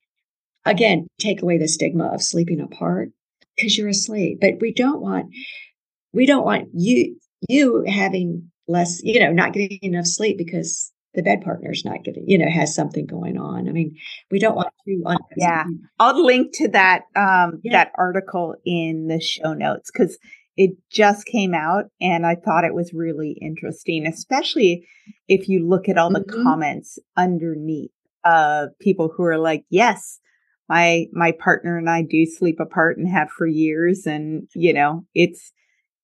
again, 0.65 1.07
take 1.19 1.43
away 1.43 1.59
the 1.59 1.67
stigma 1.67 2.07
of 2.07 2.23
sleeping 2.23 2.61
apart 2.61 3.09
because 3.55 3.77
you're 3.77 3.89
asleep. 3.89 4.39
But 4.41 4.55
we 4.61 4.73
don't 4.73 5.01
want, 5.01 5.27
we 6.11 6.25
don't 6.25 6.45
want 6.45 6.69
you, 6.73 7.19
you 7.47 7.83
having 7.87 8.49
less, 8.67 8.99
you 9.03 9.19
know, 9.19 9.31
not 9.31 9.53
getting 9.53 9.77
enough 9.83 10.07
sleep 10.07 10.39
because 10.39 10.91
the 11.15 11.23
bed 11.23 11.41
partner's 11.41 11.83
not 11.85 12.03
getting, 12.03 12.25
you 12.27 12.37
know, 12.37 12.49
has 12.49 12.75
something 12.75 13.05
going 13.05 13.37
on. 13.37 13.67
I 13.67 13.71
mean, 13.71 13.95
we 14.29 14.39
don't 14.39 14.55
want 14.55 14.69
to. 14.85 15.03
Un- 15.05 15.17
yeah. 15.37 15.63
I'll 15.99 16.23
link 16.23 16.53
to 16.57 16.67
that, 16.69 17.03
um, 17.15 17.61
yeah. 17.63 17.71
that 17.73 17.91
article 17.97 18.55
in 18.65 19.07
the 19.07 19.19
show 19.19 19.53
notes 19.53 19.89
because 19.91 20.17
it 20.57 20.71
just 20.91 21.25
came 21.25 21.53
out 21.53 21.85
and 21.99 22.25
I 22.25 22.35
thought 22.35 22.63
it 22.63 22.73
was 22.73 22.93
really 22.93 23.37
interesting, 23.41 24.05
especially 24.07 24.87
if 25.27 25.49
you 25.49 25.67
look 25.67 25.89
at 25.89 25.97
all 25.97 26.09
the 26.09 26.21
mm-hmm. 26.21 26.43
comments 26.43 26.99
underneath 27.17 27.91
of 28.23 28.69
people 28.79 29.11
who 29.15 29.23
are 29.23 29.37
like, 29.37 29.65
yes, 29.69 30.19
my, 30.67 31.05
my 31.11 31.31
partner 31.31 31.77
and 31.77 31.89
I 31.89 32.01
do 32.01 32.25
sleep 32.25 32.59
apart 32.59 32.97
and 32.97 33.07
have 33.09 33.29
for 33.29 33.45
years. 33.45 34.05
And, 34.05 34.47
you 34.55 34.73
know, 34.73 35.05
it's, 35.13 35.51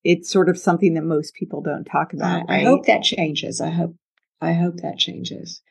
it's 0.04 0.32
sort 0.32 0.50
of 0.50 0.58
something 0.58 0.96
that 0.96 1.04
most 1.04 1.34
people 1.34 1.62
don't 1.62 1.86
talk 1.86 2.14
about. 2.14 2.50
I, 2.50 2.54
right? 2.54 2.62
I 2.62 2.64
hope 2.64 2.86
that 2.88 3.04
changes. 3.04 3.62
I 3.62 3.70
hope 3.70 3.96
I 4.42 4.54
hope 4.54 4.78
that 4.78 4.98
changes. 4.98 5.62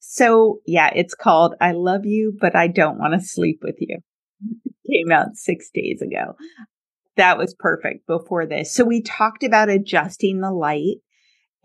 So, 0.00 0.60
yeah, 0.66 0.90
it's 0.94 1.14
called 1.14 1.54
I 1.60 1.72
Love 1.72 2.04
You, 2.04 2.36
but 2.40 2.56
I 2.56 2.66
Don't 2.66 2.98
Want 2.98 3.14
to 3.14 3.20
Sleep 3.20 3.60
with 3.62 3.76
You. 3.78 3.98
Came 4.90 5.12
out 5.12 5.34
six 5.34 5.70
days 5.72 6.00
ago. 6.02 6.34
That 7.16 7.36
was 7.36 7.54
perfect 7.58 8.06
before 8.06 8.46
this. 8.46 8.72
So, 8.72 8.84
we 8.84 9.02
talked 9.02 9.44
about 9.44 9.68
adjusting 9.68 10.40
the 10.40 10.52
light 10.52 10.96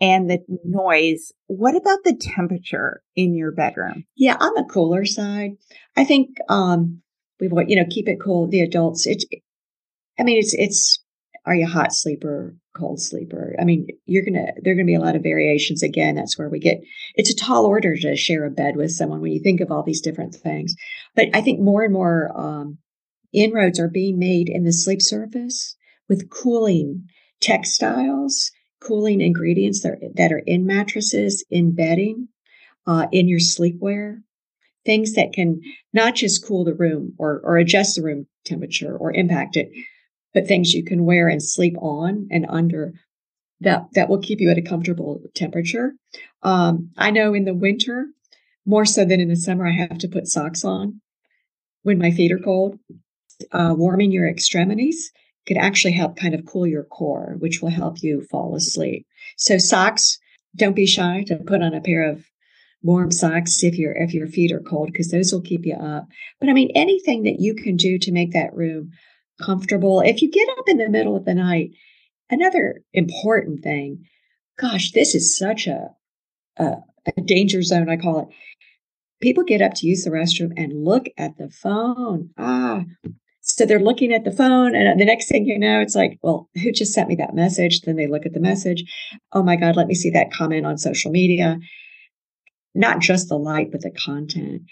and 0.00 0.28
the 0.28 0.40
noise. 0.64 1.32
What 1.46 1.76
about 1.76 2.00
the 2.04 2.16
temperature 2.16 3.02
in 3.16 3.34
your 3.34 3.52
bedroom? 3.52 4.04
Yeah, 4.16 4.36
on 4.38 4.54
the 4.54 4.68
cooler 4.70 5.04
side, 5.04 5.52
I 5.96 6.04
think 6.04 6.36
um 6.48 7.02
we 7.40 7.48
want 7.48 7.70
you 7.70 7.76
know 7.76 7.86
keep 7.88 8.08
it 8.08 8.20
cool. 8.22 8.48
The 8.48 8.60
adults, 8.60 9.06
it's, 9.06 9.24
I 10.18 10.22
mean, 10.22 10.38
it's 10.38 10.54
it's 10.54 11.03
are 11.46 11.54
you 11.54 11.66
a 11.66 11.68
hot 11.68 11.92
sleeper, 11.92 12.56
cold 12.76 13.00
sleeper? 13.00 13.54
I 13.60 13.64
mean, 13.64 13.88
you're 14.06 14.24
gonna 14.24 14.52
there 14.62 14.72
are 14.72 14.76
gonna 14.76 14.86
be 14.86 14.94
a 14.94 15.00
lot 15.00 15.16
of 15.16 15.22
variations. 15.22 15.82
Again, 15.82 16.14
that's 16.14 16.38
where 16.38 16.48
we 16.48 16.58
get. 16.58 16.80
It's 17.14 17.30
a 17.30 17.36
tall 17.36 17.66
order 17.66 17.96
to 17.96 18.16
share 18.16 18.44
a 18.44 18.50
bed 18.50 18.76
with 18.76 18.92
someone 18.92 19.20
when 19.20 19.32
you 19.32 19.40
think 19.42 19.60
of 19.60 19.70
all 19.70 19.82
these 19.82 20.00
different 20.00 20.34
things. 20.34 20.74
But 21.14 21.28
I 21.34 21.42
think 21.42 21.60
more 21.60 21.82
and 21.82 21.92
more 21.92 22.30
um, 22.34 22.78
inroads 23.32 23.78
are 23.78 23.88
being 23.88 24.18
made 24.18 24.48
in 24.48 24.64
the 24.64 24.72
sleep 24.72 25.02
surface 25.02 25.76
with 26.08 26.30
cooling 26.30 27.08
textiles, 27.40 28.50
cooling 28.80 29.20
ingredients 29.20 29.82
that 29.82 29.92
are, 29.92 29.98
that 30.14 30.32
are 30.32 30.42
in 30.46 30.66
mattresses, 30.66 31.44
in 31.50 31.74
bedding, 31.74 32.28
uh, 32.86 33.06
in 33.12 33.28
your 33.28 33.40
sleepwear. 33.40 34.22
Things 34.86 35.14
that 35.14 35.32
can 35.32 35.60
not 35.94 36.14
just 36.14 36.46
cool 36.46 36.64
the 36.64 36.74
room 36.74 37.14
or, 37.18 37.40
or 37.42 37.56
adjust 37.56 37.96
the 37.96 38.02
room 38.02 38.26
temperature 38.44 38.94
or 38.94 39.12
impact 39.12 39.56
it, 39.56 39.70
but 40.34 40.46
things 40.46 40.74
you 40.74 40.84
can 40.84 41.06
wear 41.06 41.28
and 41.28 41.42
sleep 41.42 41.76
on 41.78 42.28
and 42.30 42.44
under 42.48 42.92
that 43.60 43.86
that 43.94 44.08
will 44.08 44.18
keep 44.18 44.40
you 44.40 44.50
at 44.50 44.58
a 44.58 44.62
comfortable 44.62 45.22
temperature. 45.34 45.94
Um, 46.42 46.90
I 46.98 47.10
know 47.10 47.32
in 47.32 47.44
the 47.44 47.54
winter, 47.54 48.08
more 48.66 48.84
so 48.84 49.04
than 49.04 49.20
in 49.20 49.28
the 49.28 49.36
summer, 49.36 49.66
I 49.66 49.72
have 49.72 49.98
to 49.98 50.08
put 50.08 50.26
socks 50.26 50.64
on 50.64 51.00
when 51.82 51.98
my 51.98 52.10
feet 52.10 52.32
are 52.32 52.38
cold. 52.38 52.78
Uh, 53.50 53.74
warming 53.76 54.12
your 54.12 54.28
extremities 54.28 55.10
could 55.46 55.56
actually 55.56 55.92
help 55.92 56.16
kind 56.16 56.34
of 56.34 56.46
cool 56.46 56.66
your 56.66 56.84
core, 56.84 57.36
which 57.38 57.60
will 57.60 57.70
help 57.70 58.02
you 58.02 58.22
fall 58.30 58.54
asleep. 58.54 59.06
So 59.36 59.58
socks, 59.58 60.18
don't 60.56 60.76
be 60.76 60.86
shy 60.86 61.24
to 61.26 61.36
put 61.36 61.62
on 61.62 61.74
a 61.74 61.80
pair 61.80 62.08
of 62.08 62.24
warm 62.82 63.10
socks 63.10 63.62
if 63.62 63.76
your 63.76 63.92
if 63.92 64.12
your 64.14 64.28
feet 64.28 64.52
are 64.52 64.60
cold 64.60 64.92
because 64.92 65.10
those 65.10 65.32
will 65.32 65.40
keep 65.40 65.64
you 65.64 65.74
up. 65.74 66.06
But 66.38 66.48
I 66.48 66.52
mean 66.52 66.70
anything 66.74 67.24
that 67.24 67.40
you 67.40 67.54
can 67.54 67.76
do 67.76 67.98
to 67.98 68.12
make 68.12 68.32
that 68.32 68.54
room 68.54 68.92
comfortable. 69.42 70.00
If 70.00 70.22
you 70.22 70.30
get 70.30 70.48
up 70.58 70.68
in 70.68 70.78
the 70.78 70.88
middle 70.88 71.16
of 71.16 71.24
the 71.24 71.34
night, 71.34 71.70
another 72.30 72.82
important 72.92 73.62
thing, 73.62 74.04
gosh, 74.58 74.92
this 74.92 75.14
is 75.14 75.36
such 75.36 75.66
a, 75.66 75.90
a, 76.58 76.76
a 77.16 77.20
danger 77.22 77.62
zone, 77.62 77.88
I 77.88 77.96
call 77.96 78.20
it. 78.20 78.28
People 79.20 79.44
get 79.44 79.62
up 79.62 79.74
to 79.74 79.86
use 79.86 80.04
the 80.04 80.10
restroom 80.10 80.52
and 80.56 80.84
look 80.84 81.06
at 81.16 81.38
the 81.38 81.48
phone. 81.48 82.30
Ah, 82.36 82.84
so 83.46 83.66
they're 83.66 83.78
looking 83.78 84.12
at 84.12 84.24
the 84.24 84.32
phone, 84.32 84.74
and 84.74 84.98
the 84.98 85.04
next 85.04 85.28
thing 85.28 85.44
you 85.44 85.58
know, 85.58 85.80
it's 85.80 85.94
like, 85.94 86.18
well, 86.22 86.48
who 86.54 86.72
just 86.72 86.94
sent 86.94 87.10
me 87.10 87.14
that 87.16 87.34
message? 87.34 87.82
Then 87.82 87.96
they 87.96 88.06
look 88.06 88.24
at 88.24 88.32
the 88.32 88.40
message. 88.40 88.84
Oh 89.32 89.42
my 89.42 89.56
God, 89.56 89.76
let 89.76 89.86
me 89.86 89.94
see 89.94 90.08
that 90.10 90.32
comment 90.32 90.64
on 90.64 90.78
social 90.78 91.10
media. 91.10 91.58
Not 92.74 93.00
just 93.00 93.28
the 93.28 93.36
light, 93.36 93.70
but 93.70 93.82
the 93.82 93.90
content. 93.90 94.62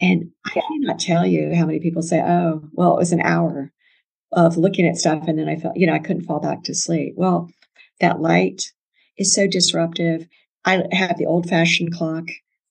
And 0.00 0.30
I 0.46 0.50
cannot 0.50 0.98
tell 0.98 1.26
you 1.26 1.54
how 1.54 1.66
many 1.66 1.80
people 1.80 2.00
say, 2.00 2.20
oh, 2.20 2.62
well, 2.72 2.96
it 2.96 2.98
was 2.98 3.12
an 3.12 3.20
hour 3.20 3.70
of 4.34 4.56
looking 4.56 4.86
at 4.86 4.96
stuff 4.96 5.24
and 5.26 5.38
then 5.38 5.48
I 5.48 5.56
felt, 5.56 5.76
you 5.76 5.86
know, 5.86 5.94
I 5.94 5.98
couldn't 5.98 6.24
fall 6.24 6.40
back 6.40 6.64
to 6.64 6.74
sleep. 6.74 7.14
Well, 7.16 7.50
that 8.00 8.20
light 8.20 8.72
is 9.16 9.34
so 9.34 9.46
disruptive. 9.46 10.26
I 10.64 10.84
have 10.92 11.18
the 11.18 11.26
old 11.26 11.48
fashioned 11.48 11.94
clock 11.94 12.24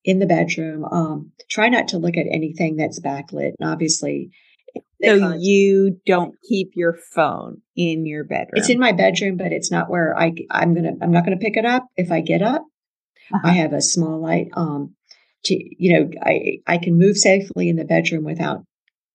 in 0.04 0.20
the 0.20 0.26
bedroom. 0.26 0.86
Um, 0.86 1.32
try 1.50 1.70
not 1.70 1.88
to 1.90 1.98
look 1.98 2.18
at 2.18 2.26
anything 2.30 2.76
that's 2.76 3.00
backlit. 3.00 3.54
And 3.60 3.70
obviously, 3.70 4.32
so 5.04 5.36
you 5.38 6.00
don't 6.06 6.36
keep 6.48 6.72
your 6.76 6.98
phone 7.14 7.62
in 7.76 8.06
your 8.06 8.24
bedroom. 8.24 8.54
It's 8.54 8.70
in 8.70 8.80
my 8.80 8.94
bedroom, 8.94 9.38
but 9.38 9.52
it's 9.52 9.72
not 9.72 9.90
where 9.90 10.18
I 10.18 10.34
I'm 10.50 10.74
gonna 10.74 10.94
I'm 11.02 11.12
not 11.12 11.26
gonna 11.26 11.38
pick 11.38 11.58
it 11.58 11.66
up. 11.66 11.86
If 11.98 12.12
I 12.12 12.22
get 12.22 12.42
up, 12.42 12.64
uh-huh. 13.34 13.48
I 13.48 13.52
have 13.52 13.74
a 13.74 13.82
small 13.82 14.22
light. 14.22 14.48
Um, 14.54 14.96
to 15.46 15.56
you 15.56 15.94
know, 15.94 16.10
I 16.24 16.60
I 16.68 16.78
can 16.78 16.98
move 16.98 17.18
safely 17.18 17.70
in 17.70 17.76
the 17.76 17.86
bedroom 17.86 18.24
without 18.24 18.64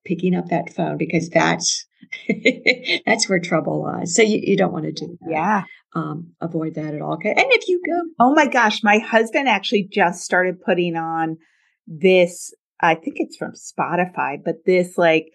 picking 0.04 0.34
up 0.34 0.48
that 0.48 0.72
phone 0.72 0.98
because 0.98 1.30
that's 1.30 1.86
that's 3.06 3.28
where 3.28 3.40
trouble 3.40 3.82
lies. 3.82 4.14
So 4.14 4.22
you, 4.22 4.40
you 4.42 4.56
don't 4.56 4.72
want 4.72 4.84
to 4.84 4.92
do 4.92 5.18
that. 5.20 5.30
Yeah. 5.30 5.62
Um, 5.94 6.32
avoid 6.40 6.74
that 6.74 6.94
at 6.94 7.00
all. 7.00 7.14
Okay. 7.14 7.30
And 7.30 7.46
if 7.50 7.68
you 7.68 7.80
go, 7.84 8.10
oh 8.20 8.34
my 8.34 8.46
gosh, 8.46 8.82
my 8.82 8.98
husband 8.98 9.48
actually 9.48 9.88
just 9.90 10.22
started 10.22 10.60
putting 10.60 10.96
on 10.96 11.38
this. 11.86 12.52
I 12.80 12.94
think 12.94 13.16
it's 13.18 13.36
from 13.36 13.52
Spotify, 13.52 14.36
but 14.44 14.64
this 14.66 14.96
like, 14.96 15.26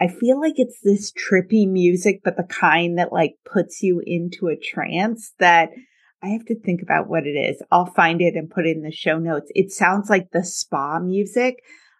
I 0.00 0.08
feel 0.08 0.40
like 0.40 0.54
it's 0.56 0.80
this 0.82 1.12
trippy 1.12 1.68
music, 1.68 2.20
but 2.24 2.36
the 2.36 2.44
kind 2.44 2.98
that 2.98 3.12
like 3.12 3.34
puts 3.44 3.82
you 3.82 4.00
into 4.04 4.48
a 4.48 4.56
trance 4.56 5.32
that 5.38 5.70
I 6.22 6.28
have 6.28 6.44
to 6.46 6.58
think 6.60 6.82
about 6.82 7.08
what 7.08 7.26
it 7.26 7.36
is. 7.36 7.62
I'll 7.70 7.92
find 7.92 8.20
it 8.20 8.34
and 8.34 8.50
put 8.50 8.66
it 8.66 8.76
in 8.76 8.82
the 8.82 8.92
show 8.92 9.18
notes. 9.18 9.50
It 9.54 9.70
sounds 9.70 10.10
like 10.10 10.30
the 10.32 10.44
spa 10.44 10.98
music, 10.98 11.56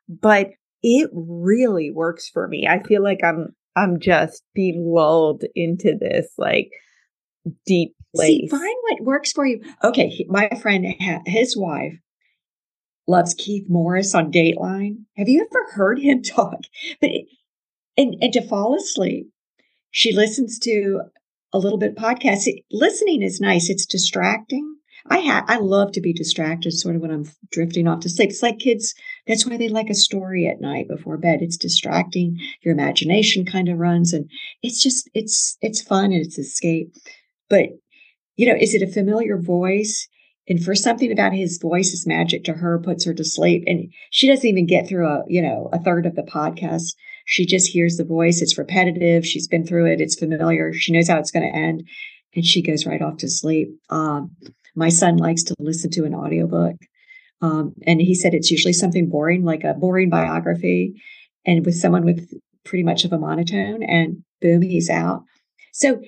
but 0.09 0.49
it 0.83 1.11
really 1.13 1.91
works 1.91 2.29
for 2.29 2.49
me. 2.49 2.67
I 2.69 2.83
feel 2.83 3.03
like 3.03 3.21
I'm 3.23 3.55
I'm 3.79 4.01
just 4.01 4.43
being 4.55 4.85
lulled 4.85 5.45
into 5.55 5.97
this 5.99 6.29
like 6.37 6.71
deep 7.67 7.95
place. 8.15 8.29
See, 8.29 8.49
find 8.49 8.77
what 8.83 9.05
works 9.05 9.33
for 9.33 9.47
you. 9.47 9.63
Okay, 9.85 10.27
my 10.29 10.49
friend, 10.61 10.87
his 11.27 11.57
wife 11.57 11.95
loves 13.07 13.35
Keith 13.35 13.67
Morrison 13.69 14.27
on 14.27 14.33
Dateline. 14.33 15.05
Have 15.17 15.29
you 15.29 15.47
ever 15.51 15.73
heard 15.73 15.99
him 15.99 16.23
talk? 16.23 16.61
But 17.01 17.11
and 17.97 18.17
and 18.21 18.33
to 18.33 18.47
fall 18.47 18.77
asleep, 18.77 19.29
she 19.91 20.13
listens 20.13 20.59
to 20.61 21.03
a 21.53 21.59
little 21.59 21.79
bit 21.79 21.97
podcast. 21.97 22.49
Listening 22.71 23.23
is 23.23 23.41
nice. 23.41 23.71
It's 23.71 23.87
distracting, 23.87 24.78
I 25.11 25.21
ha- 25.21 25.45
I 25.49 25.59
love 25.59 25.93
to 25.93 26.01
be 26.01 26.13
distracted 26.13 26.73
sort 26.73 26.97
of 26.97 27.03
when 27.03 27.11
I'm 27.11 27.31
drifting 27.51 27.87
off 27.87 28.01
to 28.01 28.09
sleep. 28.09 28.31
It's 28.31 28.43
like 28.43 28.59
kids, 28.59 28.95
that's 29.27 29.47
why 29.47 29.57
they 29.57 29.69
like 29.69 29.91
a 29.91 29.95
story 29.95 30.47
at 30.47 30.61
night 30.61 30.89
before 30.89 31.17
bed. 31.17 31.41
It's 31.43 31.57
distracting. 31.57 32.39
Your 32.63 32.75
imagination 32.75 33.45
kind 33.45 33.69
of 33.69 33.79
runs 33.79 34.13
and 34.13 34.31
it's 34.63 34.83
just, 34.83 35.09
it's, 35.15 35.57
it's 35.61 35.83
fun 35.83 36.07
and 36.07 36.25
it's 36.25 36.39
escape. 36.39 36.95
But, 37.49 37.71
you 38.37 38.47
know, 38.47 38.59
is 38.59 38.75
it 38.75 38.83
a 38.83 38.93
familiar 38.93 39.39
voice? 39.39 40.09
And 40.49 40.63
for 40.63 40.75
something 40.75 41.13
about 41.13 41.35
his 41.35 41.59
voice 41.59 41.93
is 41.93 42.07
magic 42.07 42.45
to 42.45 42.55
her, 42.55 42.79
puts 42.79 43.05
her 43.05 43.13
to 43.15 43.25
sleep. 43.25 43.65
And 43.67 43.93
she 44.11 44.27
doesn't 44.27 44.49
even 44.49 44.67
get 44.67 44.89
through 44.89 45.07
a, 45.07 45.25
you 45.29 45.43
know, 45.43 45.69
a 45.73 45.79
third 45.79 46.07
of 46.07 46.15
the 46.15 46.23
podcast. 46.23 46.95
She 47.27 47.45
just 47.45 47.71
hears 47.71 47.97
the 47.97 48.05
voice. 48.05 48.41
It's 48.41 48.57
repetitive. 48.57 49.27
She's 49.27 49.47
been 49.47 49.67
through 49.67 49.93
it. 49.93 50.01
It's 50.01 50.19
familiar. 50.19 50.73
She 50.73 50.93
knows 50.93 51.09
how 51.09 51.19
it's 51.19 51.31
going 51.31 51.51
to 51.51 51.55
end. 51.55 51.87
And 52.35 52.45
she 52.45 52.63
goes 52.63 52.87
right 52.87 53.03
off 53.03 53.19
to 53.19 53.29
sleep. 53.29 53.69
Um, 53.91 54.37
my 54.77 54.91
son 54.91 55.17
likes 55.17 55.43
to 55.45 55.55
listen 55.59 55.91
to 55.93 56.05
an 56.05 56.15
audiobook. 56.15 56.77
Um, 57.41 57.75
and 57.87 58.01
he 58.01 58.15
said 58.15 58.35
it's 58.35 58.51
usually 58.51 58.73
something 58.73 59.09
boring, 59.09 59.45
like 59.45 59.65
a 59.65 59.75
boring 59.75 60.11
biography, 60.11 61.01
and 61.45 61.65
with 61.65 61.77
someone 61.77 62.05
with 62.05 62.33
pretty 62.65 62.85
much 62.85 63.05
of 63.05 63.13
a 63.13 63.19
monotone, 63.19 63.83
and 63.83 64.25
boom, 64.41 64.63
he's 64.63 64.91
out. 64.91 65.23
So, 65.73 66.01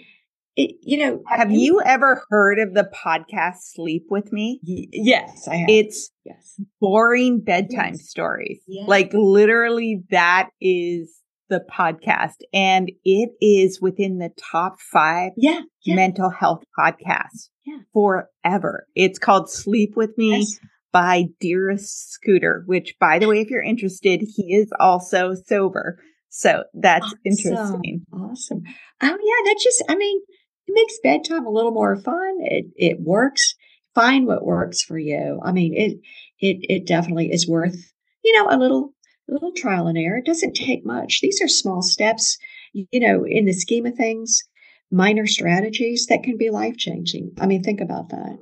it, 0.56 0.72
you 0.82 0.98
know, 0.98 1.22
have 1.28 1.52
you 1.52 1.80
ever 1.80 2.24
heard 2.28 2.58
of 2.58 2.74
the 2.74 2.90
podcast 2.92 3.58
Sleep 3.72 4.06
with 4.10 4.32
Me? 4.32 4.60
Y- 4.66 4.86
yes, 4.92 5.46
I 5.48 5.56
have. 5.56 5.68
It's 5.68 6.10
yes. 6.24 6.60
boring 6.80 7.40
bedtime 7.40 7.94
yes. 7.94 8.08
stories. 8.08 8.60
Yes. 8.66 8.88
Like 8.88 9.10
literally, 9.12 10.02
that 10.10 10.50
is 10.60 11.16
the 11.50 11.62
podcast 11.70 12.36
and 12.54 12.90
it 13.04 13.30
is 13.40 13.80
within 13.80 14.18
the 14.18 14.30
top 14.50 14.80
five 14.80 15.32
yeah, 15.36 15.60
yeah. 15.84 15.94
mental 15.94 16.30
health 16.30 16.62
podcasts 16.78 17.50
yeah. 17.66 17.80
forever. 17.92 18.86
It's 18.94 19.18
called 19.18 19.50
Sleep 19.50 19.94
With 19.96 20.16
Me 20.16 20.38
yes. 20.38 20.58
by 20.92 21.24
Dearest 21.40 22.12
Scooter, 22.12 22.62
which 22.66 22.94
by 22.98 23.18
the 23.18 23.28
way, 23.28 23.40
if 23.40 23.50
you're 23.50 23.62
interested, 23.62 24.22
he 24.22 24.54
is 24.54 24.70
also 24.78 25.34
sober. 25.46 25.98
So 26.30 26.64
that's 26.72 27.06
awesome. 27.06 27.18
interesting. 27.24 28.06
Awesome. 28.12 28.62
Oh 29.02 29.06
yeah, 29.06 29.44
that 29.44 29.58
just 29.62 29.84
I 29.88 29.96
mean, 29.96 30.20
it 30.66 30.72
makes 30.74 30.98
bedtime 31.02 31.46
a 31.46 31.50
little 31.50 31.72
more 31.72 31.96
fun. 31.96 32.36
It 32.40 32.66
it 32.76 33.00
works. 33.00 33.54
Find 33.94 34.26
what 34.26 34.44
works 34.44 34.82
for 34.82 34.98
you. 34.98 35.40
I 35.44 35.50
mean, 35.50 35.74
it 35.74 35.98
it 36.38 36.58
it 36.68 36.86
definitely 36.86 37.32
is 37.32 37.48
worth, 37.48 37.76
you 38.24 38.36
know, 38.36 38.48
a 38.48 38.56
little 38.56 38.94
little 39.30 39.52
trial 39.52 39.86
and 39.86 39.96
error. 39.96 40.18
It 40.18 40.26
doesn't 40.26 40.54
take 40.54 40.84
much. 40.84 41.20
These 41.20 41.40
are 41.40 41.48
small 41.48 41.82
steps, 41.82 42.36
you 42.72 43.00
know, 43.00 43.24
in 43.26 43.46
the 43.46 43.52
scheme 43.52 43.86
of 43.86 43.94
things, 43.94 44.42
minor 44.90 45.26
strategies 45.26 46.06
that 46.06 46.22
can 46.22 46.36
be 46.36 46.50
life 46.50 46.76
changing. 46.76 47.32
I 47.40 47.46
mean, 47.46 47.62
think 47.62 47.80
about 47.80 48.10
that. 48.10 48.38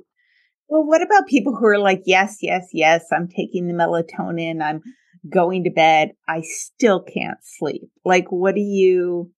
Well, 0.67 0.85
what 0.85 1.01
about 1.01 1.27
people 1.27 1.55
who 1.55 1.65
are 1.65 1.79
like, 1.79 2.03
yes, 2.05 2.37
yes, 2.41 2.67
yes, 2.73 3.05
I'm 3.11 3.27
taking 3.27 3.67
the 3.67 3.73
melatonin, 3.73 4.61
I'm 4.61 4.81
going 5.27 5.63
to 5.63 5.71
bed, 5.71 6.11
I 6.27 6.41
still 6.41 7.01
can't 7.01 7.39
sleep. 7.41 7.89
Like, 8.05 8.27
what 8.29 8.55
do 8.55 8.61
you, 8.61 9.31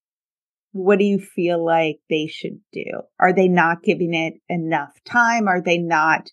what 0.74 0.99
do 0.99 1.06
you 1.06 1.20
feel 1.20 1.64
like 1.64 1.99
they 2.10 2.28
should 2.28 2.60
do? 2.74 2.84
Are 3.20 3.34
they 3.34 3.47
not 3.47 3.82
giving 3.84 4.14
it 4.14 4.36
enough 4.49 4.91
time? 5.06 5.47
Are 5.47 5.62
they 5.62 5.78
not 5.78 6.30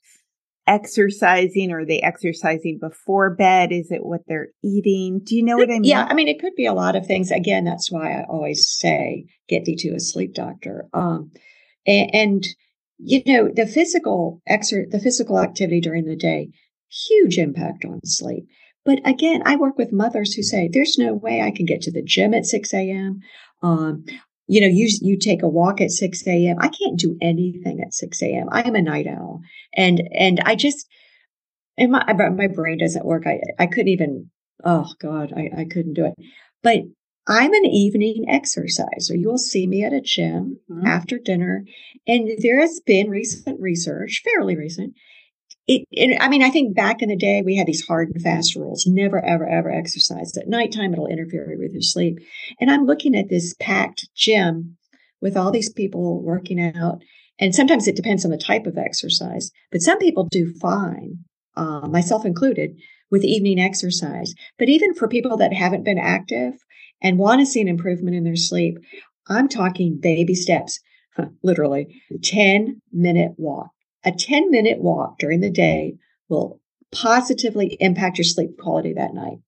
exercising? 0.68 1.72
or 1.72 1.80
Are 1.80 1.84
they 1.84 2.00
exercising 2.00 2.78
before 2.78 3.34
bed? 3.34 3.72
Is 3.72 3.90
it 3.90 4.04
what 4.04 4.20
they're 4.28 4.48
eating? 4.62 5.20
Do 5.24 5.34
you 5.34 5.42
know 5.42 5.56
what 5.56 5.70
I 5.70 5.72
mean? 5.72 5.84
Yeah, 5.84 6.06
I 6.08 6.14
mean, 6.14 6.28
it 6.28 6.40
could 6.40 6.54
be 6.54 6.66
a 6.66 6.74
lot 6.74 6.94
of 6.94 7.06
things. 7.06 7.30
Again, 7.30 7.64
that's 7.64 7.90
why 7.90 8.12
I 8.12 8.24
always 8.28 8.70
say, 8.70 9.24
get 9.48 9.64
thee 9.64 9.76
to 9.76 9.94
a 9.94 10.00
sleep 10.00 10.34
doctor. 10.34 10.86
Um, 10.92 11.32
and, 11.86 12.14
and 12.14 12.46
you 12.98 13.22
know, 13.26 13.48
the 13.52 13.66
physical 13.66 14.42
exer- 14.48 14.90
the 14.90 15.00
physical 15.00 15.40
activity 15.40 15.80
during 15.80 16.04
the 16.04 16.16
day, 16.16 16.50
huge 16.88 17.38
impact 17.38 17.84
on 17.84 18.00
sleep. 18.04 18.46
But 18.84 19.00
again, 19.06 19.42
I 19.44 19.56
work 19.56 19.76
with 19.78 19.92
mothers 19.92 20.34
who 20.34 20.42
say, 20.42 20.68
there's 20.70 20.98
no 20.98 21.14
way 21.14 21.40
I 21.40 21.50
can 21.50 21.66
get 21.66 21.82
to 21.82 21.92
the 21.92 22.02
gym 22.02 22.34
at 22.34 22.46
6 22.46 22.72
a.m. 22.74 23.20
Um, 23.62 24.04
you 24.48 24.60
know, 24.62 24.66
you 24.66 24.88
you 25.00 25.18
take 25.18 25.42
a 25.42 25.48
walk 25.48 25.80
at 25.80 25.90
6 25.90 26.26
a.m. 26.26 26.56
I 26.58 26.68
can't 26.68 26.98
do 26.98 27.16
anything 27.20 27.80
at 27.80 27.94
6 27.94 28.22
a.m. 28.22 28.48
I 28.50 28.62
am 28.62 28.74
a 28.74 28.82
night 28.82 29.06
owl. 29.06 29.42
And 29.74 30.02
and 30.12 30.40
I 30.44 30.56
just 30.56 30.88
and 31.76 31.92
my 31.92 32.12
my 32.12 32.48
brain 32.48 32.78
doesn't 32.78 33.04
work. 33.04 33.24
I 33.26 33.40
I 33.58 33.66
couldn't 33.66 33.88
even 33.88 34.30
oh 34.64 34.92
God, 35.00 35.32
I, 35.36 35.50
I 35.60 35.64
couldn't 35.64 35.94
do 35.94 36.06
it. 36.06 36.14
But 36.62 36.80
I'm 37.28 37.52
an 37.52 37.66
evening 37.66 38.24
exerciser. 38.26 39.14
You 39.14 39.28
will 39.28 39.38
see 39.38 39.66
me 39.66 39.84
at 39.84 39.92
a 39.92 40.00
gym 40.00 40.60
mm-hmm. 40.70 40.86
after 40.86 41.18
dinner. 41.18 41.64
And 42.06 42.30
there 42.40 42.58
has 42.58 42.80
been 42.80 43.10
recent 43.10 43.60
research, 43.60 44.22
fairly 44.24 44.56
recent, 44.56 44.94
it, 45.68 45.86
it, 45.90 46.16
I 46.18 46.30
mean, 46.30 46.42
I 46.42 46.48
think 46.48 46.74
back 46.74 47.02
in 47.02 47.10
the 47.10 47.16
day, 47.16 47.42
we 47.44 47.56
had 47.56 47.66
these 47.66 47.86
hard 47.86 48.08
and 48.08 48.22
fast 48.22 48.56
rules 48.56 48.86
never, 48.86 49.22
ever, 49.22 49.46
ever 49.46 49.70
exercise. 49.70 50.34
At 50.36 50.48
nighttime, 50.48 50.94
it'll 50.94 51.06
interfere 51.06 51.54
with 51.58 51.72
your 51.72 51.82
sleep. 51.82 52.18
And 52.58 52.70
I'm 52.70 52.86
looking 52.86 53.14
at 53.14 53.28
this 53.28 53.54
packed 53.60 54.08
gym 54.16 54.78
with 55.20 55.36
all 55.36 55.50
these 55.50 55.70
people 55.70 56.22
working 56.22 56.58
out. 56.58 57.02
And 57.38 57.54
sometimes 57.54 57.86
it 57.86 57.96
depends 57.96 58.24
on 58.24 58.30
the 58.30 58.38
type 58.38 58.66
of 58.66 58.78
exercise, 58.78 59.52
but 59.70 59.82
some 59.82 59.98
people 59.98 60.26
do 60.30 60.54
fine, 60.60 61.18
uh, 61.54 61.86
myself 61.86 62.24
included, 62.24 62.74
with 63.10 63.22
evening 63.22 63.60
exercise. 63.60 64.34
But 64.58 64.70
even 64.70 64.94
for 64.94 65.06
people 65.06 65.36
that 65.36 65.52
haven't 65.52 65.84
been 65.84 65.98
active 65.98 66.54
and 67.02 67.18
want 67.18 67.40
to 67.40 67.46
see 67.46 67.60
an 67.60 67.68
improvement 67.68 68.16
in 68.16 68.24
their 68.24 68.36
sleep, 68.36 68.78
I'm 69.28 69.48
talking 69.48 70.00
baby 70.00 70.34
steps, 70.34 70.80
literally 71.42 72.02
10 72.22 72.80
minute 72.90 73.32
walk 73.36 73.70
a 74.04 74.12
10 74.12 74.50
minute 74.50 74.80
walk 74.80 75.18
during 75.18 75.40
the 75.40 75.50
day 75.50 75.96
will 76.28 76.60
positively 76.92 77.76
impact 77.80 78.18
your 78.18 78.24
sleep 78.24 78.58
quality 78.58 78.94
that 78.94 79.14
night. 79.14 79.38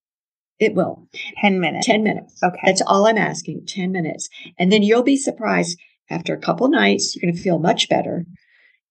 It 0.58 0.74
will. 0.74 1.08
10 1.40 1.58
minutes. 1.58 1.86
10 1.86 2.02
minutes. 2.02 2.42
Okay. 2.42 2.60
That's 2.64 2.82
all 2.86 3.06
I'm 3.06 3.16
asking 3.16 3.64
10 3.66 3.90
minutes. 3.90 4.28
And 4.58 4.70
then 4.70 4.82
you'll 4.82 5.02
be 5.02 5.16
surprised 5.16 5.78
after 6.10 6.34
a 6.34 6.40
couple 6.40 6.68
nights, 6.68 7.14
you're 7.14 7.22
going 7.22 7.34
to 7.34 7.42
feel 7.42 7.58
much 7.58 7.88
better 7.88 8.26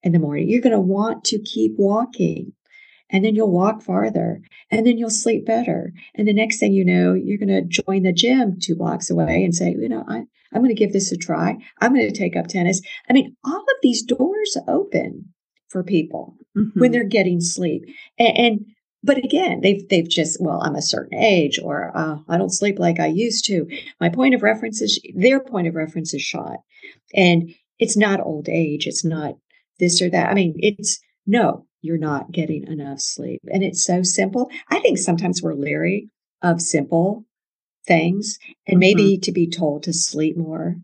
in 0.02 0.14
the 0.14 0.20
morning. 0.20 0.50
You're 0.50 0.62
going 0.62 0.74
to 0.74 0.80
want 0.80 1.24
to 1.26 1.40
keep 1.40 1.74
walking. 1.78 2.54
And 3.12 3.26
then 3.26 3.36
you'll 3.36 3.52
walk 3.52 3.82
farther 3.82 4.42
and 4.70 4.86
then 4.86 4.98
you'll 4.98 5.10
sleep 5.10 5.46
better. 5.46 5.94
And 6.16 6.28
the 6.28 6.34
next 6.34 6.60
thing 6.60 6.74
you 6.74 6.86
know, 6.86 7.14
you're 7.14 7.40
going 7.40 7.50
to 7.50 7.84
join 7.84 8.04
the 8.04 8.14
gym 8.14 8.58
two 8.62 8.76
blocks 8.76 9.10
away 9.10 9.44
and 9.44 9.54
say, 9.54 9.76
you 9.78 9.90
know, 9.90 10.06
I, 10.08 10.26
I'm 10.54 10.62
going 10.62 10.70
to 10.70 10.76
give 10.76 10.94
this 10.94 11.12
a 11.12 11.18
try. 11.18 11.58
I'm 11.82 11.94
going 11.94 12.08
to 12.08 12.16
take 12.16 12.36
up 12.36 12.48
tennis. 12.48 12.82
I 13.10 13.14
mean, 13.14 13.36
all 13.44 13.62
of 13.62 13.78
these 13.82 14.04
doors 14.04 14.58
open 14.68 15.34
for 15.70 15.84
people 15.84 16.36
mm-hmm. 16.58 16.80
when 16.80 16.92
they're 16.92 17.04
getting 17.04 17.40
sleep. 17.40 17.86
And, 18.18 18.38
and, 18.38 18.66
but 19.02 19.18
again, 19.18 19.62
they've 19.62 19.88
they've 19.88 20.10
just 20.10 20.42
well, 20.42 20.62
I'm 20.62 20.76
a 20.76 20.82
certain 20.82 21.18
age, 21.18 21.58
or 21.64 21.96
uh, 21.96 22.18
I 22.28 22.38
don't 22.38 22.54
sleep 22.54 22.80
like 22.80 23.00
I 23.00 23.08
used 23.08 23.46
to. 23.46 23.66
My 24.02 24.10
point 24.10 24.36
of 24.36 24.44
reference 24.44 24.82
is 24.82 25.00
their 25.16 25.40
point 25.40 25.68
of 25.68 25.76
reference 25.76 26.14
is 26.14 26.22
shot, 26.22 26.58
and 27.14 27.56
it's 27.78 27.96
not 27.96 28.20
old 28.20 28.50
age. 28.50 28.88
It's 28.88 29.06
not 29.06 29.36
this 29.80 30.02
or 30.02 30.10
that. 30.10 30.30
I 30.30 30.34
mean, 30.34 30.56
it's 30.58 31.00
no, 31.26 31.66
you're 31.82 31.98
not 31.98 32.34
getting 32.34 32.68
enough 32.68 33.00
sleep, 33.00 33.40
and 33.54 33.64
it's 33.64 33.86
so 33.86 34.04
simple. 34.04 34.52
I 34.70 34.80
think 34.80 34.98
sometimes 34.98 35.42
we're 35.42 35.54
leery 35.54 36.10
of 36.42 36.62
simple 36.62 37.24
things, 37.88 38.38
and 38.68 38.80
maybe 38.80 39.14
mm-hmm. 39.14 39.22
to 39.22 39.32
be 39.32 39.48
told 39.48 39.84
to 39.84 39.94
sleep 39.94 40.36
more 40.36 40.76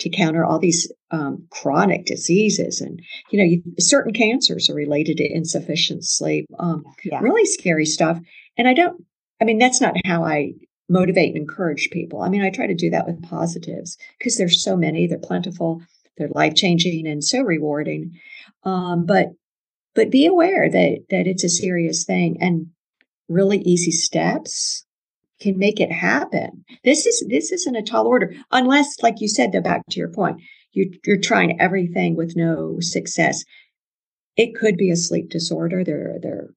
to 0.00 0.10
counter 0.10 0.44
all 0.44 0.58
these 0.58 0.92
um, 1.10 1.46
chronic 1.50 2.04
diseases. 2.06 2.80
And, 2.80 3.00
you 3.30 3.38
know, 3.38 3.44
you, 3.44 3.62
certain 3.78 4.12
cancers 4.12 4.68
are 4.68 4.74
related 4.74 5.18
to 5.18 5.32
insufficient 5.32 6.04
sleep. 6.04 6.46
Um, 6.58 6.84
yeah. 7.04 7.20
Really 7.20 7.44
scary 7.44 7.86
stuff. 7.86 8.18
And 8.56 8.68
I 8.68 8.74
don't, 8.74 9.04
I 9.40 9.44
mean, 9.44 9.58
that's 9.58 9.80
not 9.80 9.94
how 10.04 10.24
I 10.24 10.54
motivate 10.88 11.28
and 11.28 11.38
encourage 11.38 11.90
people. 11.90 12.22
I 12.22 12.28
mean, 12.28 12.42
I 12.42 12.50
try 12.50 12.66
to 12.66 12.74
do 12.74 12.90
that 12.90 13.06
with 13.06 13.22
positives 13.22 13.96
because 14.18 14.36
there's 14.36 14.62
so 14.62 14.76
many, 14.76 15.06
they're 15.06 15.18
plentiful, 15.18 15.82
they're 16.16 16.28
life 16.28 16.54
changing 16.54 17.06
and 17.06 17.22
so 17.22 17.40
rewarding. 17.40 18.12
Um, 18.64 19.06
but, 19.06 19.28
but 19.94 20.10
be 20.10 20.26
aware 20.26 20.68
that, 20.68 21.04
that 21.10 21.26
it's 21.26 21.44
a 21.44 21.48
serious 21.48 22.04
thing 22.04 22.38
and 22.40 22.66
really 23.28 23.58
easy 23.58 23.92
steps 23.92 24.83
can 25.44 25.58
make 25.58 25.78
it 25.78 25.92
happen. 25.92 26.64
This 26.84 27.06
is 27.06 27.24
this 27.28 27.52
isn't 27.52 27.76
a 27.76 27.82
tall 27.82 28.06
order, 28.06 28.34
unless, 28.50 29.02
like 29.02 29.20
you 29.20 29.28
said, 29.28 29.52
though, 29.52 29.60
back 29.60 29.82
to 29.90 30.00
your 30.00 30.08
point, 30.08 30.40
you, 30.72 30.90
you're 31.04 31.20
trying 31.20 31.60
everything 31.60 32.16
with 32.16 32.34
no 32.34 32.78
success. 32.80 33.44
It 34.36 34.54
could 34.54 34.76
be 34.76 34.90
a 34.90 34.96
sleep 34.96 35.28
disorder. 35.28 35.84
There, 35.84 36.16
there 36.20 36.48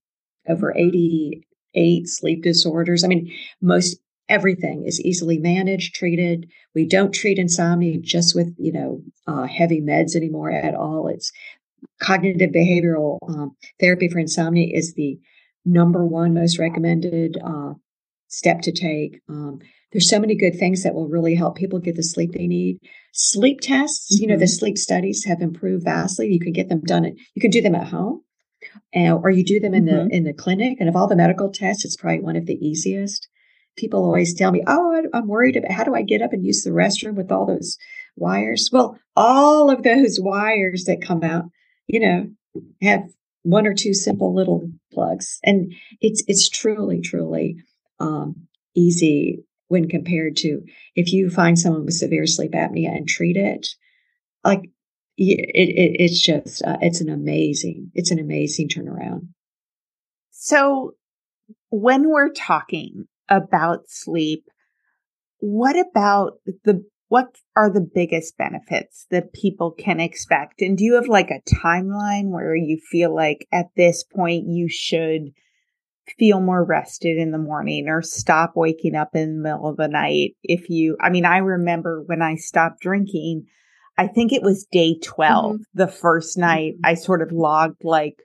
are 0.48 0.54
over 0.54 0.74
88 0.76 2.08
sleep 2.08 2.44
disorders. 2.44 3.04
I 3.04 3.08
mean, 3.08 3.32
most 3.62 3.98
everything 4.30 4.86
is 4.86 5.02
easily 5.02 5.38
managed, 5.38 5.94
treated. 5.94 6.48
We 6.74 6.88
don't 6.88 7.14
treat 7.14 7.38
insomnia 7.38 7.98
just 8.00 8.36
with, 8.36 8.56
you 8.58 8.72
know, 8.72 9.02
uh, 9.28 9.48
heavy 9.48 9.82
meds 9.82 10.16
anymore 10.16 10.52
at 10.52 10.76
all. 10.76 11.08
It's 11.08 11.32
cognitive 12.02 12.52
behavioral 12.52 13.18
um, 13.28 13.56
therapy 13.80 14.08
for 14.08 14.20
insomnia 14.20 14.68
is 14.74 14.94
the 14.94 15.20
number 15.66 16.06
one 16.06 16.34
most 16.34 16.58
recommended 16.58 17.38
uh, 17.44 17.74
step 18.28 18.62
to 18.62 18.72
take. 18.72 19.22
Um, 19.30 19.60
there's 19.92 20.10
so 20.10 20.20
many 20.20 20.36
good 20.36 20.58
things 20.58 20.84
that 20.84 20.94
will 20.94 21.08
really 21.08 21.36
help 21.36 21.56
people 21.56 21.80
get 21.80 21.96
the 21.96 22.04
sleep 22.04 22.34
they 22.34 22.48
need. 22.48 22.80
Sleep 23.14 23.62
tests, 23.62 24.14
mm-hmm. 24.14 24.22
you 24.22 24.28
know, 24.28 24.38
the 24.38 24.46
mm-hmm. 24.46 24.60
sleep 24.60 24.78
studies 24.78 25.24
have 25.26 25.42
improved 25.42 25.86
vastly. 25.86 26.28
You 26.28 26.40
can 26.40 26.54
get 26.54 26.70
them 26.70 26.82
done. 26.82 27.06
At, 27.06 27.14
you 27.36 27.42
can 27.42 27.52
do 27.52 27.62
them 27.62 27.76
at 27.76 27.88
home, 27.88 28.22
uh, 28.96 29.14
or 29.14 29.30
you 29.30 29.44
do 29.44 29.60
them 29.60 29.74
in 29.74 29.86
mm-hmm. 29.86 30.10
the 30.10 30.16
in 30.16 30.24
the 30.24 30.34
clinic. 30.34 30.78
And 30.80 30.90
of 30.90 30.96
all 30.96 31.08
the 31.08 31.16
medical 31.16 31.52
tests, 31.52 31.86
it's 31.86 31.96
probably 31.96 32.20
one 32.20 32.36
of 32.36 32.46
the 32.46 32.56
easiest. 32.56 33.28
People 33.78 34.04
always 34.04 34.34
tell 34.34 34.52
me, 34.52 34.64
"Oh, 34.68 35.04
I'm 35.14 35.28
worried 35.28 35.56
about 35.56 35.72
how 35.72 35.84
do 35.84 35.96
I 35.96 36.02
get 36.02 36.22
up 36.22 36.34
and 36.34 36.46
use 36.46 36.64
the 36.64 36.72
restroom 36.72 37.16
with 37.16 37.32
all 37.32 37.46
those 37.46 37.78
wires?" 38.16 38.70
Well, 38.72 39.00
all 39.16 39.70
of 39.70 39.84
those 39.84 40.20
wires 40.22 40.84
that 40.86 41.02
come 41.02 41.24
out, 41.24 41.46
you 41.88 42.00
know, 42.00 42.28
have 42.82 43.04
one 43.44 43.66
or 43.66 43.74
two 43.74 43.94
simple 43.94 44.36
little 44.36 44.70
plugs, 44.92 45.40
and 45.44 45.74
it's 46.02 46.24
it's 46.28 46.50
truly, 46.50 47.00
truly 47.00 47.58
um, 48.00 48.48
easy 48.76 49.44
when 49.68 49.88
compared 49.88 50.38
to 50.38 50.62
if 50.96 51.12
you 51.12 51.30
find 51.30 51.60
someone 51.60 51.86
with 51.86 51.94
severe 51.94 52.26
sleep 52.26 52.52
apnea 52.52 52.96
and 52.96 53.08
treat 53.08 53.38
it. 53.38 53.68
Like 54.44 54.70
it, 55.18 55.40
it 55.54 55.96
it's 56.00 56.22
just 56.22 56.64
uh, 56.64 56.78
it's 56.82 57.02
an 57.02 57.10
amazing 57.10 57.92
it's 57.94 58.12
an 58.12 58.20
amazing 58.20 58.70
turnaround. 58.70 59.28
So 60.32 60.94
when 61.70 62.10
we're 62.10 62.32
talking 62.32 63.06
about 63.30 63.90
sleep, 63.90 64.46
what 65.40 65.76
about 65.78 66.34
the 66.64 66.86
what 67.10 67.36
are 67.56 67.72
the 67.72 67.88
biggest 67.94 68.38
benefits 68.38 69.06
that 69.12 69.34
people 69.34 69.72
can 69.72 70.00
expect? 70.00 70.62
And 70.62 70.78
do 70.78 70.84
you 70.84 70.96
have 70.96 71.08
like 71.08 71.32
a 71.32 71.42
timeline 71.50 72.30
where 72.30 72.56
you 72.56 72.78
feel 72.78 73.14
like 73.16 73.48
at 73.52 73.68
this 73.76 74.04
point 74.04 74.46
you 74.48 74.68
should 74.70 75.32
feel 76.18 76.40
more 76.40 76.64
rested 76.64 77.18
in 77.18 77.32
the 77.32 77.38
morning 77.38 77.88
or 77.88 78.02
stop 78.02 78.54
waking 78.56 78.96
up 78.96 79.10
in 79.14 79.38
the 79.38 79.50
middle 79.50 79.70
of 79.70 79.78
the 79.78 79.88
night. 79.88 80.32
If 80.44 80.70
you, 80.70 80.98
I 81.02 81.10
mean, 81.10 81.26
I 81.26 81.38
remember 81.38 82.04
when 82.06 82.22
I 82.22 82.36
stopped 82.36 82.82
drinking, 82.82 83.46
I 83.98 84.08
think 84.08 84.32
it 84.32 84.44
was 84.44 84.68
day 84.72 84.98
12, 85.04 85.54
mm-hmm. 85.54 85.62
the 85.74 85.88
first 85.88 86.38
night 86.38 86.74
mm-hmm. 86.74 86.86
I 86.86 86.94
sort 86.94 87.22
of 87.22 87.32
logged 87.32 87.84
like, 87.84 88.22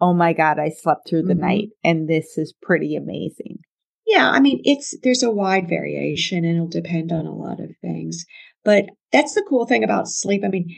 oh 0.00 0.12
my 0.12 0.32
God, 0.32 0.58
I 0.58 0.70
slept 0.70 1.08
through 1.08 1.22
the 1.22 1.34
mm-hmm. 1.34 1.46
night 1.46 1.68
and 1.82 2.08
this 2.08 2.36
is 2.36 2.54
pretty 2.62 2.96
amazing. 2.96 3.58
Yeah, 4.06 4.30
I 4.30 4.40
mean, 4.40 4.60
it's 4.64 4.94
there's 5.02 5.22
a 5.22 5.30
wide 5.30 5.66
variation 5.68 6.44
and 6.44 6.56
it'll 6.56 6.68
depend 6.68 7.10
on 7.10 7.26
a 7.26 7.34
lot 7.34 7.58
of 7.58 7.70
things. 7.80 8.26
But 8.62 8.86
that's 9.12 9.34
the 9.34 9.44
cool 9.48 9.66
thing 9.66 9.82
about 9.82 10.08
sleep. 10.08 10.42
I 10.44 10.48
mean, 10.48 10.68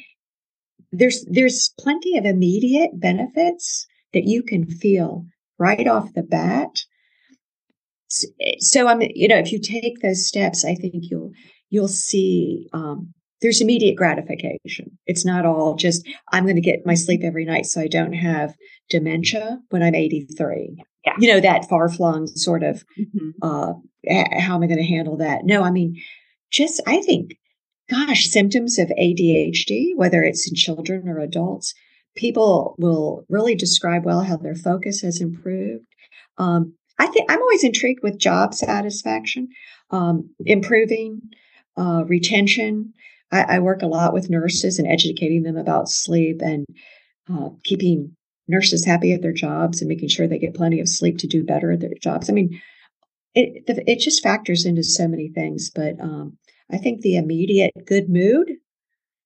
there's 0.92 1.24
there's 1.28 1.74
plenty 1.78 2.16
of 2.16 2.24
immediate 2.24 2.90
benefits 2.94 3.86
that 4.12 4.24
you 4.24 4.42
can 4.42 4.66
feel 4.66 5.26
right 5.58 5.86
off 5.86 6.14
the 6.14 6.22
bat. 6.22 6.70
So 8.60 8.86
I'm, 8.86 9.02
you 9.02 9.28
know, 9.28 9.38
if 9.38 9.52
you 9.52 9.60
take 9.60 10.00
those 10.00 10.26
steps, 10.26 10.64
I 10.64 10.74
think 10.74 11.04
you'll 11.10 11.32
you'll 11.70 11.88
see 11.88 12.68
um, 12.72 13.12
there's 13.42 13.60
immediate 13.60 13.96
gratification. 13.96 14.98
It's 15.06 15.24
not 15.24 15.44
all 15.44 15.74
just 15.74 16.06
I'm 16.32 16.44
going 16.44 16.56
to 16.56 16.62
get 16.62 16.86
my 16.86 16.94
sleep 16.94 17.22
every 17.24 17.44
night 17.44 17.66
so 17.66 17.80
I 17.80 17.88
don't 17.88 18.12
have 18.12 18.54
dementia 18.88 19.58
when 19.70 19.82
I'm 19.82 19.94
83. 19.94 20.82
Yeah. 21.04 21.12
You 21.18 21.34
know 21.34 21.40
that 21.40 21.68
far 21.68 21.88
flung 21.88 22.26
sort 22.26 22.62
of 22.62 22.84
mm-hmm. 22.98 23.30
uh, 23.42 23.74
how 24.38 24.56
am 24.56 24.62
I 24.62 24.66
going 24.66 24.78
to 24.78 24.84
handle 24.84 25.16
that? 25.18 25.44
No, 25.44 25.62
I 25.62 25.70
mean, 25.70 25.96
just 26.50 26.80
I 26.86 27.00
think, 27.02 27.36
gosh, 27.90 28.26
symptoms 28.26 28.78
of 28.78 28.88
ADHD, 28.88 29.90
whether 29.96 30.22
it's 30.22 30.48
in 30.48 30.54
children 30.54 31.08
or 31.08 31.18
adults, 31.18 31.74
people 32.16 32.74
will 32.78 33.24
really 33.28 33.54
describe 33.54 34.04
well 34.04 34.22
how 34.22 34.36
their 34.36 34.54
focus 34.54 35.02
has 35.02 35.20
improved. 35.20 35.86
Um, 36.38 36.74
I 36.98 37.06
think 37.06 37.30
I'm 37.30 37.40
always 37.40 37.64
intrigued 37.64 38.02
with 38.02 38.18
job 38.18 38.54
satisfaction, 38.54 39.48
um, 39.90 40.30
improving 40.44 41.20
uh, 41.76 42.04
retention. 42.06 42.94
I, 43.30 43.56
I, 43.56 43.58
work 43.58 43.82
a 43.82 43.86
lot 43.86 44.14
with 44.14 44.30
nurses 44.30 44.78
and 44.78 44.88
educating 44.88 45.42
them 45.42 45.56
about 45.56 45.88
sleep 45.88 46.40
and 46.40 46.64
uh, 47.30 47.50
keeping 47.64 48.16
nurses 48.48 48.84
happy 48.84 49.12
at 49.12 49.20
their 49.20 49.32
jobs 49.32 49.80
and 49.80 49.88
making 49.88 50.08
sure 50.08 50.26
they 50.26 50.38
get 50.38 50.54
plenty 50.54 50.80
of 50.80 50.88
sleep 50.88 51.18
to 51.18 51.26
do 51.26 51.44
better 51.44 51.72
at 51.72 51.80
their 51.80 51.90
jobs. 52.00 52.30
I 52.30 52.32
mean, 52.32 52.60
it 53.34 53.64
it 53.66 53.98
just 53.98 54.22
factors 54.22 54.64
into 54.64 54.82
so 54.82 55.06
many 55.06 55.28
things, 55.28 55.70
but 55.74 56.00
um, 56.00 56.38
I 56.72 56.78
think 56.78 57.00
the 57.00 57.16
immediate 57.16 57.72
good 57.84 58.08
mood 58.08 58.52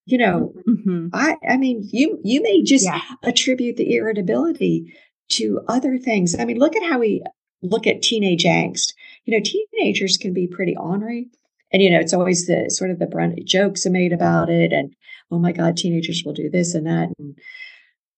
you 0.06 0.18
know 0.18 0.52
mm-hmm. 0.66 1.08
i 1.12 1.36
i 1.48 1.56
mean 1.56 1.86
you 1.90 2.18
you 2.24 2.42
may 2.42 2.62
just 2.62 2.84
yeah. 2.84 3.00
attribute 3.22 3.76
the 3.76 3.94
irritability 3.94 4.92
to 5.28 5.60
other 5.68 5.98
things 5.98 6.34
i 6.38 6.44
mean 6.44 6.58
look 6.58 6.76
at 6.76 6.88
how 6.88 6.98
we 6.98 7.22
look 7.62 7.86
at 7.86 8.02
teenage 8.02 8.44
angst 8.44 8.92
you 9.24 9.36
know 9.36 9.44
teenagers 9.44 10.16
can 10.16 10.32
be 10.32 10.46
pretty 10.46 10.76
ornery 10.76 11.28
and 11.72 11.82
you 11.82 11.90
know 11.90 12.00
it's 12.00 12.14
always 12.14 12.46
the 12.46 12.68
sort 12.70 12.90
of 12.90 12.98
the 12.98 13.06
brunt 13.06 13.38
jokes 13.44 13.86
are 13.86 13.90
made 13.90 14.12
about 14.12 14.48
it 14.48 14.72
and 14.72 14.94
oh 15.30 15.38
my 15.38 15.52
god 15.52 15.76
teenagers 15.76 16.22
will 16.24 16.32
do 16.32 16.50
this 16.50 16.74
and 16.74 16.86
that 16.86 17.08
and 17.18 17.38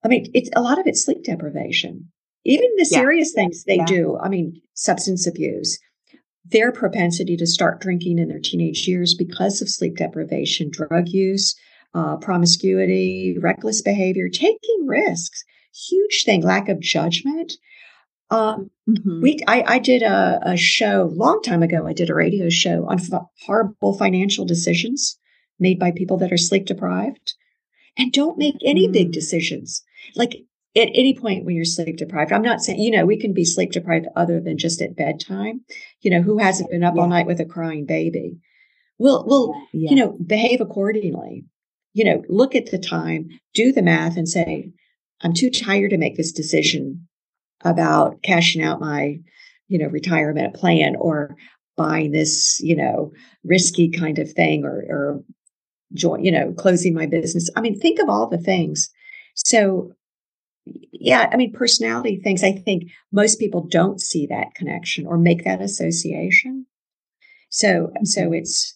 i 0.05 0.09
mean 0.09 0.31
it's 0.35 0.51
a 0.57 0.63
lot 0.63 0.79
of 0.79 0.87
it's 0.87 1.05
sleep 1.05 1.23
deprivation 1.25 2.09
even 2.45 2.69
the 2.77 2.89
yeah. 2.91 2.99
serious 2.99 3.33
things 3.33 3.65
they 3.65 3.77
yeah. 3.77 3.87
do 3.87 4.19
i 4.23 4.29
mean 4.29 4.61
substance 4.75 5.27
abuse 5.27 5.79
their 6.45 6.73
propensity 6.73 7.37
to 7.37 7.47
start 7.47 7.81
drinking 7.81 8.19
in 8.19 8.29
their 8.29 8.41
teenage 8.41 8.87
years 8.89 9.15
because 9.15 9.63
of 9.63 9.69
sleep 9.69 9.97
deprivation 9.97 10.71
drug 10.71 11.09
use 11.09 11.55
uh, 11.95 12.17
promiscuity, 12.17 13.37
reckless 13.41 13.83
behavior, 13.83 14.29
taking 14.29 14.87
risks, 14.87 15.45
huge 15.75 16.25
thing, 16.25 16.43
lack 16.43 16.69
of 16.69 16.81
judgment. 16.81 17.55
Um, 18.31 18.71
mm-hmm. 18.89 19.21
We, 19.21 19.39
I, 19.47 19.63
I 19.67 19.79
did 19.79 20.03
a, 20.03 20.41
a, 20.43 20.57
show 20.57 21.11
long 21.15 21.43
time 21.43 21.63
ago. 21.63 21.87
I 21.87 21.93
did 21.93 22.09
a 22.09 22.15
radio 22.15 22.49
show 22.49 22.87
on 22.89 22.99
f- 22.99 23.27
horrible 23.45 23.93
financial 23.93 24.47
decisions 24.47 25.19
made 25.59 25.79
by 25.79 25.93
people 25.93 26.17
that 26.19 26.33
are 26.33 26.39
sleep 26.39 26.65
deprived, 26.65 27.35
and 27.99 28.11
don't 28.11 28.39
make 28.39 28.57
any 28.65 28.85
mm-hmm. 28.85 28.93
big 28.93 29.09
mm. 29.09 29.13
decisions. 29.13 29.83
Like 30.17 30.33
at 30.75 30.89
any 30.95 31.15
point 31.15 31.45
when 31.45 31.55
you're 31.55 31.67
sleep 31.67 31.99
deprived, 31.99 32.33
I'm 32.33 32.41
not 32.41 32.63
saying 32.63 32.81
you 32.81 32.91
know 32.91 33.05
we 33.05 33.21
can 33.21 33.35
be 33.35 33.45
sleep 33.45 33.73
deprived 33.73 34.07
other 34.17 34.41
than 34.41 34.57
just 34.57 34.81
at 34.81 34.97
bedtime. 34.97 35.61
You 36.01 36.11
know 36.11 36.23
who 36.23 36.39
hasn't 36.39 36.71
been 36.71 36.85
up 36.85 36.95
yeah. 36.97 37.03
all 37.03 37.09
night 37.09 37.27
with 37.27 37.39
a 37.39 37.45
crying 37.45 37.85
baby? 37.85 38.39
We'll, 38.99 39.27
we'll, 39.27 39.55
yeah. 39.73 39.91
you 39.91 39.97
know, 39.97 40.17
behave 40.25 40.61
accordingly 40.61 41.45
you 41.93 42.05
know, 42.05 42.23
look 42.29 42.55
at 42.55 42.71
the 42.71 42.79
time, 42.79 43.29
do 43.55 43.73
the 43.73 43.83
math 43.83 44.17
and 44.17 44.29
say, 44.29 44.71
I'm 45.23 45.35
too 45.35 45.51
tired 45.51 45.91
to 45.91 45.99
make 45.99 46.17
this 46.17 46.33
decision 46.33 47.07
about 47.65 48.23
cashing 48.23 48.63
out 48.63 48.81
my, 48.81 49.19
you 49.69 49.79
know, 49.79 49.87
retirement 49.87 50.55
plan 50.55 50.97
or 50.97 51.37
buying 51.77 52.13
this, 52.13 52.61
you 52.61 52.77
know, 52.77 53.13
risky 53.45 53.89
kind 53.89 54.19
of 54.19 54.31
thing 54.33 54.65
or, 54.65 54.85
or 54.89 55.25
join, 55.95 56.25
you 56.25 56.31
know, 56.31 56.53
closing 56.53 56.95
my 56.95 57.07
business. 57.07 57.49
I 57.57 57.61
mean, 57.61 57.79
think 57.79 57.99
of 58.01 58.09
all 58.09 58.29
the 58.29 58.39
things. 58.39 58.91
So, 59.35 59.93
yeah, 60.93 61.29
I 61.33 61.37
mean, 61.37 61.53
personality 61.53 62.21
things, 62.23 62.43
I 62.43 62.53
think 62.53 62.85
most 63.13 63.39
people 63.39 63.67
don't 63.69 64.01
see 64.01 64.27
that 64.27 64.55
connection 64.55 65.07
or 65.07 65.19
make 65.19 65.45
that 65.45 65.61
association. 65.61 66.67
So, 67.51 67.93
so 68.05 68.33
it's, 68.33 68.75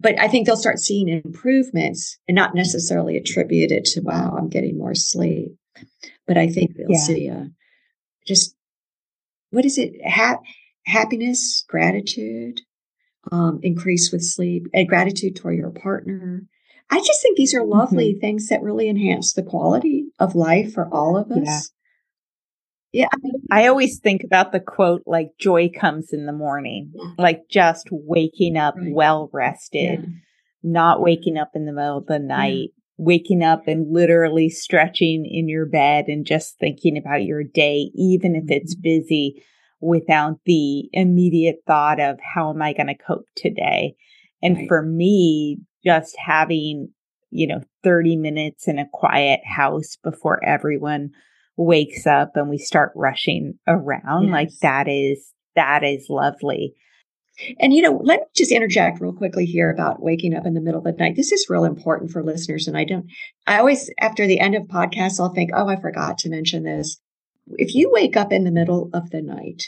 but 0.00 0.18
I 0.20 0.28
think 0.28 0.46
they'll 0.46 0.56
start 0.56 0.78
seeing 0.78 1.08
improvements 1.08 2.18
and 2.28 2.34
not 2.34 2.54
necessarily 2.54 3.16
attribute 3.16 3.72
it 3.72 3.84
to, 3.86 4.00
wow, 4.00 4.36
I'm 4.38 4.48
getting 4.48 4.78
more 4.78 4.94
sleep. 4.94 5.56
But 6.26 6.38
I 6.38 6.48
think 6.48 6.76
they'll 6.76 6.90
yeah. 6.90 6.98
see 6.98 7.30
uh, 7.30 7.44
just, 8.26 8.54
what 9.50 9.64
is 9.64 9.78
it? 9.78 9.94
Ha- 10.06 10.40
happiness, 10.86 11.64
gratitude, 11.68 12.60
um, 13.32 13.60
increase 13.62 14.12
with 14.12 14.22
sleep, 14.22 14.66
and 14.72 14.88
gratitude 14.88 15.36
toward 15.36 15.56
your 15.56 15.70
partner. 15.70 16.42
I 16.90 16.98
just 16.98 17.20
think 17.22 17.36
these 17.36 17.54
are 17.54 17.64
lovely 17.64 18.12
mm-hmm. 18.12 18.20
things 18.20 18.48
that 18.48 18.62
really 18.62 18.88
enhance 18.88 19.32
the 19.32 19.42
quality 19.42 20.06
of 20.18 20.34
life 20.34 20.72
for 20.72 20.88
all 20.92 21.16
of 21.16 21.30
us. 21.30 21.70
Yeah. 22.92 23.08
I 23.50 23.66
always 23.66 23.98
think 23.98 24.24
about 24.24 24.52
the 24.52 24.60
quote 24.60 25.02
like 25.06 25.30
joy 25.38 25.68
comes 25.68 26.12
in 26.12 26.26
the 26.26 26.32
morning, 26.32 26.92
yeah. 26.94 27.10
like 27.18 27.42
just 27.50 27.88
waking 27.90 28.56
up 28.56 28.74
right. 28.76 28.92
well 28.92 29.30
rested, 29.32 30.00
yeah. 30.00 30.08
not 30.62 31.02
waking 31.02 31.36
up 31.36 31.50
in 31.54 31.66
the 31.66 31.72
middle 31.72 31.98
of 31.98 32.06
the 32.06 32.18
night, 32.18 32.70
yeah. 32.70 32.82
waking 32.96 33.42
up 33.42 33.68
and 33.68 33.92
literally 33.92 34.48
stretching 34.48 35.26
in 35.30 35.48
your 35.48 35.66
bed 35.66 36.06
and 36.08 36.24
just 36.24 36.58
thinking 36.58 36.96
about 36.96 37.24
your 37.24 37.44
day, 37.44 37.90
even 37.94 38.34
if 38.34 38.44
it's 38.48 38.74
mm-hmm. 38.74 38.82
busy, 38.82 39.42
without 39.80 40.38
the 40.44 40.88
immediate 40.92 41.58
thought 41.66 42.00
of 42.00 42.18
how 42.34 42.50
am 42.50 42.62
I 42.62 42.72
going 42.72 42.88
to 42.88 42.94
cope 42.96 43.26
today? 43.36 43.94
And 44.42 44.56
right. 44.56 44.68
for 44.68 44.82
me, 44.82 45.58
just 45.84 46.16
having, 46.18 46.88
you 47.30 47.46
know, 47.46 47.60
30 47.84 48.16
minutes 48.16 48.66
in 48.66 48.78
a 48.78 48.88
quiet 48.92 49.40
house 49.44 49.96
before 50.02 50.42
everyone 50.44 51.10
wakes 51.58 52.06
up 52.06 52.36
and 52.36 52.48
we 52.48 52.56
start 52.56 52.92
rushing 52.94 53.58
around 53.66 54.24
yes. 54.24 54.32
like 54.32 54.50
that 54.62 54.88
is 54.88 55.32
that 55.56 55.82
is 55.82 56.06
lovely. 56.08 56.72
And 57.60 57.74
you 57.74 57.82
know 57.82 58.00
let 58.02 58.20
me 58.20 58.26
just 58.34 58.52
interject 58.52 59.00
real 59.00 59.12
quickly 59.12 59.44
here 59.44 59.70
about 59.70 60.00
waking 60.00 60.34
up 60.34 60.46
in 60.46 60.54
the 60.54 60.60
middle 60.60 60.78
of 60.78 60.84
the 60.84 60.92
night. 60.92 61.16
This 61.16 61.32
is 61.32 61.50
real 61.50 61.64
important 61.64 62.10
for 62.10 62.22
listeners 62.22 62.66
and 62.68 62.76
i 62.76 62.84
don't 62.84 63.06
i 63.46 63.58
always 63.58 63.90
after 64.00 64.26
the 64.26 64.40
end 64.40 64.54
of 64.54 64.62
podcasts 64.64 65.20
i'll 65.20 65.34
think 65.34 65.50
oh 65.52 65.68
i 65.68 65.76
forgot 65.76 66.16
to 66.18 66.30
mention 66.30 66.62
this. 66.62 67.00
If 67.52 67.74
you 67.74 67.90
wake 67.92 68.16
up 68.16 68.32
in 68.32 68.44
the 68.44 68.50
middle 68.52 68.88
of 68.94 69.10
the 69.10 69.20
night 69.20 69.64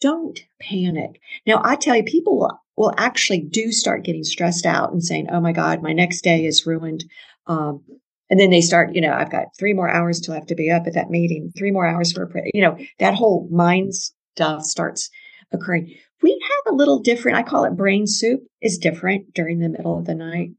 don't 0.00 0.40
panic. 0.58 1.20
Now 1.46 1.60
i 1.62 1.76
tell 1.76 1.96
you 1.96 2.02
people 2.02 2.38
will, 2.38 2.58
will 2.76 2.94
actually 2.96 3.40
do 3.40 3.72
start 3.72 4.04
getting 4.04 4.24
stressed 4.24 4.64
out 4.64 4.90
and 4.90 5.04
saying 5.04 5.28
oh 5.30 5.40
my 5.40 5.52
god 5.52 5.82
my 5.82 5.92
next 5.92 6.22
day 6.22 6.46
is 6.46 6.66
ruined 6.66 7.04
um, 7.46 7.82
and 8.30 8.38
then 8.38 8.50
they 8.50 8.60
start, 8.60 8.94
you 8.94 9.00
know, 9.00 9.12
I've 9.12 9.30
got 9.30 9.48
three 9.58 9.74
more 9.74 9.90
hours 9.90 10.20
till 10.20 10.34
I 10.34 10.38
have 10.38 10.46
to 10.46 10.54
be 10.54 10.70
up 10.70 10.86
at 10.86 10.94
that 10.94 11.10
meeting, 11.10 11.52
three 11.58 11.72
more 11.72 11.86
hours 11.86 12.12
for, 12.12 12.24
a, 12.24 12.50
you 12.54 12.62
know, 12.62 12.78
that 13.00 13.14
whole 13.14 13.48
mind 13.50 13.92
stuff 13.94 14.64
starts 14.64 15.10
occurring. 15.52 15.92
We 16.22 16.40
have 16.40 16.72
a 16.72 16.76
little 16.76 17.00
different, 17.00 17.38
I 17.38 17.42
call 17.42 17.64
it 17.64 17.76
brain 17.76 18.06
soup 18.06 18.42
is 18.62 18.78
different 18.78 19.34
during 19.34 19.58
the 19.58 19.68
middle 19.68 19.98
of 19.98 20.04
the 20.04 20.14
night. 20.14 20.50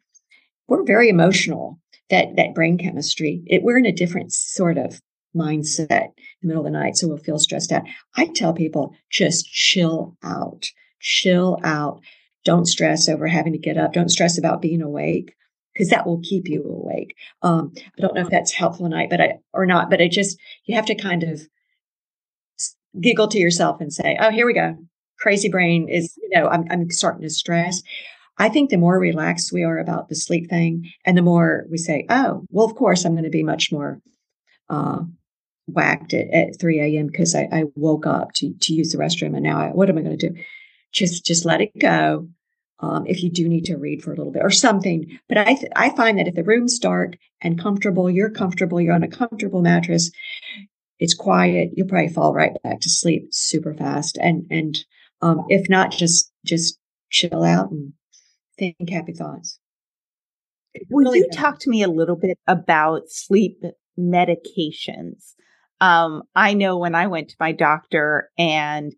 We're 0.67 0.83
very 0.83 1.07
emotional, 1.07 1.79
that, 2.09 2.35
that 2.35 2.53
brain 2.53 2.77
chemistry. 2.77 3.41
It, 3.47 3.63
we're 3.63 3.77
in 3.77 3.85
a 3.85 3.93
different 3.93 4.33
sort 4.33 4.77
of 4.77 4.99
mindset 5.33 5.89
in 5.89 6.41
the 6.41 6.47
middle 6.47 6.65
of 6.65 6.71
the 6.71 6.77
night. 6.77 6.97
So 6.97 7.07
we'll 7.07 7.17
feel 7.17 7.39
stressed 7.39 7.71
out. 7.71 7.83
I 8.15 8.25
tell 8.25 8.53
people 8.53 8.93
just 9.09 9.45
chill 9.45 10.17
out, 10.23 10.65
chill 10.99 11.57
out. 11.63 12.01
Don't 12.43 12.65
stress 12.65 13.07
over 13.07 13.27
having 13.27 13.53
to 13.53 13.59
get 13.59 13.77
up. 13.77 13.93
Don't 13.93 14.09
stress 14.09 14.37
about 14.37 14.61
being 14.61 14.81
awake 14.81 15.35
because 15.73 15.89
that 15.89 16.05
will 16.05 16.19
keep 16.21 16.47
you 16.47 16.63
awake. 16.63 17.15
Um, 17.41 17.73
I 17.77 18.01
don't 18.01 18.15
know 18.15 18.21
if 18.21 18.29
that's 18.29 18.51
helpful 18.51 18.85
tonight, 18.85 19.09
but 19.09 19.21
I 19.21 19.39
or 19.53 19.65
not, 19.65 19.89
but 19.89 20.01
it 20.01 20.11
just 20.11 20.37
you 20.65 20.75
have 20.75 20.85
to 20.87 20.95
kind 20.95 21.23
of 21.23 21.41
giggle 22.99 23.27
to 23.29 23.39
yourself 23.39 23.81
and 23.81 23.93
say, 23.93 24.17
"Oh, 24.19 24.31
here 24.31 24.45
we 24.45 24.53
go. 24.53 24.77
Crazy 25.19 25.49
brain 25.49 25.87
is 25.89 26.17
you 26.21 26.29
know 26.37 26.47
I'm 26.47 26.65
I'm 26.69 26.89
starting 26.89 27.21
to 27.21 27.29
stress." 27.29 27.81
I 28.37 28.49
think 28.49 28.69
the 28.69 28.77
more 28.77 28.97
relaxed 28.97 29.51
we 29.53 29.63
are 29.63 29.77
about 29.77 30.09
the 30.09 30.15
sleep 30.15 30.49
thing, 30.49 30.89
and 31.05 31.17
the 31.17 31.21
more 31.21 31.65
we 31.69 31.77
say, 31.77 32.05
"Oh, 32.09 32.45
well, 32.49 32.65
of 32.65 32.75
course 32.75 33.05
I'm 33.05 33.13
going 33.13 33.23
to 33.23 33.29
be 33.29 33.43
much 33.43 33.71
more." 33.71 34.01
Uh, 34.69 35.01
whacked 35.67 36.13
at, 36.13 36.29
at 36.33 36.59
3 36.59 36.79
a.m. 36.79 37.07
because 37.07 37.35
I, 37.35 37.47
I, 37.51 37.63
woke 37.75 38.05
up 38.05 38.33
to, 38.33 38.53
to 38.53 38.73
use 38.73 38.91
the 38.91 38.97
restroom 38.97 39.35
and 39.35 39.43
now 39.43 39.59
I, 39.59 39.67
what 39.69 39.89
am 39.89 39.97
I 39.97 40.01
going 40.01 40.17
to 40.17 40.29
do? 40.29 40.35
Just, 40.91 41.25
just 41.25 41.45
let 41.45 41.61
it 41.61 41.77
go. 41.77 42.27
Um, 42.83 43.05
if 43.05 43.21
you 43.21 43.29
do 43.29 43.47
need 43.47 43.65
to 43.65 43.77
read 43.77 44.01
for 44.01 44.11
a 44.11 44.15
little 44.15 44.31
bit 44.31 44.41
or 44.41 44.49
something. 44.49 45.19
But 45.29 45.37
I, 45.37 45.53
th- 45.53 45.71
I 45.75 45.95
find 45.95 46.17
that 46.17 46.27
if 46.27 46.33
the 46.33 46.43
room's 46.43 46.79
dark 46.79 47.13
and 47.39 47.61
comfortable, 47.61 48.09
you're 48.09 48.31
comfortable, 48.31 48.81
you're 48.81 48.95
on 48.95 49.03
a 49.03 49.07
comfortable 49.07 49.61
mattress, 49.61 50.09
it's 50.97 51.13
quiet, 51.13 51.69
you'll 51.75 51.87
probably 51.87 52.09
fall 52.09 52.33
right 52.33 52.53
back 52.63 52.79
to 52.79 52.89
sleep 52.89 53.27
super 53.29 53.75
fast. 53.75 54.17
And, 54.19 54.47
and, 54.49 54.79
um, 55.21 55.45
if 55.49 55.69
not, 55.69 55.91
just, 55.91 56.31
just 56.43 56.79
chill 57.11 57.43
out 57.43 57.69
and 57.69 57.93
think 58.57 58.89
happy 58.89 59.13
thoughts. 59.13 59.59
Will 60.89 61.03
really 61.03 61.19
you 61.19 61.29
talk 61.31 61.59
to 61.59 61.69
me 61.69 61.83
a 61.83 61.87
little 61.87 62.15
bit 62.15 62.39
about 62.47 63.03
sleep 63.09 63.61
medications? 63.99 65.33
Um, 65.81 66.23
I 66.35 66.53
know 66.53 66.77
when 66.77 66.95
I 66.95 67.07
went 67.07 67.29
to 67.29 67.35
my 67.39 67.51
doctor 67.51 68.29
and 68.37 68.93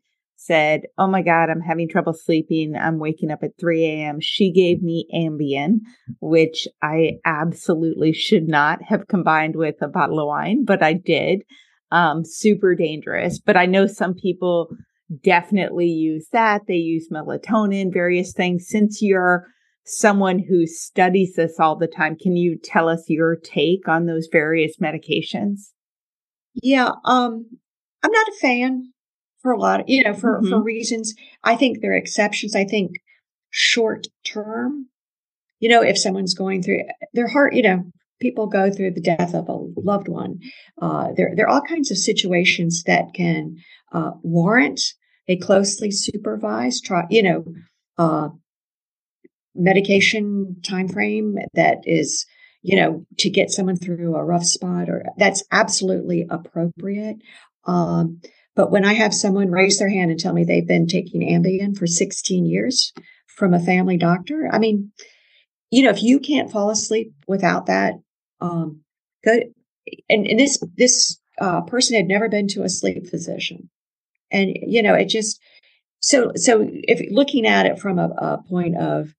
said, 0.46 0.82
Oh 0.98 1.08
my 1.08 1.22
God, 1.22 1.50
I'm 1.50 1.62
having 1.62 1.88
trouble 1.88 2.14
sleeping. 2.14 2.76
I'm 2.76 3.00
waking 3.00 3.32
up 3.32 3.44
at 3.44 3.58
3 3.60 3.86
a.m. 3.86 4.20
She 4.20 4.52
gave 4.52 4.82
me 4.82 5.08
Ambien, 5.14 5.80
which 6.20 6.68
I 6.82 7.14
absolutely 7.26 8.14
should 8.14 8.48
not 8.48 8.82
have 8.84 9.08
combined 9.08 9.56
with 9.56 9.76
a 9.82 9.88
bottle 9.88 10.20
of 10.20 10.28
wine, 10.28 10.66
but 10.66 10.84
I 10.84 10.94
did. 10.94 11.44
Um, 11.92 12.26
super 12.26 12.76
dangerous. 12.76 13.40
But 13.40 13.56
I 13.56 13.66
know 13.66 13.88
some 13.88 14.16
people 14.16 14.70
definitely 15.24 15.88
use 15.88 16.28
that. 16.32 16.64
They 16.68 16.76
use 16.76 17.10
melatonin, 17.12 17.94
various 17.94 18.34
things. 18.34 18.68
Since 18.68 19.02
you're 19.02 19.48
someone 19.86 20.40
who 20.40 20.66
studies 20.66 21.36
this 21.36 21.60
all 21.60 21.78
the 21.78 21.88
time, 21.88 22.16
can 22.20 22.36
you 22.36 22.58
tell 22.62 22.90
us 22.90 23.06
your 23.08 23.36
take 23.36 23.88
on 23.88 24.06
those 24.06 24.28
various 24.32 24.78
medications? 24.82 25.72
Yeah, 26.56 26.92
um, 27.06 27.46
I'm 28.04 28.12
not 28.12 28.28
a 28.28 28.38
fan 28.42 28.93
for 29.44 29.52
a 29.52 29.60
lot 29.60 29.82
of, 29.82 29.86
you 29.90 30.04
know, 30.04 30.14
for, 30.14 30.40
mm-hmm. 30.40 30.50
for 30.50 30.64
reasons. 30.64 31.14
I 31.44 31.56
think 31.56 31.82
there 31.82 31.92
are 31.92 31.98
exceptions. 31.98 32.56
I 32.56 32.64
think 32.64 32.96
short 33.52 34.08
term, 34.26 34.88
you 35.60 35.70
know, 35.70 35.84
if 35.84 35.98
someone's 35.98 36.34
going 36.34 36.64
through 36.64 36.80
their 37.14 37.28
heart, 37.28 37.54
you 37.54 37.62
know, 37.62 37.84
people 38.20 38.48
go 38.48 38.72
through 38.72 38.92
the 38.92 39.02
death 39.02 39.36
of 39.36 39.50
a 39.50 39.58
loved 39.80 40.08
one. 40.08 40.40
Uh, 40.82 41.10
there, 41.16 41.34
there 41.36 41.46
are 41.46 41.50
all 41.50 41.62
kinds 41.62 41.92
of 41.92 41.98
situations 41.98 42.84
that 42.88 43.14
can 43.14 43.58
uh, 43.92 44.12
warrant 44.24 44.82
a 45.28 45.38
closely 45.38 45.92
supervised 45.92 46.84
trial, 46.84 47.06
you 47.10 47.22
know, 47.22 47.46
uh, 47.98 48.30
medication 49.56 50.56
time 50.64 50.88
frame 50.88 51.38
that 51.54 51.80
is, 51.84 52.26
you 52.62 52.76
know, 52.76 53.06
to 53.18 53.30
get 53.30 53.52
someone 53.52 53.76
through 53.76 54.16
a 54.16 54.24
rough 54.24 54.46
spot 54.46 54.90
or 54.90 55.04
that's 55.18 55.44
absolutely 55.52 56.26
appropriate. 56.30 57.18
Um, 57.66 58.22
but 58.56 58.72
when 58.72 58.86
I 58.86 58.94
have 58.94 59.14
someone 59.14 59.52
raise 59.52 59.80
their 59.80 59.90
hand 59.90 60.12
and 60.12 60.20
tell 60.20 60.34
me 60.34 60.44
they've 60.44 60.68
been 60.68 60.88
taking 60.88 61.22
Ambien 61.22 61.78
for 61.78 61.88
16 61.88 62.46
years 62.46 62.94
from 63.28 63.54
a 63.54 63.60
family 63.60 63.98
doctor, 63.98 64.50
I 64.52 64.60
mean, 64.60 64.92
you 65.72 65.84
know, 65.84 65.90
if 65.90 66.04
you 66.04 66.20
can't 66.20 66.52
fall 66.52 66.70
asleep 66.70 67.14
without 67.28 67.66
that, 67.66 67.96
um, 68.42 68.82
go. 69.26 69.40
And, 70.10 70.28
and 70.28 70.40
this 70.40 70.64
this 70.78 71.20
uh, 71.42 71.62
person 71.62 71.96
had 71.96 72.08
never 72.08 72.30
been 72.30 72.48
to 72.50 72.64
a 72.64 72.70
sleep 72.70 73.08
physician, 73.08 73.70
and 74.32 74.56
you 74.62 74.82
know, 74.82 74.94
it 74.94 75.10
just 75.10 75.42
so 76.00 76.32
so 76.36 76.66
if 76.70 77.02
looking 77.12 77.46
at 77.46 77.66
it 77.66 77.80
from 77.80 78.00
a, 78.00 78.10
a 78.10 78.44
point 78.48 78.78
of 78.78 79.14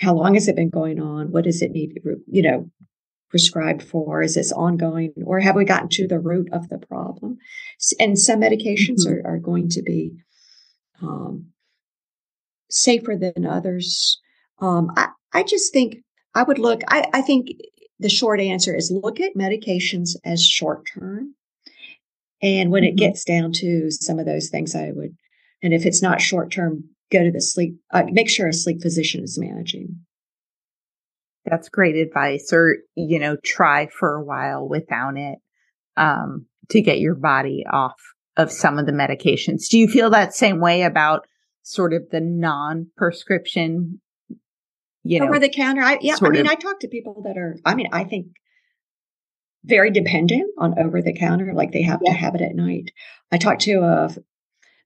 how 0.00 0.14
long 0.14 0.34
has 0.34 0.48
it 0.48 0.56
been 0.56 0.70
going 0.70 1.00
on, 1.00 1.32
what 1.32 1.44
does 1.44 1.62
it 1.62 1.72
need, 1.72 2.00
you 2.26 2.42
know, 2.42 2.70
prescribed 3.30 3.82
for? 3.82 4.22
Is 4.22 4.34
this 4.34 4.52
ongoing 4.52 5.14
or 5.24 5.40
have 5.40 5.56
we 5.56 5.64
gotten 5.64 5.88
to 5.90 6.06
the 6.06 6.18
root 6.18 6.48
of 6.52 6.68
the 6.68 6.78
problem? 6.78 7.38
And 7.98 8.18
some 8.18 8.40
medications 8.40 9.06
mm-hmm. 9.06 9.26
are, 9.26 9.34
are 9.34 9.38
going 9.38 9.68
to 9.70 9.82
be 9.82 10.12
um, 11.00 11.46
safer 12.68 13.16
than 13.16 13.46
others. 13.46 14.20
Um, 14.58 14.90
I, 14.96 15.08
I 15.32 15.42
just 15.44 15.72
think 15.72 15.98
I 16.34 16.42
would 16.42 16.58
look, 16.58 16.82
I, 16.88 17.08
I 17.12 17.22
think 17.22 17.48
the 17.98 18.08
short 18.08 18.40
answer 18.40 18.74
is 18.74 18.90
look 18.90 19.20
at 19.20 19.36
medications 19.36 20.16
as 20.24 20.44
short 20.44 20.88
term. 20.92 21.34
And 22.42 22.70
when 22.70 22.82
mm-hmm. 22.82 22.90
it 22.90 22.96
gets 22.96 23.24
down 23.24 23.52
to 23.54 23.90
some 23.90 24.18
of 24.18 24.26
those 24.26 24.48
things, 24.48 24.74
I 24.74 24.90
would, 24.92 25.16
and 25.62 25.74
if 25.74 25.84
it's 25.84 26.02
not 26.02 26.20
short 26.20 26.50
term, 26.50 26.84
go 27.12 27.22
to 27.22 27.30
the 27.30 27.40
sleep, 27.40 27.76
uh, 27.92 28.04
make 28.10 28.30
sure 28.30 28.48
a 28.48 28.52
sleep 28.52 28.80
physician 28.80 29.22
is 29.22 29.38
managing. 29.38 30.00
That's 31.50 31.68
great 31.68 31.96
advice. 31.96 32.52
Or, 32.52 32.76
you 32.94 33.18
know, 33.18 33.36
try 33.44 33.88
for 33.88 34.14
a 34.14 34.24
while 34.24 34.68
without 34.68 35.16
it 35.16 35.38
um, 35.96 36.46
to 36.70 36.80
get 36.80 37.00
your 37.00 37.14
body 37.14 37.64
off 37.70 38.00
of 38.36 38.52
some 38.52 38.78
of 38.78 38.86
the 38.86 38.92
medications. 38.92 39.68
Do 39.68 39.78
you 39.78 39.88
feel 39.88 40.10
that 40.10 40.34
same 40.34 40.60
way 40.60 40.82
about 40.82 41.26
sort 41.62 41.92
of 41.92 42.08
the 42.10 42.20
non 42.20 42.86
prescription? 42.96 44.00
You 45.02 45.20
know, 45.20 45.26
over 45.26 45.38
the 45.38 45.48
counter. 45.48 45.82
I, 45.82 45.98
yeah. 46.00 46.16
I 46.20 46.28
mean, 46.28 46.46
of- 46.46 46.52
I 46.52 46.54
talk 46.54 46.80
to 46.80 46.88
people 46.88 47.22
that 47.24 47.36
are, 47.36 47.56
I 47.64 47.74
mean, 47.74 47.88
I 47.92 48.04
think 48.04 48.26
very 49.64 49.90
dependent 49.90 50.50
on 50.58 50.78
over 50.78 51.02
the 51.02 51.12
counter, 51.12 51.52
like 51.54 51.72
they 51.72 51.82
have 51.82 52.00
yeah. 52.04 52.12
to 52.12 52.18
have 52.18 52.34
it 52.34 52.42
at 52.42 52.54
night. 52.54 52.92
I 53.32 53.38
talked 53.38 53.62
to 53.62 53.80
a 53.80 54.10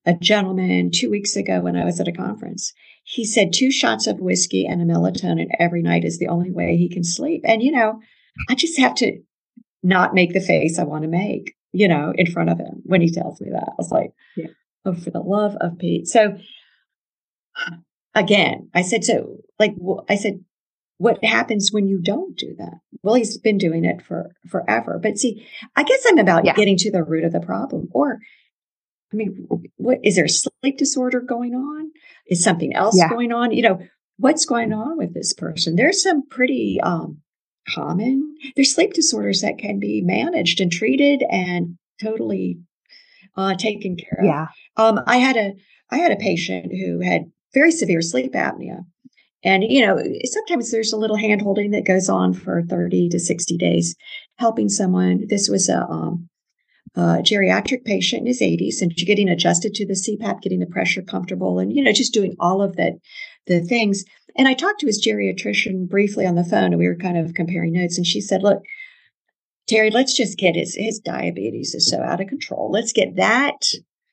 a 0.07 0.15
gentleman 0.15 0.91
two 0.91 1.11
weeks 1.11 1.37
ago 1.37 1.61
when 1.61 1.77
I 1.77 1.85
was 1.85 2.01
at 2.01 2.09
a 2.09 2.13
conference. 2.13 2.73
He 3.05 3.25
said 3.25 3.53
two 3.53 3.71
shots 3.71 4.07
of 4.07 4.19
whiskey 4.19 4.67
and 4.67 4.81
a 4.81 4.85
melatonin 4.85 5.49
every 5.59 5.83
night 5.83 6.05
is 6.05 6.19
the 6.19 6.29
only 6.29 6.51
way 6.51 6.77
he 6.77 6.89
can 6.89 7.05
sleep. 7.05 7.43
And, 7.45 7.63
you 7.63 7.71
know, 7.71 8.01
I 8.49 8.55
just 8.55 8.79
have 8.79 8.95
to 8.97 9.21
not 9.83 10.15
make 10.15 10.33
the 10.33 10.41
face 10.41 10.79
I 10.79 10.85
want 10.85 11.03
to 11.03 11.09
make, 11.09 11.55
you 11.73 11.87
know, 11.87 12.13
in 12.17 12.31
front 12.31 12.49
of 12.49 12.59
him 12.59 12.83
when 12.85 13.03
he 13.03 13.11
tells 13.11 13.41
me 13.41 13.51
that. 13.51 13.69
I 13.69 13.75
was 13.77 13.93
like, 13.93 14.13
yeah. 14.37 14.47
oh, 14.87 14.95
for 14.95 15.11
the 15.11 15.21
love 15.21 15.55
of 15.61 15.79
Pete. 15.79 16.09
So 16.09 16.39
again, 18.15 18.71
I 18.75 18.81
said, 18.81 19.05
so 19.05 19.37
like, 19.59 19.75
I 20.09 20.17
said, 20.17 20.43
what 20.97 21.23
happens 21.23 21.71
when 21.73 21.87
you 21.87 22.01
don't 22.01 22.37
do 22.37 22.55
that? 22.59 22.79
Well, 23.03 23.17
he's 23.17 23.37
been 23.37 23.59
doing 23.59 23.85
it 23.85 24.01
for 24.01 24.31
forever. 24.49 24.99
But 25.03 25.19
see, 25.19 25.47
I 25.77 25.83
guess 25.83 26.05
I'm 26.09 26.19
about 26.19 26.47
yeah. 26.47 26.55
getting 26.55 26.79
to 26.79 26.91
the 26.91 27.05
root 27.05 27.25
of 27.25 27.33
the 27.33 27.41
problem. 27.41 27.89
Or 27.93 28.21
I 29.13 29.17
mean, 29.17 29.47
what 29.77 29.99
is 30.03 30.17
there 30.17 30.25
a 30.25 30.29
sleep 30.29 30.79
disorder 30.79 31.21
going 31.21 31.55
on? 31.55 31.91
Is 32.27 32.43
something 32.43 32.75
else 32.75 32.97
yeah. 32.99 33.09
going 33.09 33.33
on? 33.33 33.53
You 33.53 33.63
know, 33.63 33.79
what's 34.17 34.47
going 34.47 34.73
on 34.73 34.97
with 34.97 35.15
this 35.15 35.33
person? 35.33 35.77
There's 35.77 36.03
some 36.03 36.27
pretty 36.29 36.79
um, 36.83 37.19
common. 37.69 38.35
There's 38.57 38.75
sleep 38.75 38.95
disorders 38.95 39.43
that 39.43 39.59
can 39.59 39.79
be 39.79 40.01
managed 40.01 40.61
and 40.61 40.73
treated 40.73 41.23
and 41.31 41.77
totally 42.03 42.59
uh, 43.37 43.55
taken 43.57 43.97
care 43.97 44.21
of. 44.21 44.25
Yeah. 44.25 44.47
Um, 44.77 45.01
I 45.07 45.19
had 45.19 45.37
a 45.37 45.53
I 45.91 45.99
had 45.99 46.13
a 46.13 46.17
patient 46.17 46.73
who 46.73 47.01
had 47.01 47.31
very 47.53 47.71
severe 47.71 48.03
sleep 48.03 48.33
apnea. 48.33 48.81
And, 49.45 49.63
you 49.63 49.85
know, 49.85 50.03
sometimes 50.25 50.71
there's 50.71 50.93
a 50.93 50.97
little 50.97 51.17
hand 51.17 51.43
holding 51.43 51.71
that 51.73 51.85
goes 51.85 52.09
on 52.09 52.33
for 52.33 52.63
30 52.63 53.11
to 53.11 53.21
60 53.21 53.59
days, 53.59 53.95
helping 54.39 54.71
someone. 54.71 55.27
This 55.29 55.51
was 55.51 55.69
a 55.69 55.83
um, 55.85 56.29
a 56.97 57.23
geriatric 57.23 57.85
patient 57.85 58.21
in 58.21 58.27
his 58.27 58.41
80s 58.41 58.81
and 58.81 58.95
getting 58.95 59.29
adjusted 59.29 59.75
to 59.75 59.87
the 59.87 59.95
CPAP, 59.95 60.43
getting 60.43 60.61
the 60.61 60.67
pressure 60.67 61.03
comfortable, 61.03 61.59
and 61.59 61.73
you 61.73 61.83
know 61.83 61.93
just 61.93 62.15
doing 62.15 62.37
all 62.39 62.63
of 62.63 62.77
that 62.77 62.95
the 63.47 63.61
things. 63.61 64.05
And 64.37 64.49
I 64.49 64.55
talked 64.55 64.81
to 64.81 64.87
his 64.87 65.05
geriatrician 65.05 65.89
briefly 65.89 66.27
on 66.27 66.35
the 66.35 66.45
phone, 66.45 66.73
and 66.73 66.79
we 66.79 66.89
were 66.89 66.97
kind 66.97 67.19
of 67.19 67.35
comparing 67.35 67.73
notes. 67.73 67.97
And 67.97 68.07
she 68.07 68.21
said, 68.21 68.43
"Look, 68.43 68.63
Terry, 69.67 69.91
let's 69.91 70.17
just 70.17 70.39
get 70.39 70.57
his 70.57 70.77
his 70.77 71.01
diabetes 71.01 71.75
is 71.75 71.91
so 71.91 72.01
out 72.01 72.21
of 72.21 72.29
control. 72.29 72.71
Let's 72.71 72.93
get 72.93 73.17
that 73.17 73.61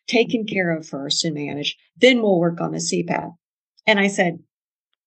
taken 0.08 0.46
care 0.46 0.76
of 0.76 0.88
first 0.88 1.24
and 1.24 1.36
managed. 1.36 1.78
Then 1.98 2.22
we'll 2.22 2.40
work 2.40 2.62
on 2.62 2.72
the 2.72 2.80
CPAP." 2.80 3.32
And 3.86 4.00
I 4.00 4.08
said, 4.08 4.40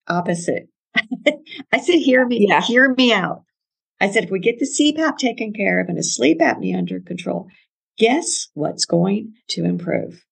"Opposite." 0.07 0.69
I 1.73 1.81
said, 1.81 1.97
"Hear 1.97 2.25
me, 2.25 2.47
yeah. 2.49 2.61
hear 2.61 2.95
me 2.97 3.13
out." 3.13 3.43
I 4.01 4.11
said, 4.11 4.25
if 4.25 4.31
we 4.31 4.41
get 4.41 4.59
the 4.59 4.67
CPAP 4.67 5.17
taken 5.19 5.53
care 5.53 5.81
of 5.81 5.89
and 5.89 5.97
his 5.97 6.15
sleep 6.15 6.41
apnea 6.41 6.77
under 6.77 7.01
control, 7.01 7.49
guess 7.99 8.49
what's 8.55 8.85
going 8.85 9.35
to 9.49 9.65
improve? 9.65 10.25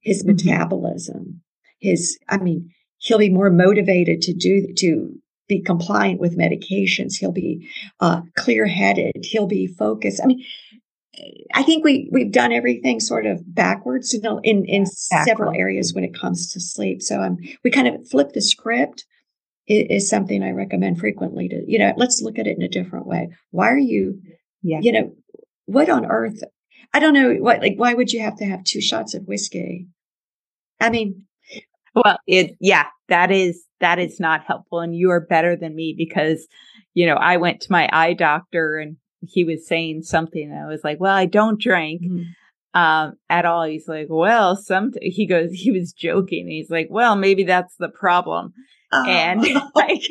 His 0.00 0.22
mm-hmm. 0.22 0.32
metabolism. 0.32 1.42
His, 1.80 2.18
I 2.28 2.38
mean, 2.38 2.70
he'll 2.98 3.18
be 3.18 3.30
more 3.30 3.50
motivated 3.50 4.22
to 4.22 4.32
do, 4.32 4.72
to 4.78 5.14
be 5.48 5.60
compliant 5.60 6.20
with 6.20 6.38
medications. 6.38 7.14
He'll 7.18 7.32
be 7.32 7.68
uh, 8.00 8.22
clear 8.36 8.66
headed. 8.66 9.12
He'll 9.22 9.46
be 9.46 9.66
focused. 9.66 10.20
I 10.22 10.26
mean, 10.26 10.44
I 11.52 11.62
think 11.62 11.84
we 11.84 12.08
we've 12.10 12.32
done 12.32 12.52
everything 12.52 12.98
sort 12.98 13.26
of 13.26 13.42
backwards, 13.54 14.14
you 14.14 14.20
know, 14.22 14.40
in 14.42 14.64
in 14.64 14.86
several 14.86 15.52
areas 15.54 15.92
when 15.92 16.04
it 16.04 16.18
comes 16.18 16.50
to 16.52 16.60
sleep. 16.60 17.02
So 17.02 17.20
um, 17.20 17.36
we 17.62 17.70
kind 17.70 17.88
of 17.88 18.08
flip 18.08 18.32
the 18.32 18.40
script. 18.40 19.04
Is 19.68 20.08
something 20.08 20.42
I 20.42 20.50
recommend 20.50 20.98
frequently 20.98 21.48
to 21.48 21.62
you 21.66 21.78
know. 21.78 21.92
Let's 21.96 22.20
look 22.20 22.38
at 22.38 22.46
it 22.46 22.56
in 22.56 22.62
a 22.62 22.68
different 22.68 23.06
way. 23.06 23.28
Why 23.50 23.68
are 23.68 23.78
you, 23.78 24.20
yeah. 24.62 24.80
you 24.82 24.90
know, 24.90 25.14
what 25.66 25.88
on 25.88 26.04
earth 26.04 26.42
I 26.92 27.00
don't 27.00 27.14
know 27.14 27.34
what 27.34 27.60
like 27.60 27.74
why 27.76 27.94
would 27.94 28.12
you 28.12 28.20
have 28.20 28.36
to 28.38 28.44
have 28.44 28.64
two 28.64 28.80
shots 28.80 29.14
of 29.14 29.26
whiskey? 29.26 29.86
I 30.80 30.90
mean, 30.90 31.26
well, 31.94 32.18
it 32.26 32.56
yeah, 32.60 32.86
that 33.08 33.30
is 33.30 33.64
that 33.80 33.98
is 33.98 34.20
not 34.20 34.44
helpful 34.44 34.80
and 34.80 34.94
you 34.94 35.10
are 35.10 35.20
better 35.20 35.56
than 35.56 35.74
me 35.74 35.94
because 35.96 36.46
you 36.94 37.06
know, 37.06 37.14
I 37.14 37.38
went 37.38 37.62
to 37.62 37.72
my 37.72 37.88
eye 37.90 38.12
doctor 38.12 38.76
and 38.76 38.96
he 39.22 39.44
was 39.44 39.66
saying 39.66 40.02
something. 40.02 40.42
And 40.42 40.58
I 40.58 40.66
was 40.66 40.82
like, 40.84 41.00
well, 41.00 41.14
I 41.14 41.26
don't 41.26 41.60
drink. 41.60 42.02
Mm-hmm 42.02 42.22
um, 42.74 43.14
at 43.28 43.44
all. 43.44 43.64
He's 43.64 43.88
like, 43.88 44.06
well, 44.08 44.56
some, 44.56 44.92
he 45.00 45.26
goes, 45.26 45.50
he 45.52 45.70
was 45.70 45.92
joking. 45.92 46.48
He's 46.48 46.70
like, 46.70 46.88
well, 46.90 47.16
maybe 47.16 47.44
that's 47.44 47.74
the 47.76 47.88
problem. 47.88 48.52
Oh, 48.92 49.06
and 49.06 49.40
I, 49.44 49.68
like 49.74 50.02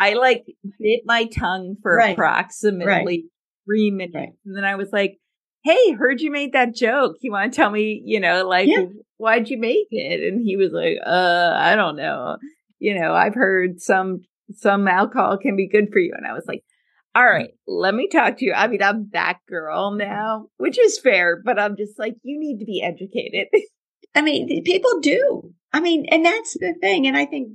I 0.00 0.14
like 0.14 0.44
bit 0.78 1.02
my 1.04 1.26
tongue 1.26 1.76
for 1.82 1.96
right. 1.96 2.12
approximately 2.12 2.86
right. 2.86 3.22
three 3.66 3.90
minutes. 3.90 4.14
Right. 4.14 4.32
And 4.44 4.56
then 4.56 4.64
I 4.64 4.76
was 4.76 4.90
like, 4.92 5.18
Hey, 5.64 5.92
heard 5.92 6.20
you 6.20 6.30
made 6.30 6.52
that 6.52 6.74
joke. 6.74 7.16
You 7.20 7.32
want 7.32 7.52
to 7.52 7.56
tell 7.56 7.70
me, 7.70 8.02
you 8.04 8.20
know, 8.20 8.46
like, 8.46 8.68
yeah. 8.68 8.84
why'd 9.16 9.48
you 9.48 9.58
make 9.58 9.88
it? 9.90 10.20
And 10.32 10.42
he 10.44 10.56
was 10.56 10.72
like, 10.72 10.98
uh, 11.04 11.54
I 11.56 11.74
don't 11.74 11.96
know. 11.96 12.36
You 12.78 13.00
know, 13.00 13.14
I've 13.14 13.34
heard 13.34 13.80
some, 13.80 14.20
some 14.54 14.86
alcohol 14.86 15.38
can 15.38 15.56
be 15.56 15.66
good 15.66 15.88
for 15.90 15.98
you. 15.98 16.12
And 16.14 16.26
I 16.26 16.34
was 16.34 16.44
like, 16.46 16.62
all 17.14 17.24
right, 17.24 17.50
let 17.66 17.94
me 17.94 18.08
talk 18.08 18.38
to 18.38 18.44
you. 18.44 18.52
I 18.52 18.66
mean, 18.66 18.82
I'm 18.82 19.08
that 19.12 19.38
girl 19.48 19.92
now, 19.92 20.48
which 20.58 20.78
is 20.78 20.98
fair, 20.98 21.40
but 21.42 21.58
I'm 21.58 21.76
just 21.76 21.98
like, 21.98 22.16
you 22.22 22.38
need 22.38 22.58
to 22.58 22.66
be 22.66 22.82
educated. 22.82 23.48
I 24.14 24.20
mean, 24.20 24.64
people 24.64 25.00
do. 25.00 25.54
I 25.72 25.80
mean, 25.80 26.06
and 26.10 26.24
that's 26.24 26.54
the 26.54 26.74
thing. 26.80 27.06
And 27.06 27.16
I 27.16 27.24
think 27.24 27.48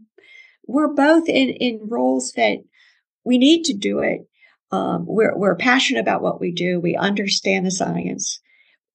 we're 0.65 0.93
both 0.93 1.29
in, 1.29 1.49
in 1.49 1.81
roles 1.87 2.31
that 2.37 2.57
we 3.23 3.37
need 3.37 3.65
to 3.65 3.73
do 3.73 3.99
it. 3.99 4.21
Um, 4.71 5.05
we're, 5.07 5.35
we're 5.37 5.55
passionate 5.55 6.01
about 6.01 6.21
what 6.21 6.39
we 6.39 6.51
do. 6.51 6.79
We 6.79 6.95
understand 6.95 7.65
the 7.65 7.71
science, 7.71 8.39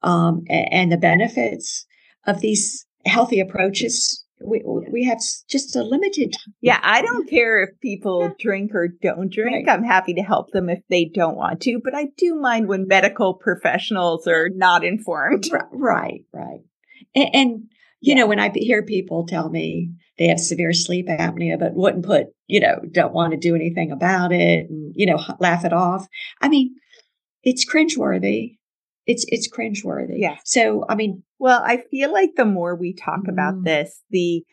um, 0.02 0.44
and, 0.48 0.92
the 0.92 0.96
benefits 0.96 1.86
of 2.26 2.40
these 2.40 2.86
healthy 3.06 3.40
approaches 3.40 4.24
we 4.40 4.62
we 4.90 5.04
have 5.04 5.18
just 5.48 5.76
a 5.76 5.82
limited 5.82 6.32
time. 6.32 6.54
Yeah, 6.60 6.80
I 6.82 7.02
don't 7.02 7.28
care 7.28 7.62
if 7.62 7.80
people 7.80 8.22
yeah. 8.22 8.30
drink 8.38 8.74
or 8.74 8.88
don't 8.88 9.32
drink. 9.32 9.66
Right. 9.66 9.72
I'm 9.72 9.84
happy 9.84 10.14
to 10.14 10.22
help 10.22 10.50
them 10.50 10.68
if 10.68 10.80
they 10.90 11.06
don't 11.06 11.36
want 11.36 11.60
to, 11.62 11.80
but 11.82 11.94
I 11.94 12.08
do 12.16 12.34
mind 12.34 12.68
when 12.68 12.86
medical 12.86 13.34
professionals 13.34 14.26
are 14.26 14.50
not 14.54 14.84
informed. 14.84 15.48
Right, 15.72 16.24
right. 16.32 16.60
And, 17.14 17.34
and 17.34 17.50
you 18.00 18.14
yeah. 18.14 18.16
know, 18.16 18.26
when 18.26 18.40
I 18.40 18.50
hear 18.54 18.82
people 18.82 19.26
tell 19.26 19.48
me 19.48 19.90
they 20.18 20.28
have 20.28 20.40
severe 20.40 20.72
sleep 20.72 21.08
apnea, 21.08 21.58
but 21.58 21.74
wouldn't 21.74 22.04
put, 22.04 22.28
you 22.46 22.60
know, 22.60 22.80
don't 22.92 23.14
want 23.14 23.32
to 23.32 23.36
do 23.36 23.54
anything 23.54 23.90
about 23.90 24.32
it 24.32 24.70
and, 24.70 24.92
you 24.94 25.06
know, 25.06 25.18
laugh 25.40 25.64
it 25.64 25.72
off. 25.72 26.06
I 26.40 26.48
mean, 26.48 26.74
it's 27.42 27.68
cringeworthy 27.68 28.56
it's 29.06 29.24
it's 29.28 29.48
cringeworthy. 29.48 30.18
Yeah. 30.18 30.36
So 30.44 30.84
I 30.88 30.94
mean, 30.94 31.22
well, 31.38 31.62
I 31.64 31.82
feel 31.90 32.12
like 32.12 32.30
the 32.36 32.44
more 32.44 32.74
we 32.74 32.94
talk 32.94 33.20
mm 33.24 33.28
about 33.28 33.64
this, 33.64 34.02
the 34.10 34.44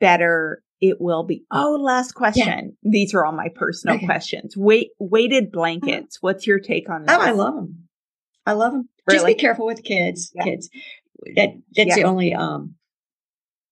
better 0.00 0.62
it 0.80 1.00
will 1.00 1.24
be. 1.24 1.44
Oh, 1.50 1.78
last 1.80 2.12
question. 2.12 2.76
Yeah. 2.82 2.90
These 2.90 3.14
are 3.14 3.24
all 3.24 3.32
my 3.32 3.48
personal 3.54 3.96
okay. 3.96 4.06
questions. 4.06 4.56
Wait, 4.56 4.90
weighted 4.98 5.44
uh-huh. 5.44 5.50
blankets. 5.52 6.18
What's 6.20 6.46
your 6.46 6.58
take 6.58 6.88
on 6.88 7.04
that? 7.04 7.18
Oh, 7.18 7.22
I 7.22 7.30
love 7.32 7.54
them. 7.54 7.88
I 8.46 8.52
love 8.52 8.72
them. 8.72 8.88
Really? 9.06 9.18
Just 9.18 9.26
be 9.26 9.34
careful 9.34 9.66
with 9.66 9.82
kids. 9.84 10.32
Yeah. 10.34 10.44
Kids. 10.44 10.70
That 11.36 11.50
that's 11.74 11.88
yeah. 11.88 11.96
the 11.96 12.04
only 12.04 12.34
um 12.34 12.76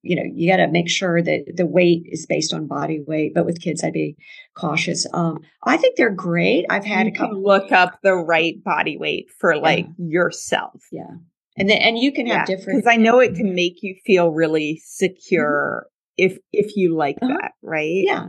you 0.02 0.16
know, 0.16 0.22
you 0.24 0.50
got 0.50 0.58
to 0.58 0.68
make 0.68 0.88
sure 0.88 1.22
that 1.22 1.56
the 1.56 1.66
weight 1.66 2.04
is 2.06 2.26
based 2.26 2.54
on 2.54 2.66
body 2.66 3.00
weight. 3.06 3.34
But 3.34 3.46
with 3.46 3.60
kids, 3.60 3.82
I'd 3.82 3.92
be 3.92 4.16
cautious. 4.54 5.06
Um, 5.12 5.40
I 5.64 5.76
think 5.76 5.96
they're 5.96 6.10
great. 6.10 6.66
I've 6.70 6.84
had 6.84 7.06
you 7.06 7.12
a 7.12 7.16
couple. 7.16 7.42
look 7.42 7.72
up 7.72 7.98
the 8.02 8.14
right 8.14 8.62
body 8.62 8.96
weight 8.96 9.30
for 9.38 9.56
like 9.56 9.86
yeah. 9.86 10.06
yourself. 10.06 10.86
Yeah, 10.92 11.16
and 11.56 11.68
then 11.68 11.78
and 11.78 11.98
you 11.98 12.12
can 12.12 12.26
have 12.26 12.48
yeah. 12.48 12.56
different 12.56 12.78
because 12.78 12.92
I 12.92 12.96
know 12.96 13.18
it 13.20 13.34
can 13.34 13.54
make 13.54 13.82
you 13.82 13.96
feel 14.06 14.30
really 14.30 14.80
secure 14.84 15.86
mm-hmm. 15.86 16.32
if 16.32 16.38
if 16.52 16.76
you 16.76 16.96
like 16.96 17.18
uh-huh. 17.20 17.36
that, 17.40 17.52
right? 17.62 18.04
Yeah. 18.04 18.28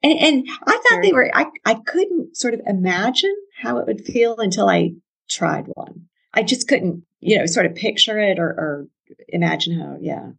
And, 0.00 0.18
and 0.20 0.46
I 0.64 0.72
thought 0.72 0.82
Very 0.90 1.08
they 1.08 1.12
were. 1.12 1.30
I 1.34 1.46
I 1.64 1.74
couldn't 1.74 2.36
sort 2.36 2.54
of 2.54 2.60
imagine 2.66 3.34
how 3.60 3.78
it 3.78 3.86
would 3.86 4.04
feel 4.04 4.36
until 4.38 4.68
I 4.68 4.92
tried 5.28 5.66
one. 5.74 6.02
I 6.32 6.44
just 6.44 6.68
couldn't, 6.68 7.02
you 7.18 7.38
know, 7.38 7.46
sort 7.46 7.66
of 7.66 7.74
picture 7.74 8.18
it 8.20 8.38
or, 8.38 8.46
or 8.46 8.86
imagine 9.28 9.80
how. 9.80 9.96
Yeah 10.00 10.30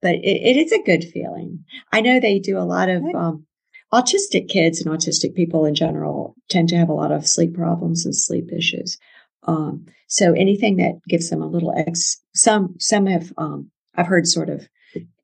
but 0.00 0.14
it, 0.16 0.24
it 0.24 0.56
is 0.56 0.72
a 0.72 0.82
good 0.82 1.04
feeling. 1.04 1.64
I 1.92 2.00
know 2.00 2.20
they 2.20 2.38
do 2.38 2.58
a 2.58 2.60
lot 2.60 2.88
of 2.88 3.02
um, 3.14 3.46
autistic 3.92 4.48
kids 4.48 4.80
and 4.80 4.94
autistic 4.94 5.34
people 5.34 5.64
in 5.64 5.74
general 5.74 6.34
tend 6.48 6.68
to 6.70 6.76
have 6.76 6.88
a 6.88 6.94
lot 6.94 7.12
of 7.12 7.26
sleep 7.26 7.54
problems 7.54 8.04
and 8.04 8.14
sleep 8.14 8.50
issues. 8.52 8.98
Um, 9.44 9.86
so 10.08 10.32
anything 10.32 10.76
that 10.76 11.00
gives 11.08 11.30
them 11.30 11.42
a 11.42 11.46
little 11.46 11.74
X, 11.76 12.20
some 12.34 12.74
some 12.78 13.06
have 13.06 13.32
um, 13.38 13.70
I've 13.96 14.06
heard 14.06 14.26
sort 14.26 14.50
of 14.50 14.68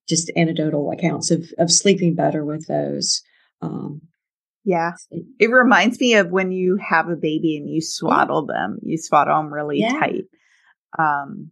just 0.09 0.31
anecdotal 0.37 0.91
accounts 0.91 1.31
of 1.31 1.47
of 1.59 1.71
sleeping 1.71 2.15
better 2.15 2.45
with 2.45 2.67
those. 2.67 3.23
Um, 3.61 4.03
yeah, 4.65 4.93
it 5.39 5.51
reminds 5.51 6.01
me 6.01 6.15
of 6.15 6.31
when 6.31 6.51
you 6.51 6.77
have 6.77 7.09
a 7.09 7.17
baby 7.17 7.57
and 7.59 7.69
you 7.69 7.83
swaddle 7.83 8.47
them. 8.47 8.79
You 8.83 8.97
swaddle 8.97 9.37
them 9.37 9.53
really 9.53 9.81
yeah. 9.81 9.99
tight. 9.99 10.25
Um, 10.99 11.51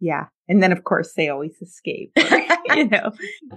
yeah, 0.00 0.26
and 0.48 0.62
then 0.62 0.72
of 0.72 0.84
course 0.84 1.12
they 1.14 1.28
always 1.28 1.60
escape. 1.60 2.12
you 2.16 2.88
know, 2.88 3.12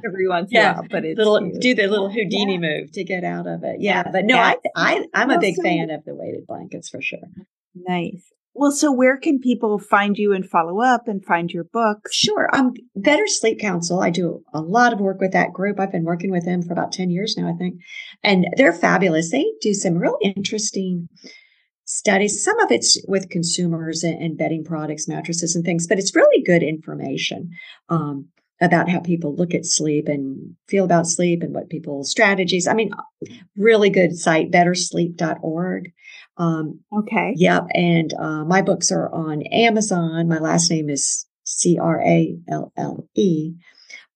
every 0.05 0.27
once 0.27 0.49
yeah. 0.51 0.71
in 0.71 0.75
a 0.75 0.79
while. 0.79 0.87
But 0.89 1.05
it's 1.05 1.17
little 1.17 1.39
cute. 1.39 1.61
do 1.61 1.75
the 1.75 1.87
little 1.87 2.09
Houdini 2.09 2.53
yeah. 2.53 2.59
move 2.59 2.91
to 2.93 3.03
get 3.03 3.23
out 3.23 3.47
of 3.47 3.63
it. 3.63 3.77
Yeah, 3.79 4.03
but 4.11 4.25
no, 4.25 4.37
I, 4.37 4.57
I 4.75 5.05
I'm 5.13 5.31
a 5.31 5.39
big 5.39 5.55
fan 5.61 5.89
of 5.89 6.03
the 6.05 6.15
weighted 6.15 6.45
blankets 6.47 6.89
for 6.89 7.01
sure. 7.01 7.19
Nice. 7.75 8.31
Well, 8.53 8.71
so 8.71 8.91
where 8.91 9.17
can 9.17 9.39
people 9.39 9.79
find 9.79 10.17
you 10.17 10.33
and 10.33 10.45
follow 10.47 10.81
up 10.81 11.07
and 11.07 11.23
find 11.23 11.49
your 11.49 11.63
books? 11.63 12.13
Sure. 12.13 12.49
Um, 12.53 12.73
Better 12.95 13.25
Sleep 13.25 13.59
Council. 13.59 14.01
I 14.01 14.09
do 14.09 14.43
a 14.53 14.59
lot 14.59 14.91
of 14.91 14.99
work 14.99 15.21
with 15.21 15.31
that 15.31 15.53
group. 15.53 15.79
I've 15.79 15.91
been 15.91 16.03
working 16.03 16.31
with 16.31 16.43
them 16.43 16.61
for 16.61 16.73
about 16.73 16.91
10 16.91 17.09
years 17.09 17.35
now, 17.37 17.47
I 17.47 17.53
think. 17.53 17.75
And 18.23 18.47
they're 18.57 18.73
fabulous. 18.73 19.31
They 19.31 19.45
do 19.61 19.73
some 19.73 19.95
real 19.95 20.17
interesting 20.21 21.07
studies. 21.85 22.43
Some 22.43 22.59
of 22.59 22.71
it's 22.71 23.01
with 23.07 23.29
consumers 23.29 24.03
and, 24.03 24.37
bedding 24.37 24.63
products, 24.63 25.07
mattresses, 25.07 25.55
and 25.55 25.65
things, 25.65 25.87
but 25.87 25.99
it's 25.99 26.15
really 26.15 26.43
good 26.43 26.63
information. 26.63 27.51
Um, 27.89 28.29
about 28.61 28.87
how 28.87 28.99
people 28.99 29.35
look 29.35 29.55
at 29.55 29.65
sleep 29.65 30.07
and 30.07 30.55
feel 30.69 30.85
about 30.85 31.07
sleep 31.07 31.41
and 31.41 31.53
what 31.53 31.67
people's 31.67 32.11
strategies. 32.11 32.67
I 32.67 32.75
mean, 32.75 32.91
really 33.57 33.89
good 33.89 34.15
site, 34.15 34.51
bettersleep.org. 34.51 35.91
Um, 36.37 36.81
okay. 36.93 37.33
Yep. 37.35 37.67
And 37.73 38.13
uh, 38.13 38.45
my 38.45 38.61
books 38.61 38.91
are 38.91 39.11
on 39.11 39.41
Amazon. 39.51 40.29
My 40.29 40.37
last 40.37 40.69
name 40.69 40.89
is 40.89 41.25
C 41.43 41.79
R 41.81 42.01
A 42.01 42.37
L 42.49 42.71
L 42.77 43.07
E. 43.15 43.53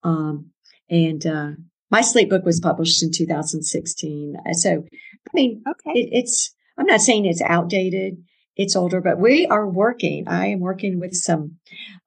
Um, 0.03 0.51
and 0.89 1.25
uh, 1.25 1.51
my 1.89 2.01
sleep 2.01 2.29
book 2.29 2.45
was 2.45 2.59
published 2.59 3.01
in 3.01 3.11
2016. 3.11 4.35
So, 4.53 4.69
I 4.71 5.31
mean, 5.33 5.63
okay. 5.67 5.99
It, 5.99 6.09
it's, 6.11 6.54
I'm 6.77 6.85
not 6.85 7.01
saying 7.01 7.25
it's 7.25 7.41
outdated 7.41 8.17
it's 8.55 8.75
older, 8.75 9.01
but 9.01 9.19
we 9.19 9.45
are 9.47 9.67
working. 9.67 10.27
I 10.27 10.47
am 10.47 10.59
working 10.59 10.99
with 10.99 11.13
some 11.13 11.57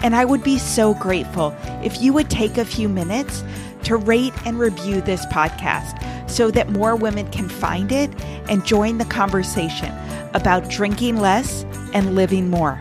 And 0.02 0.14
I 0.14 0.24
would 0.24 0.44
be 0.44 0.58
so 0.58 0.94
grateful 0.94 1.52
if 1.82 2.00
you 2.00 2.12
would 2.12 2.30
take 2.30 2.58
a 2.58 2.64
few 2.64 2.88
minutes 2.88 3.42
to 3.84 3.96
rate 3.96 4.34
and 4.44 4.58
review 4.58 5.00
this 5.00 5.24
podcast 5.26 6.00
so 6.30 6.50
that 6.50 6.70
more 6.70 6.96
women 6.96 7.30
can 7.30 7.48
find 7.48 7.92
it 7.92 8.10
and 8.48 8.64
join 8.64 8.98
the 8.98 9.04
conversation 9.04 9.94
about 10.34 10.68
drinking 10.68 11.18
less 11.18 11.64
and 11.92 12.14
living 12.14 12.50
more. 12.50 12.80